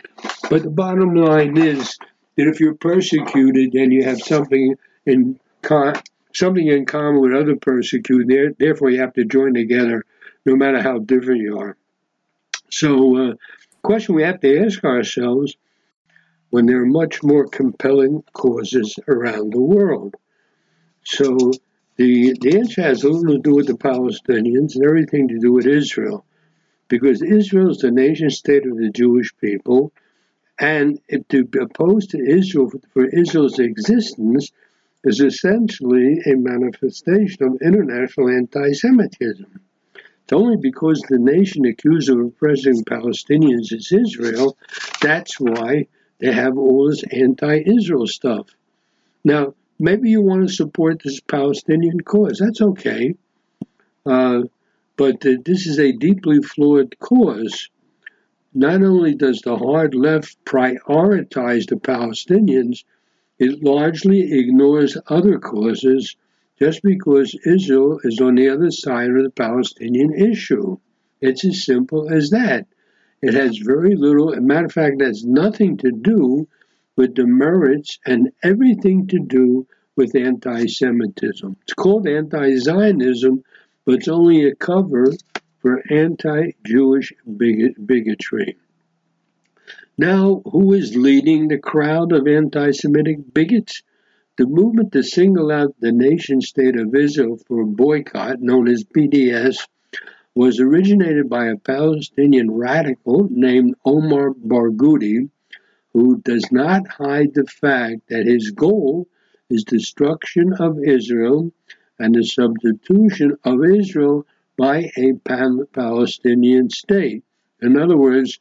but 0.49 0.63
the 0.63 0.71
bottom 0.71 1.15
line 1.15 1.57
is 1.57 1.99
that 2.37 2.49
if 2.49 2.61
you're 2.61 2.75
persecuted, 2.75 3.73
then 3.73 3.91
you 3.91 4.05
have 4.05 4.21
something 4.21 4.75
in 5.07 5.39
con- 5.63 6.01
something 6.33 6.67
in 6.67 6.87
common 6.87 7.21
with 7.21 7.35
other 7.35 7.57
persecuted. 7.57 8.57
Therefore, 8.59 8.91
you 8.91 9.01
have 9.01 9.15
to 9.15 9.25
join 9.25 9.55
together, 9.55 10.05
no 10.47 10.57
matter 10.57 10.81
how 10.81 10.99
different 10.99 11.41
you 11.41 11.59
are. 11.59 11.77
So, 12.71 13.31
uh, 13.31 13.35
question 13.83 14.15
we 14.15 14.23
have 14.23 14.41
to 14.41 14.65
ask 14.65 14.85
ourselves 14.85 15.57
when 16.51 16.67
there 16.67 16.83
are 16.83 16.87
much 16.87 17.23
more 17.23 17.47
compelling 17.47 18.23
causes 18.33 18.99
around 19.09 19.53
the 19.53 19.61
world. 19.61 20.17
So 21.05 21.53
the, 21.97 22.37
the 22.41 22.59
answer 22.59 22.83
has 22.83 23.03
a 23.03 23.09
little 23.09 23.37
to 23.37 23.43
do 23.43 23.55
with 23.55 23.69
the 23.69 23.75
Palestinians 23.75 24.75
and 24.75 24.85
everything 24.85 25.29
to 25.29 25.39
do 25.39 25.53
with 25.53 25.67
Israel, 25.67 26.25
because 26.89 27.23
Israel 27.23 27.71
is 27.71 27.79
the 27.79 27.91
nation 27.91 28.31
state 28.31 28.67
of 28.67 28.77
the 28.77 28.91
Jewish 28.91 29.35
people, 29.37 29.93
and 30.61 31.01
to 31.31 31.49
oppose 31.61 32.07
to 32.09 32.19
Israel 32.19 32.71
for 32.93 33.07
Israel's 33.07 33.59
existence 33.59 34.53
is 35.03 35.21
essentially 35.21 36.21
a 36.27 36.37
manifestation 36.37 37.45
of 37.45 37.63
international 37.63 38.29
anti 38.29 38.73
Semitism. 38.73 39.61
It's 40.25 40.33
only 40.33 40.59
because 40.59 41.01
the 41.01 41.19
nation 41.19 41.65
accused 41.65 42.11
of 42.11 42.21
oppressing 42.21 42.85
Palestinians 42.85 43.73
is 43.73 43.91
Israel, 43.91 44.57
that's 45.01 45.41
why 45.41 45.87
they 46.19 46.31
have 46.31 46.59
all 46.59 46.91
this 46.91 47.03
anti 47.11 47.63
Israel 47.67 48.07
stuff. 48.07 48.47
Now, 49.25 49.55
maybe 49.79 50.11
you 50.11 50.21
want 50.21 50.47
to 50.47 50.55
support 50.55 51.03
this 51.03 51.21
Palestinian 51.21 52.01
cause. 52.01 52.39
That's 52.39 52.61
okay. 52.61 53.15
Uh, 54.05 54.43
but 54.97 55.25
uh, 55.27 55.37
this 55.45 55.67
is 55.67 55.79
a 55.79 55.93
deeply 55.93 56.43
flawed 56.43 56.99
cause. 56.99 57.71
Not 58.53 58.83
only 58.83 59.15
does 59.15 59.43
the 59.43 59.57
hard 59.57 59.95
left 59.95 60.45
prioritize 60.45 61.69
the 61.69 61.77
Palestinians, 61.77 62.85
it 63.39 63.63
largely 63.63 64.33
ignores 64.33 64.99
other 65.07 65.39
causes 65.39 66.17
just 66.59 66.83
because 66.83 67.35
Israel 67.47 68.01
is 68.03 68.21
on 68.21 68.35
the 68.35 68.49
other 68.49 68.71
side 68.71 69.11
of 69.11 69.23
the 69.23 69.31
Palestinian 69.31 70.13
issue. 70.13 70.79
It's 71.21 71.45
as 71.45 71.65
simple 71.65 72.11
as 72.11 72.31
that. 72.31 72.67
It 73.23 73.35
has 73.35 73.57
very 73.59 73.95
little, 73.95 74.33
a 74.33 74.41
matter 74.41 74.67
of 74.67 74.73
fact, 74.73 75.01
it 75.01 75.07
has 75.07 75.25
nothing 75.25 75.77
to 75.79 75.93
do 75.93 76.49
with 76.97 77.15
the 77.15 77.27
merits 77.27 77.99
and 78.05 78.33
everything 78.43 79.07
to 79.09 79.21
do 79.21 79.67
with 79.97 80.17
anti 80.17 80.67
Semitism. 80.67 81.57
It's 81.63 81.75
called 81.75 82.09
anti 82.09 82.57
Zionism, 82.57 83.45
but 83.85 83.95
it's 83.95 84.09
only 84.09 84.45
a 84.45 84.55
cover 84.55 85.13
for 85.61 85.83
anti 85.91 86.53
Jewish 86.65 87.13
bigot- 87.27 87.87
bigotry. 87.87 88.57
Now, 89.99 90.43
who 90.51 90.73
is 90.73 90.97
leading 90.97 91.49
the 91.49 91.59
crowd 91.59 92.13
of 92.13 92.27
anti 92.27 92.71
Semitic 92.71 93.35
bigots? 93.35 93.83
The 94.39 94.47
movement 94.47 94.93
to 94.93 95.03
single 95.03 95.51
out 95.51 95.75
the 95.79 95.93
nation 95.93 96.41
state 96.41 96.77
of 96.77 96.95
Israel 96.95 97.37
for 97.47 97.61
a 97.61 97.67
boycott, 97.67 98.41
known 98.41 98.69
as 98.69 98.85
BDS, 98.85 99.67
was 100.35 100.61
originated 100.61 101.29
by 101.29 101.49
a 101.49 101.59
Palestinian 101.59 102.51
radical 102.51 103.29
named 103.31 103.75
Omar 103.85 104.31
Barghouti, 104.31 105.29
who 105.93 106.23
does 106.23 106.51
not 106.51 106.89
hide 106.89 107.35
the 107.35 107.45
fact 107.45 108.09
that 108.09 108.27
his 108.27 108.53
goal 108.53 109.09
is 109.51 109.65
destruction 109.65 110.55
of 110.55 110.83
Israel 110.83 111.53
and 111.99 112.15
the 112.15 112.25
substitution 112.25 113.37
of 113.45 113.65
Israel 113.65 114.25
by 114.61 114.91
a 114.99 115.15
Palestinian 115.73 116.69
state. 116.69 117.25
In 117.63 117.79
other 117.79 117.97
words, 117.97 118.39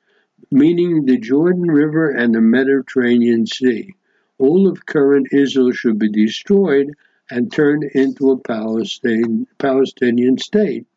meaning 0.52 1.06
the 1.06 1.18
Jordan 1.18 1.72
River 1.72 2.10
and 2.10 2.36
the 2.36 2.42
Mediterranean 2.42 3.48
Sea. 3.48 3.96
All 4.38 4.68
of 4.68 4.86
current 4.86 5.28
Israel 5.32 5.72
should 5.72 5.98
be 5.98 6.12
destroyed 6.12 6.90
and 7.32 7.50
turned 7.50 7.86
into 7.94 8.32
a 8.32 8.38
Palestine, 8.38 9.48
Palestinian 9.60 10.38
state. 10.38 10.88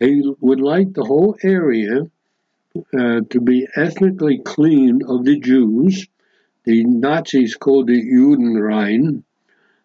They 0.00 0.22
would 0.40 0.60
like 0.60 0.92
the 0.92 1.04
whole 1.04 1.36
area 1.44 2.10
uh, 2.76 3.20
to 3.30 3.40
be 3.40 3.68
ethnically 3.76 4.40
clean 4.44 5.02
of 5.06 5.24
the 5.24 5.38
Jews. 5.38 6.08
The 6.64 6.82
Nazis 6.82 7.54
called 7.54 7.90
it 7.90 8.04
Judenrein, 8.04 9.22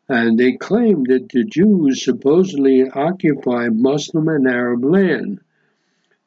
and 0.09 0.37
they 0.37 0.53
claim 0.53 1.03
that 1.05 1.29
the 1.29 1.43
Jews 1.43 2.03
supposedly 2.03 2.89
occupy 2.89 3.69
Muslim 3.69 4.27
and 4.27 4.47
Arab 4.47 4.83
land. 4.83 5.39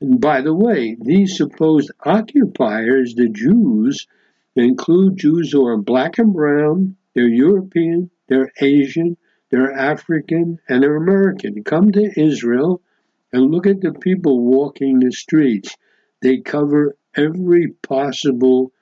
And 0.00 0.20
by 0.20 0.40
the 0.40 0.54
way, 0.54 0.96
these 1.00 1.36
supposed 1.36 1.90
occupiers, 2.04 3.14
the 3.14 3.28
Jews, 3.28 4.06
include 4.54 5.18
Jews 5.18 5.52
who 5.52 5.66
are 5.66 5.76
black 5.76 6.18
and 6.18 6.32
brown, 6.32 6.96
they're 7.14 7.28
European, 7.28 8.10
they're 8.28 8.52
Asian, 8.60 9.16
they're 9.50 9.72
African, 9.72 10.58
and 10.68 10.82
they're 10.82 10.96
American. 10.96 11.62
Come 11.62 11.92
to 11.92 12.20
Israel 12.20 12.82
and 13.32 13.50
look 13.50 13.66
at 13.66 13.80
the 13.80 13.92
people 13.92 14.40
walking 14.40 14.98
the 14.98 15.12
streets. 15.12 15.76
They 16.22 16.38
cover 16.38 16.96
every 17.14 17.68
possible 17.68 18.72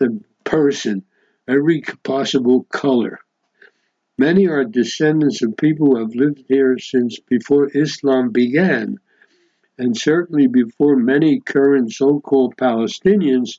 uh, 0.00 0.06
person, 0.44 1.04
every 1.48 1.82
possible 2.02 2.64
color. 2.64 3.20
Many 4.18 4.48
are 4.48 4.64
descendants 4.64 5.42
of 5.42 5.58
people 5.58 5.88
who 5.88 5.98
have 5.98 6.14
lived 6.14 6.44
here 6.48 6.78
since 6.78 7.18
before 7.18 7.70
Islam 7.74 8.30
began, 8.30 8.98
and 9.76 9.94
certainly 9.94 10.46
before 10.46 10.96
many 10.96 11.40
current 11.40 11.92
so 11.92 12.20
called 12.20 12.56
Palestinians 12.56 13.58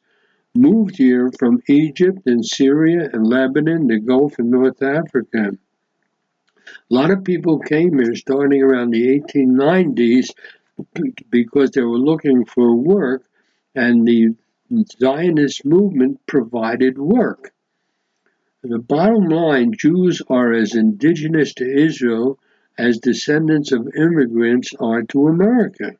moved 0.55 0.97
here 0.97 1.30
from 1.38 1.62
Egypt 1.68 2.26
and 2.26 2.43
Syria 2.43 3.08
and 3.14 3.28
Lebanon, 3.28 3.86
the 3.86 3.99
Gulf, 3.99 4.39
and 4.39 4.49
North 4.49 4.82
Africa. 4.82 5.51
A 6.68 6.93
lot 6.93 7.12
of 7.12 7.24
people 7.24 7.60
came 7.60 7.99
here 7.99 8.16
starting 8.16 8.64
around 8.64 8.89
the 8.89 9.20
1890s 9.20 10.32
because 11.30 11.70
they 11.70 11.84
were 11.84 11.99
looking 11.99 12.45
for 12.45 12.76
work, 12.76 13.24
and 13.76 14.08
the 14.08 14.36
Zionist 14.99 15.66
movement 15.66 16.26
provided 16.26 16.97
work. 16.97 17.53
The 18.64 18.80
bottom 18.80 19.30
line 19.30 19.74
Jews 19.74 20.22
are 20.30 20.51
as 20.51 20.74
indigenous 20.74 21.53
to 21.55 21.66
Israel 21.66 22.39
as 22.78 22.97
descendants 22.97 23.72
of 23.72 23.88
immigrants 23.95 24.74
are 24.80 25.03
to 25.03 25.28
America. 25.28 25.95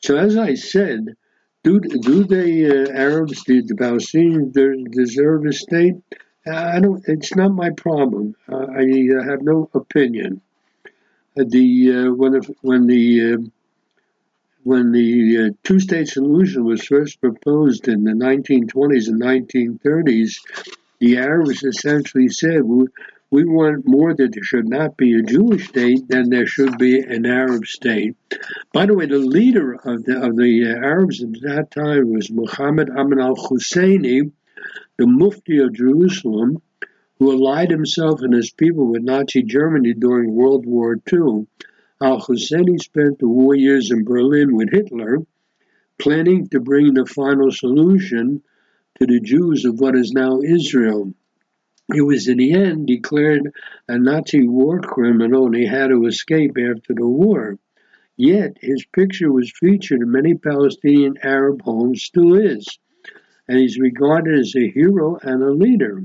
So, 0.00 0.16
as 0.16 0.36
I 0.36 0.54
said, 0.54 1.16
do, 1.62 1.80
do 1.80 2.24
the 2.24 2.88
uh, 2.88 2.92
Arabs, 2.92 3.44
the, 3.44 3.62
the 3.62 3.74
Palestinians, 3.74 4.52
deserve 4.92 5.44
a 5.46 5.52
state? 5.52 5.96
I 6.46 6.80
don't. 6.80 7.04
It's 7.06 7.34
not 7.34 7.52
my 7.52 7.70
problem. 7.70 8.34
Uh, 8.50 8.66
I 8.70 9.08
uh, 9.16 9.22
have 9.22 9.42
no 9.42 9.68
opinion. 9.74 10.40
Uh, 11.38 11.44
the 11.46 11.92
uh, 11.92 12.12
when 12.14 12.40
when 12.62 12.86
the 12.86 13.34
uh, 13.34 13.38
when 14.64 14.92
the 14.92 15.54
two-state 15.62 16.08
solution 16.08 16.64
was 16.64 16.84
first 16.84 17.20
proposed 17.20 17.88
in 17.88 18.04
the 18.04 18.12
1920s 18.12 19.08
and 19.08 19.20
1930s, 19.20 20.36
the 21.00 21.16
Arabs 21.16 21.62
essentially 21.62 22.28
said, 22.28 22.62
"We, 22.64 22.86
we 23.30 23.44
want 23.44 23.86
more 23.86 24.14
that 24.14 24.32
there 24.32 24.42
should 24.42 24.68
not 24.68 24.96
be 24.96 25.14
a 25.14 25.22
Jewish 25.22 25.68
state 25.68 26.08
than 26.08 26.30
there 26.30 26.46
should 26.46 26.78
be 26.78 26.98
an 27.00 27.26
Arab 27.26 27.66
state." 27.66 28.16
By 28.72 28.86
the 28.86 28.94
way, 28.94 29.06
the 29.06 29.18
leader 29.18 29.74
of 29.74 30.04
the 30.04 30.20
of 30.20 30.36
the 30.36 30.64
uh, 30.64 30.84
Arabs 30.84 31.22
at 31.22 31.32
that 31.42 31.70
time 31.70 32.12
was 32.12 32.30
Muhammad 32.30 32.90
Amin 32.90 33.20
al-Husseini 33.20 34.32
the 34.98 35.06
Mufti 35.06 35.58
of 35.58 35.72
Jerusalem, 35.72 36.60
who 37.18 37.30
allied 37.30 37.70
himself 37.70 38.20
and 38.20 38.34
his 38.34 38.50
people 38.50 38.86
with 38.86 39.02
Nazi 39.02 39.44
Germany 39.44 39.94
during 39.94 40.34
World 40.34 40.66
War 40.66 40.96
II. 41.12 41.46
Al 42.00 42.20
Husseini 42.20 42.80
spent 42.80 43.20
the 43.20 43.28
war 43.28 43.54
years 43.54 43.92
in 43.92 44.04
Berlin 44.04 44.56
with 44.56 44.72
Hitler, 44.72 45.18
planning 45.98 46.48
to 46.48 46.58
bring 46.58 46.94
the 46.94 47.06
final 47.06 47.52
solution 47.52 48.42
to 48.98 49.06
the 49.06 49.20
Jews 49.20 49.64
of 49.64 49.80
what 49.80 49.96
is 49.96 50.12
now 50.12 50.40
Israel. 50.42 51.14
He 51.92 52.00
was 52.00 52.28
in 52.28 52.38
the 52.38 52.52
end 52.52 52.86
declared 52.86 53.52
a 53.88 53.98
Nazi 53.98 54.46
war 54.46 54.80
criminal 54.80 55.46
and 55.46 55.54
he 55.54 55.66
had 55.66 55.88
to 55.88 56.06
escape 56.06 56.56
after 56.58 56.94
the 56.94 57.06
war. 57.06 57.58
Yet 58.16 58.58
his 58.60 58.84
picture 58.92 59.32
was 59.32 59.52
featured 59.52 60.02
in 60.02 60.10
many 60.10 60.34
Palestinian 60.34 61.16
Arab 61.22 61.62
homes, 61.62 62.02
still 62.02 62.34
is 62.34 62.78
and 63.48 63.58
he's 63.58 63.78
regarded 63.78 64.38
as 64.38 64.54
a 64.54 64.70
hero 64.70 65.18
and 65.22 65.42
a 65.42 65.50
leader. 65.50 66.04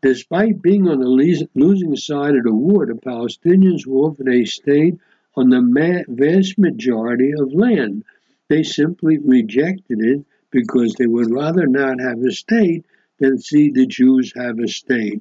Despite 0.00 0.62
being 0.62 0.88
on 0.88 1.00
the 1.00 1.46
losing 1.54 1.96
side 1.96 2.36
of 2.36 2.44
the 2.44 2.54
war, 2.54 2.86
the 2.86 2.94
Palestinians 2.94 3.86
wanted 3.86 4.28
a 4.28 4.44
state 4.44 4.96
on 5.34 5.50
the 5.50 6.04
vast 6.08 6.58
majority 6.58 7.32
of 7.38 7.52
land. 7.52 8.04
They 8.48 8.62
simply 8.62 9.18
rejected 9.18 9.98
it 10.00 10.24
because 10.54 10.94
they 10.94 11.06
would 11.06 11.32
rather 11.32 11.66
not 11.66 12.00
have 12.00 12.22
a 12.22 12.30
state 12.30 12.86
than 13.18 13.40
see 13.40 13.70
the 13.70 13.86
Jews 13.86 14.32
have 14.36 14.60
a 14.60 14.68
state. 14.68 15.20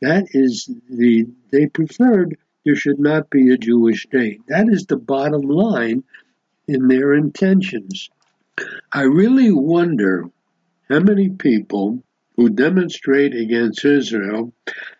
That 0.00 0.28
is 0.30 0.70
the, 0.88 1.26
they 1.50 1.66
preferred 1.66 2.38
there 2.64 2.76
should 2.76 3.00
not 3.00 3.28
be 3.28 3.50
a 3.50 3.58
Jewish 3.58 4.04
state. 4.04 4.40
That 4.46 4.68
is 4.68 4.86
the 4.86 4.96
bottom 4.96 5.42
line 5.42 6.04
in 6.68 6.86
their 6.86 7.12
intentions. 7.12 8.08
I 8.92 9.02
really 9.02 9.50
wonder 9.50 10.30
how 10.88 11.00
many 11.00 11.30
people 11.30 12.04
who 12.36 12.48
demonstrate 12.48 13.34
against 13.34 13.84
Israel 13.84 14.52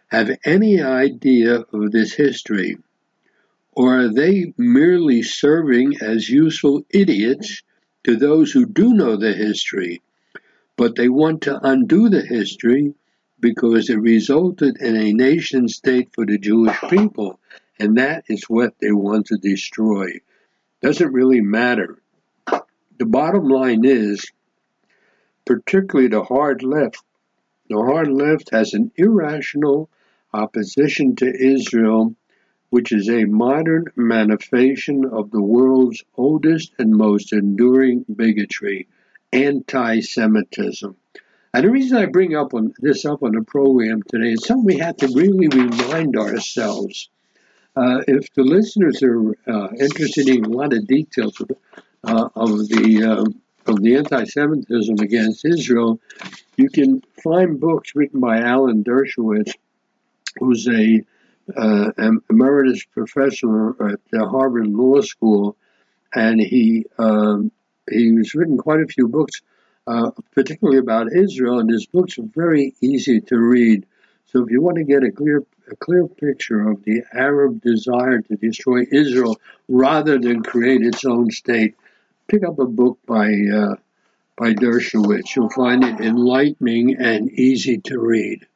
have 0.08 0.36
any 0.44 0.82
idea 0.82 1.60
of 1.72 1.92
this 1.92 2.14
history. 2.14 2.78
Or 3.72 4.00
are 4.00 4.12
they 4.12 4.54
merely 4.56 5.22
serving 5.22 5.98
as 6.00 6.28
useful 6.28 6.84
idiots 6.90 7.62
to 8.04 8.16
those 8.16 8.52
who 8.52 8.66
do 8.66 8.94
know 8.94 9.16
the 9.16 9.32
history, 9.32 10.02
but 10.76 10.96
they 10.96 11.08
want 11.08 11.42
to 11.42 11.58
undo 11.66 12.08
the 12.08 12.22
history 12.22 12.94
because 13.40 13.90
it 13.90 13.98
resulted 13.98 14.78
in 14.80 14.96
a 14.96 15.12
nation 15.12 15.68
state 15.68 16.08
for 16.12 16.26
the 16.26 16.38
Jewish 16.38 16.78
people, 16.88 17.38
and 17.78 17.98
that 17.98 18.24
is 18.28 18.44
what 18.44 18.74
they 18.80 18.92
want 18.92 19.26
to 19.26 19.36
destroy. 19.36 20.20
Doesn't 20.82 21.12
really 21.12 21.40
matter. 21.40 21.98
The 22.98 23.06
bottom 23.06 23.48
line 23.48 23.84
is, 23.84 24.24
particularly 25.44 26.08
the 26.08 26.24
hard 26.24 26.62
left, 26.62 27.02
the 27.68 27.76
hard 27.76 28.08
left 28.08 28.50
has 28.50 28.74
an 28.74 28.90
irrational 28.96 29.88
opposition 30.32 31.16
to 31.16 31.26
Israel 31.26 32.14
which 32.70 32.92
is 32.92 33.08
a 33.08 33.24
modern 33.24 33.86
manifestation 33.96 35.04
of 35.06 35.30
the 35.30 35.42
world's 35.42 36.02
oldest 36.16 36.72
and 36.78 36.90
most 36.90 37.32
enduring 37.32 38.04
bigotry, 38.14 38.86
anti-Semitism. 39.32 40.94
And 41.54 41.64
the 41.64 41.70
reason 41.70 41.96
I 41.96 42.06
bring 42.06 42.36
up 42.36 42.52
on 42.52 42.74
this 42.78 43.04
up 43.04 43.22
on 43.22 43.32
the 43.32 43.42
program 43.42 44.02
today 44.02 44.32
is 44.32 44.44
something 44.44 44.66
we 44.66 44.78
have 44.78 44.96
to 44.98 45.08
really 45.08 45.48
remind 45.48 46.16
ourselves. 46.16 47.08
Uh, 47.74 48.02
if 48.06 48.32
the 48.34 48.42
listeners 48.42 49.02
are 49.02 49.30
uh, 49.46 49.68
interested 49.78 50.28
in 50.28 50.44
a 50.44 50.48
lot 50.48 50.72
of 50.72 50.86
details 50.86 51.40
of, 51.40 51.50
uh, 52.04 52.28
of 52.34 52.68
the 52.68 53.02
um, 53.04 53.40
of 53.66 53.82
the 53.82 53.96
anti-Semitism 53.96 54.96
against 54.98 55.44
Israel, 55.44 56.00
you 56.56 56.70
can 56.70 57.02
find 57.22 57.60
books 57.60 57.94
written 57.94 58.18
by 58.18 58.40
Alan 58.40 58.82
Dershowitz, 58.82 59.52
who's 60.38 60.66
a 60.68 61.02
uh, 61.56 61.90
emeritus 62.30 62.84
professor 62.84 63.70
at 63.90 64.00
the 64.10 64.26
Harvard 64.28 64.68
Law 64.68 65.00
School, 65.00 65.56
and 66.14 66.40
he 66.40 66.86
um, 66.98 67.50
he's 67.90 68.34
written 68.34 68.58
quite 68.58 68.80
a 68.80 68.86
few 68.86 69.08
books, 69.08 69.42
uh, 69.86 70.10
particularly 70.32 70.78
about 70.78 71.12
Israel, 71.12 71.58
and 71.58 71.70
his 71.70 71.86
books 71.86 72.18
are 72.18 72.28
very 72.34 72.74
easy 72.80 73.20
to 73.22 73.38
read. 73.38 73.86
So 74.26 74.44
if 74.44 74.50
you 74.50 74.60
want 74.60 74.76
to 74.76 74.84
get 74.84 75.04
a 75.04 75.10
clear 75.10 75.42
a 75.70 75.76
clear 75.76 76.06
picture 76.06 76.68
of 76.70 76.82
the 76.84 77.02
Arab 77.12 77.60
desire 77.62 78.20
to 78.20 78.36
destroy 78.36 78.86
Israel 78.90 79.38
rather 79.68 80.18
than 80.18 80.42
create 80.42 80.82
its 80.82 81.04
own 81.04 81.30
state, 81.30 81.74
pick 82.26 82.42
up 82.44 82.58
a 82.58 82.66
book 82.66 82.98
by 83.06 83.32
uh, 83.52 83.74
by 84.36 84.54
Dershowitz. 84.54 85.34
You'll 85.34 85.50
find 85.50 85.84
it 85.84 86.00
enlightening 86.00 86.96
and 86.96 87.30
easy 87.30 87.78
to 87.78 87.98
read. 87.98 88.46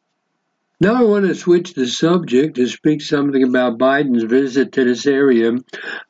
Now 0.83 0.95
I 0.95 1.05
want 1.05 1.27
to 1.27 1.35
switch 1.37 1.75
the 1.75 1.87
subject 1.87 2.57
to 2.57 2.67
speak 2.67 3.03
something 3.03 3.45
about 3.45 3.79
Biden's 3.79 4.25
visit 4.25 4.73
to 4.73 4.85
this 4.85 5.07
area. 5.07 5.53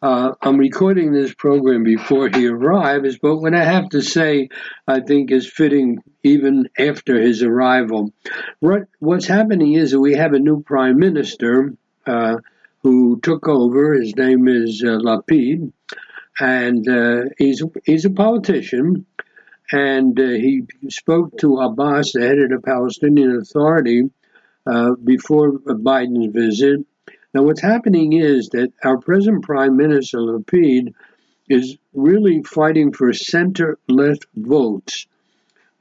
Uh, 0.00 0.32
I'm 0.40 0.56
recording 0.56 1.12
this 1.12 1.34
program 1.34 1.84
before 1.84 2.30
he 2.30 2.48
arrives, 2.48 3.18
but 3.18 3.36
what 3.36 3.54
I 3.54 3.64
have 3.64 3.90
to 3.90 4.00
say, 4.00 4.48
I 4.88 5.00
think, 5.00 5.30
is 5.30 5.46
fitting 5.46 5.98
even 6.22 6.70
after 6.78 7.20
his 7.20 7.42
arrival. 7.42 8.14
What, 8.60 8.84
what's 8.98 9.26
happening 9.26 9.74
is 9.74 9.90
that 9.90 10.00
we 10.00 10.14
have 10.14 10.32
a 10.32 10.38
new 10.38 10.62
prime 10.62 10.98
minister 10.98 11.74
uh, 12.06 12.36
who 12.82 13.20
took 13.20 13.48
over. 13.48 13.92
His 13.92 14.16
name 14.16 14.48
is 14.48 14.82
uh, 14.82 14.92
Lapid, 14.92 15.70
and 16.40 16.88
uh, 16.88 17.24
he's 17.36 17.62
he's 17.84 18.06
a 18.06 18.10
politician. 18.10 19.04
And 19.70 20.18
uh, 20.18 20.28
he 20.28 20.64
spoke 20.88 21.36
to 21.40 21.58
Abbas, 21.58 22.12
the 22.12 22.22
head 22.22 22.38
of 22.38 22.48
the 22.50 22.60
Palestinian 22.60 23.36
Authority, 23.36 24.10
uh, 24.66 24.92
before 25.02 25.52
Biden's 25.52 26.32
visit. 26.32 26.80
Now, 27.34 27.42
what's 27.42 27.62
happening 27.62 28.12
is 28.12 28.50
that 28.50 28.72
our 28.84 28.98
present 28.98 29.42
Prime 29.42 29.76
Minister 29.76 30.18
Lapid 30.18 30.94
is 31.48 31.76
really 31.92 32.42
fighting 32.42 32.92
for 32.92 33.12
center-left 33.12 34.26
votes. 34.36 35.06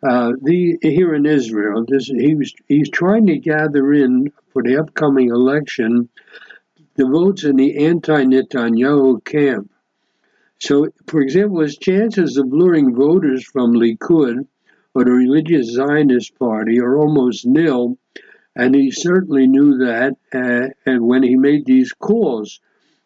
Uh, 0.01 0.31
the, 0.41 0.77
here 0.81 1.13
in 1.13 1.25
Israel, 1.25 1.85
this, 1.87 2.07
he 2.07 2.33
was, 2.35 2.53
he's 2.67 2.89
trying 2.89 3.27
to 3.27 3.37
gather 3.37 3.93
in 3.93 4.31
for 4.51 4.63
the 4.63 4.77
upcoming 4.77 5.29
election 5.29 6.09
the 6.95 7.05
votes 7.05 7.43
in 7.43 7.55
the 7.55 7.85
anti-Netanyahu 7.85 9.23
camp. 9.23 9.71
So, 10.59 10.89
for 11.07 11.21
example, 11.21 11.61
his 11.61 11.77
chances 11.77 12.37
of 12.37 12.51
luring 12.51 12.95
voters 12.95 13.43
from 13.43 13.73
Likud 13.73 14.45
or 14.93 15.05
the 15.05 15.11
religious 15.11 15.71
Zionist 15.71 16.37
party 16.37 16.79
are 16.79 16.97
almost 16.97 17.45
nil 17.45 17.97
and 18.55 18.75
he 18.75 18.91
certainly 18.91 19.47
knew 19.47 19.77
that. 19.77 20.15
Uh, 20.33 20.69
and 20.85 21.07
when 21.07 21.23
he 21.23 21.35
made 21.35 21.65
these 21.65 21.93
calls, 21.93 22.59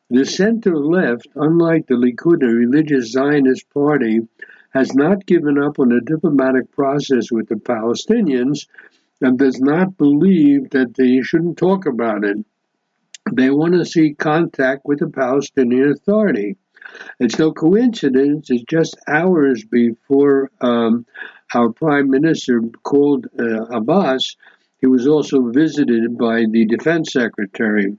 the 0.09 0.25
center 0.25 0.75
left, 0.77 1.27
unlike 1.35 1.87
the 1.87 1.95
Likud, 1.95 2.39
the 2.39 2.47
religious 2.47 3.11
Zionist 3.11 3.69
party, 3.71 4.27
has 4.73 4.93
not 4.93 5.25
given 5.25 5.57
up 5.57 5.79
on 5.79 5.89
the 5.89 6.01
diplomatic 6.01 6.71
process 6.71 7.31
with 7.31 7.47
the 7.47 7.55
Palestinians 7.55 8.67
and 9.21 9.39
does 9.39 9.59
not 9.59 9.97
believe 9.97 10.69
that 10.71 10.93
they 10.95 11.21
shouldn't 11.21 11.57
talk 11.57 11.85
about 11.85 12.23
it. 12.23 12.37
They 13.31 13.49
want 13.49 13.73
to 13.73 13.85
see 13.85 14.13
contact 14.13 14.81
with 14.85 14.99
the 14.99 15.07
Palestinian 15.07 15.91
Authority. 15.91 16.57
It's 17.19 17.39
no 17.39 17.51
coincidence, 17.51 18.51
it's 18.51 18.63
just 18.63 18.97
hours 19.07 19.63
before 19.63 20.51
um, 20.61 21.05
our 21.53 21.71
prime 21.71 22.09
minister 22.09 22.61
called 22.83 23.27
uh, 23.39 23.65
Abbas 23.65 24.35
he 24.85 24.87
was 24.87 25.07
also 25.07 25.49
visited 25.49 26.15
by 26.15 26.45
the 26.47 26.63
defense 26.67 27.11
secretary. 27.11 27.97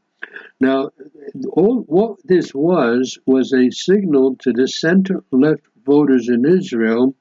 Now, 0.60 0.90
all, 1.50 1.80
what 1.88 2.18
this 2.24 2.54
was 2.54 3.18
was 3.26 3.52
a 3.52 3.72
signal 3.72 4.36
to 4.42 4.52
the 4.52 4.68
center 4.68 5.24
left 5.32 5.64
voters 5.84 6.28
in 6.28 6.44
Israel 6.46 7.16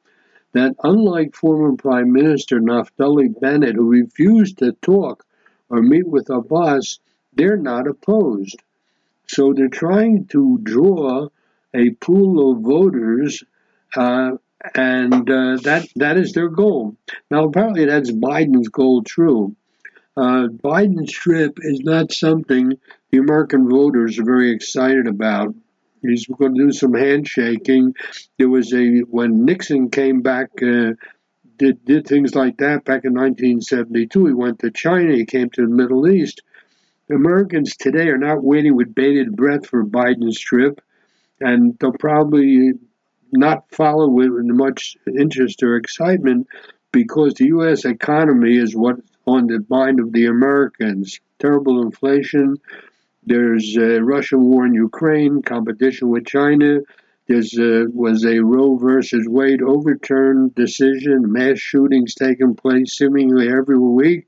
that, 0.54 0.76
unlike 0.84 1.34
former 1.34 1.76
Prime 1.76 2.12
Minister 2.12 2.60
Naftali 2.60 3.28
Bennett, 3.42 3.76
who 3.76 3.90
refused 3.90 4.60
to 4.60 4.74
talk 4.84 5.26
or 5.68 5.82
meet 5.82 6.08
with 6.08 6.30
Abbas, 6.30 7.00
they're 7.34 7.58
not 7.58 7.88
opposed. 7.88 8.62
So 9.26 9.52
they're 9.52 9.80
trying 9.86 10.28
to 10.28 10.60
draw 10.62 11.30
a 11.74 11.90
pool 11.90 12.52
of 12.52 12.62
voters 12.62 13.44
uh, 13.96 14.34
and 14.74 15.30
uh, 15.30 15.58
that 15.64 15.88
that 15.96 16.18
is 16.18 16.34
their 16.34 16.50
goal. 16.50 16.96
Now, 17.30 17.46
apparently, 17.46 17.86
that's 17.86 18.12
Biden's 18.12 18.70
goal. 18.70 19.04
True, 19.04 19.56
uh, 20.18 20.48
Biden's 20.64 21.12
trip 21.12 21.58
is 21.62 21.82
not 21.82 22.12
something 22.12 22.74
the 23.12 23.18
American 23.18 23.70
voters 23.70 24.20
are 24.20 24.26
very 24.26 24.52
excited 24.52 25.08
about. 25.08 25.54
He's 26.02 26.28
going 26.28 26.56
to 26.56 26.66
do 26.66 26.72
some 26.72 26.94
handshaking. 26.94 27.96
There 28.38 28.50
was 28.50 28.74
a 28.74 29.00
when 29.02 29.46
Nixon 29.46 29.90
came 29.90 30.22
back. 30.22 30.50
Uh, 30.62 30.94
did, 31.58 31.86
did 31.86 32.06
things 32.06 32.36
like 32.36 32.58
that 32.58 32.84
back 32.84 33.06
in 33.06 33.14
1972. 33.14 34.26
He 34.26 34.34
went 34.34 34.60
to 34.60 34.72
China, 34.72 35.14
he 35.14 35.26
came 35.26 35.50
to 35.52 35.62
the 35.62 35.74
Middle 35.74 36.08
East. 36.08 36.42
Americans 37.10 37.76
today 37.78 38.08
are 38.10 38.18
not 38.18 38.44
waiting 38.44 38.76
with 38.76 38.96
bated 38.96 39.36
breath 39.36 39.66
for 39.68 39.86
Biden's 39.86 40.40
trip, 40.40 40.82
and 41.40 41.78
they'll 41.80 41.94
probably 41.94 42.74
not 43.32 43.66
follow 43.72 44.08
with 44.08 44.32
much 44.32 44.98
interest 45.08 45.64
or 45.64 45.76
excitement 45.76 46.48
because 46.92 47.34
the 47.34 47.48
U.S. 47.48 47.86
economy 47.86 48.58
is 48.58 48.76
what's 48.76 49.02
on 49.26 49.48
the 49.48 49.66
mind 49.70 50.00
of 50.00 50.12
the 50.12 50.28
Americans. 50.28 51.20
Terrible 51.40 51.82
inflation. 51.82 52.58
There's 53.24 53.76
a 53.76 54.02
Russian 54.02 54.42
war 54.42 54.66
in 54.66 54.74
Ukraine, 54.74 55.42
competition 55.42 56.10
with 56.10 56.26
China. 56.26 56.80
There 57.28 57.88
was 57.92 58.24
a 58.24 58.40
Roe 58.40 58.78
versus 58.78 59.28
Wade 59.28 59.64
overturned 59.64 60.54
decision, 60.54 61.32
mass 61.32 61.58
shootings 61.58 62.14
taking 62.14 62.56
place 62.56 62.96
seemingly 62.96 63.50
every 63.50 63.80
week. 63.80 64.28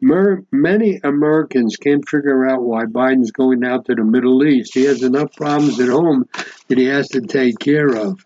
Mer- 0.00 0.44
many 0.50 1.00
Americans 1.04 1.76
can't 1.76 2.06
figure 2.08 2.44
out 2.44 2.62
why 2.62 2.86
Biden's 2.86 3.30
going 3.30 3.64
out 3.64 3.84
to 3.84 3.94
the 3.94 4.02
Middle 4.02 4.44
East. 4.44 4.74
He 4.74 4.82
has 4.86 5.04
enough 5.04 5.32
problems 5.36 5.78
at 5.78 5.88
home 5.88 6.28
that 6.66 6.78
he 6.78 6.86
has 6.86 7.08
to 7.10 7.20
take 7.20 7.60
care 7.60 7.94
of. 7.94 8.24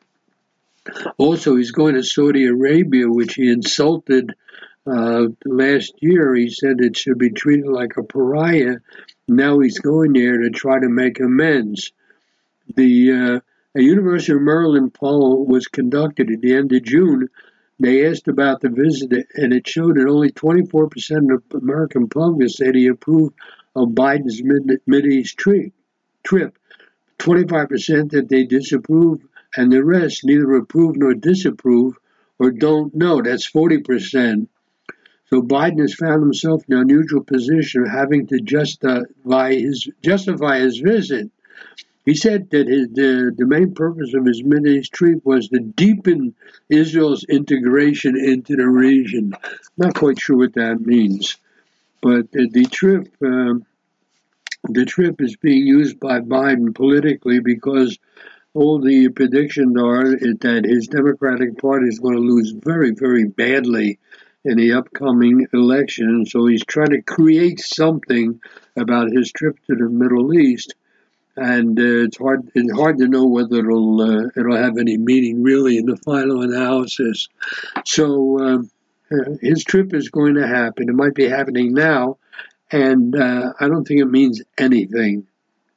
Also, 1.19 1.57
he's 1.57 1.73
going 1.73 1.95
to 1.95 2.03
Saudi 2.03 2.47
Arabia, 2.47 3.09
which 3.09 3.35
he 3.35 3.51
insulted 3.51 4.35
Uh, 4.87 5.27
last 5.45 5.95
year, 6.01 6.35
he 6.35 6.49
said 6.49 6.81
it 6.81 6.97
should 6.97 7.19
be 7.19 7.31
treated 7.31 7.67
like 7.67 7.97
a 7.97 8.05
pariah. 8.05 8.77
Now 9.27 9.59
he's 9.59 9.81
going 9.81 10.13
there 10.13 10.39
to 10.39 10.51
try 10.51 10.79
to 10.79 10.89
make 10.89 11.19
amends. 11.19 11.93
The 12.77 13.13
uh, 13.13 13.41
a 13.79 13.83
University 13.83 14.33
of 14.33 14.43
Maryland 14.43 14.95
poll 14.95 15.45
was 15.45 15.67
conducted 15.67 16.31
at 16.31 16.41
the 16.41 16.55
end 16.55 16.73
of 16.73 16.85
June. 16.85 17.29
They 17.81 18.07
asked 18.07 18.29
about 18.29 18.61
the 18.61 18.71
visit, 18.71 19.27
and 19.35 19.53
it 19.53 19.67
showed 19.69 19.97
that 19.97 20.09
only 20.09 20.31
24% 20.31 21.35
of 21.35 21.43
American 21.63 22.09
public 22.09 22.49
said 22.51 22.75
he 22.75 22.87
approved 22.87 23.35
of 23.75 23.89
Biden's 23.91 24.41
Mid 24.87 25.07
East 25.07 25.37
trip. 25.37 26.59
25% 27.19 28.11
that 28.13 28.29
they 28.29 28.45
disapprove, 28.45 29.21
and 29.57 29.73
the 29.73 29.85
rest 29.85 30.25
neither 30.25 30.55
approve 30.57 30.97
nor 30.97 31.15
disapprove 31.15 31.97
or 32.39 32.51
don't 32.51 32.95
know. 32.95 33.23
That's 33.23 33.51
40%. 33.51 34.49
So 35.29 35.43
Biden 35.43 35.81
has 35.81 35.95
found 35.95 36.23
himself 36.23 36.63
in 36.69 36.75
an 36.75 36.83
unusual 36.83 37.25
position 37.25 37.83
of 37.83 37.91
having 37.91 38.27
to 38.29 38.41
justify 38.41 39.55
his 39.55 39.89
justify 40.03 40.61
his 40.61 40.79
visit. 40.79 41.31
He 42.05 42.15
said 42.15 42.51
that 42.51 42.69
his, 42.69 42.89
the, 42.91 43.35
the 43.37 43.47
main 43.47 43.75
purpose 43.75 44.15
of 44.15 44.25
his 44.25 44.43
Mideast 44.43 44.93
trip 44.93 45.25
was 45.25 45.49
to 45.49 45.59
deepen 45.59 46.35
Israel's 46.69 47.25
integration 47.25 48.17
into 48.17 48.55
the 48.55 48.69
region. 48.69 49.35
Not 49.77 49.97
quite 49.97 50.21
sure 50.21 50.37
what 50.37 50.55
that 50.55 50.81
means, 50.81 51.37
but 52.01 52.31
the, 52.31 52.49
the 52.49 52.67
trip 52.67 53.09
um, 53.25 53.67
the 54.69 54.85
trip 54.85 55.21
is 55.21 55.37
being 55.37 55.67
used 55.67 55.99
by 55.99 56.21
Biden 56.21 56.75
politically 56.75 57.41
because 57.41 57.99
all 58.57 58.81
the 58.81 59.11
predictions 59.11 59.77
are 59.77 60.17
that 60.17 60.65
his 60.67 60.89
Democratic 60.89 61.59
Party 61.59 61.89
is 61.89 61.99
going 61.99 62.15
to 62.15 62.23
lose 62.23 62.53
very, 62.53 62.93
very 62.93 63.25
badly 63.25 63.99
in 64.47 64.57
the 64.57 64.73
upcoming 64.73 65.47
election. 65.53 66.25
So 66.25 66.47
he's 66.47 66.65
trying 66.65 66.91
to 66.91 67.03
create 67.03 67.61
something 67.61 68.41
about 68.75 69.11
his 69.11 69.31
trip 69.31 69.59
to 69.67 69.75
the 69.75 69.91
Middle 69.91 70.33
East, 70.33 70.75
and 71.37 71.79
uh, 71.79 72.05
it's 72.07 72.17
hard 72.17 72.51
it's 72.55 72.73
hard 72.73 72.97
to 72.99 73.09
know 73.09 73.27
whether 73.27 73.59
it'll 73.59 74.01
uh, 74.01 74.29
it'll 74.35 74.57
have 74.57 74.79
any 74.79 74.97
meaning 74.97 75.43
really 75.43 75.77
in 75.77 75.85
the 75.85 75.99
final 75.99 76.41
analysis. 76.41 77.29
So 77.85 78.39
um, 78.39 78.71
uh, 79.13 79.33
his 79.43 79.65
trip 79.65 79.93
is 79.93 80.09
going 80.09 80.37
to 80.37 80.47
happen. 80.47 80.89
It 80.89 80.95
might 80.95 81.15
be 81.15 81.29
happening 81.29 81.75
now, 81.75 82.17
and 82.73 83.15
uh, 83.15 83.53
I 83.61 83.69
don't 83.69 83.85
think 83.85 84.01
it 84.01 84.07
means 84.07 84.41
anything 84.57 85.27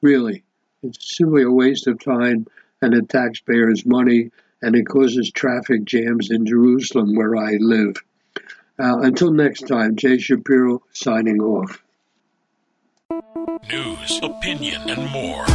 really. 0.02 0.44
It's 0.82 1.18
simply 1.18 1.44
a 1.44 1.52
waste 1.52 1.88
of 1.88 2.02
time 2.02 2.46
and 2.82 2.94
the 2.94 3.02
taxpayers' 3.02 3.86
money, 3.86 4.32
and 4.62 4.76
it 4.76 4.88
causes 4.88 5.32
traffic 5.32 5.84
jams 5.86 6.32
in 6.32 6.46
Jerusalem, 6.46 7.16
where 7.16 7.36
I 7.36 7.54
live. 7.60 7.96
Uh, 8.80 9.00
until 9.00 9.32
next 9.32 9.68
time, 9.68 9.96
Jay 9.96 10.18
Shapiro 10.18 10.82
signing 10.94 11.42
off. 11.42 11.84
News, 13.70 14.20
opinion, 14.24 14.90
and 14.90 15.12
more. 15.12 15.46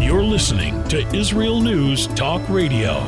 You're 0.00 0.22
listening 0.22 0.82
to 0.88 1.06
Israel 1.14 1.60
News 1.60 2.06
Talk 2.08 2.46
Radio. 2.48 3.06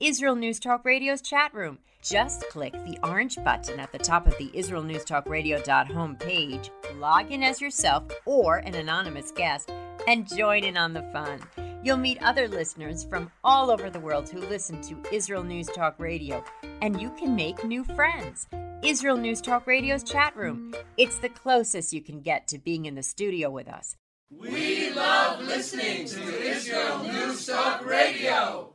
Israel 0.00 0.34
News 0.34 0.58
Talk 0.58 0.84
Radio's 0.84 1.22
chat 1.22 1.54
room. 1.54 1.78
Just 2.02 2.46
click 2.50 2.72
the 2.72 2.98
orange 3.02 3.42
button 3.42 3.80
at 3.80 3.90
the 3.90 3.98
top 3.98 4.26
of 4.26 4.36
the 4.36 4.50
Israel 4.52 4.82
News 4.82 5.04
Talk 5.04 5.26
Radio 5.26 5.62
home 5.86 6.16
page, 6.16 6.70
log 6.96 7.32
in 7.32 7.42
as 7.42 7.60
yourself 7.60 8.04
or 8.26 8.56
an 8.58 8.74
anonymous 8.74 9.30
guest, 9.30 9.72
and 10.06 10.28
join 10.28 10.64
in 10.64 10.76
on 10.76 10.92
the 10.92 11.02
fun. 11.12 11.40
You'll 11.82 11.96
meet 11.96 12.22
other 12.22 12.48
listeners 12.48 13.04
from 13.04 13.30
all 13.42 13.70
over 13.70 13.90
the 13.90 14.00
world 14.00 14.28
who 14.28 14.40
listen 14.40 14.80
to 14.82 15.02
Israel 15.12 15.42
News 15.42 15.66
Talk 15.66 15.98
Radio, 15.98 16.42
and 16.80 17.00
you 17.00 17.10
can 17.10 17.36
make 17.36 17.64
new 17.64 17.84
friends. 17.84 18.46
Israel 18.82 19.16
News 19.16 19.40
Talk 19.40 19.66
Radio's 19.66 20.02
chat 20.02 20.36
room. 20.36 20.74
It's 20.96 21.18
the 21.18 21.28
closest 21.28 21.92
you 21.92 22.02
can 22.02 22.20
get 22.20 22.48
to 22.48 22.58
being 22.58 22.86
in 22.86 22.94
the 22.94 23.02
studio 23.02 23.50
with 23.50 23.68
us. 23.68 23.96
We 24.30 24.90
love 24.92 25.40
listening 25.42 26.06
to 26.06 26.42
Israel 26.42 27.02
News 27.04 27.46
Talk 27.46 27.84
Radio. 27.86 28.74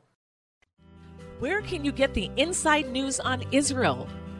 Where 1.40 1.62
can 1.62 1.86
you 1.86 1.92
get 1.92 2.14
the 2.14 2.30
inside 2.38 2.90
news 2.90 3.20
on 3.20 3.44
Israel? 3.52 4.08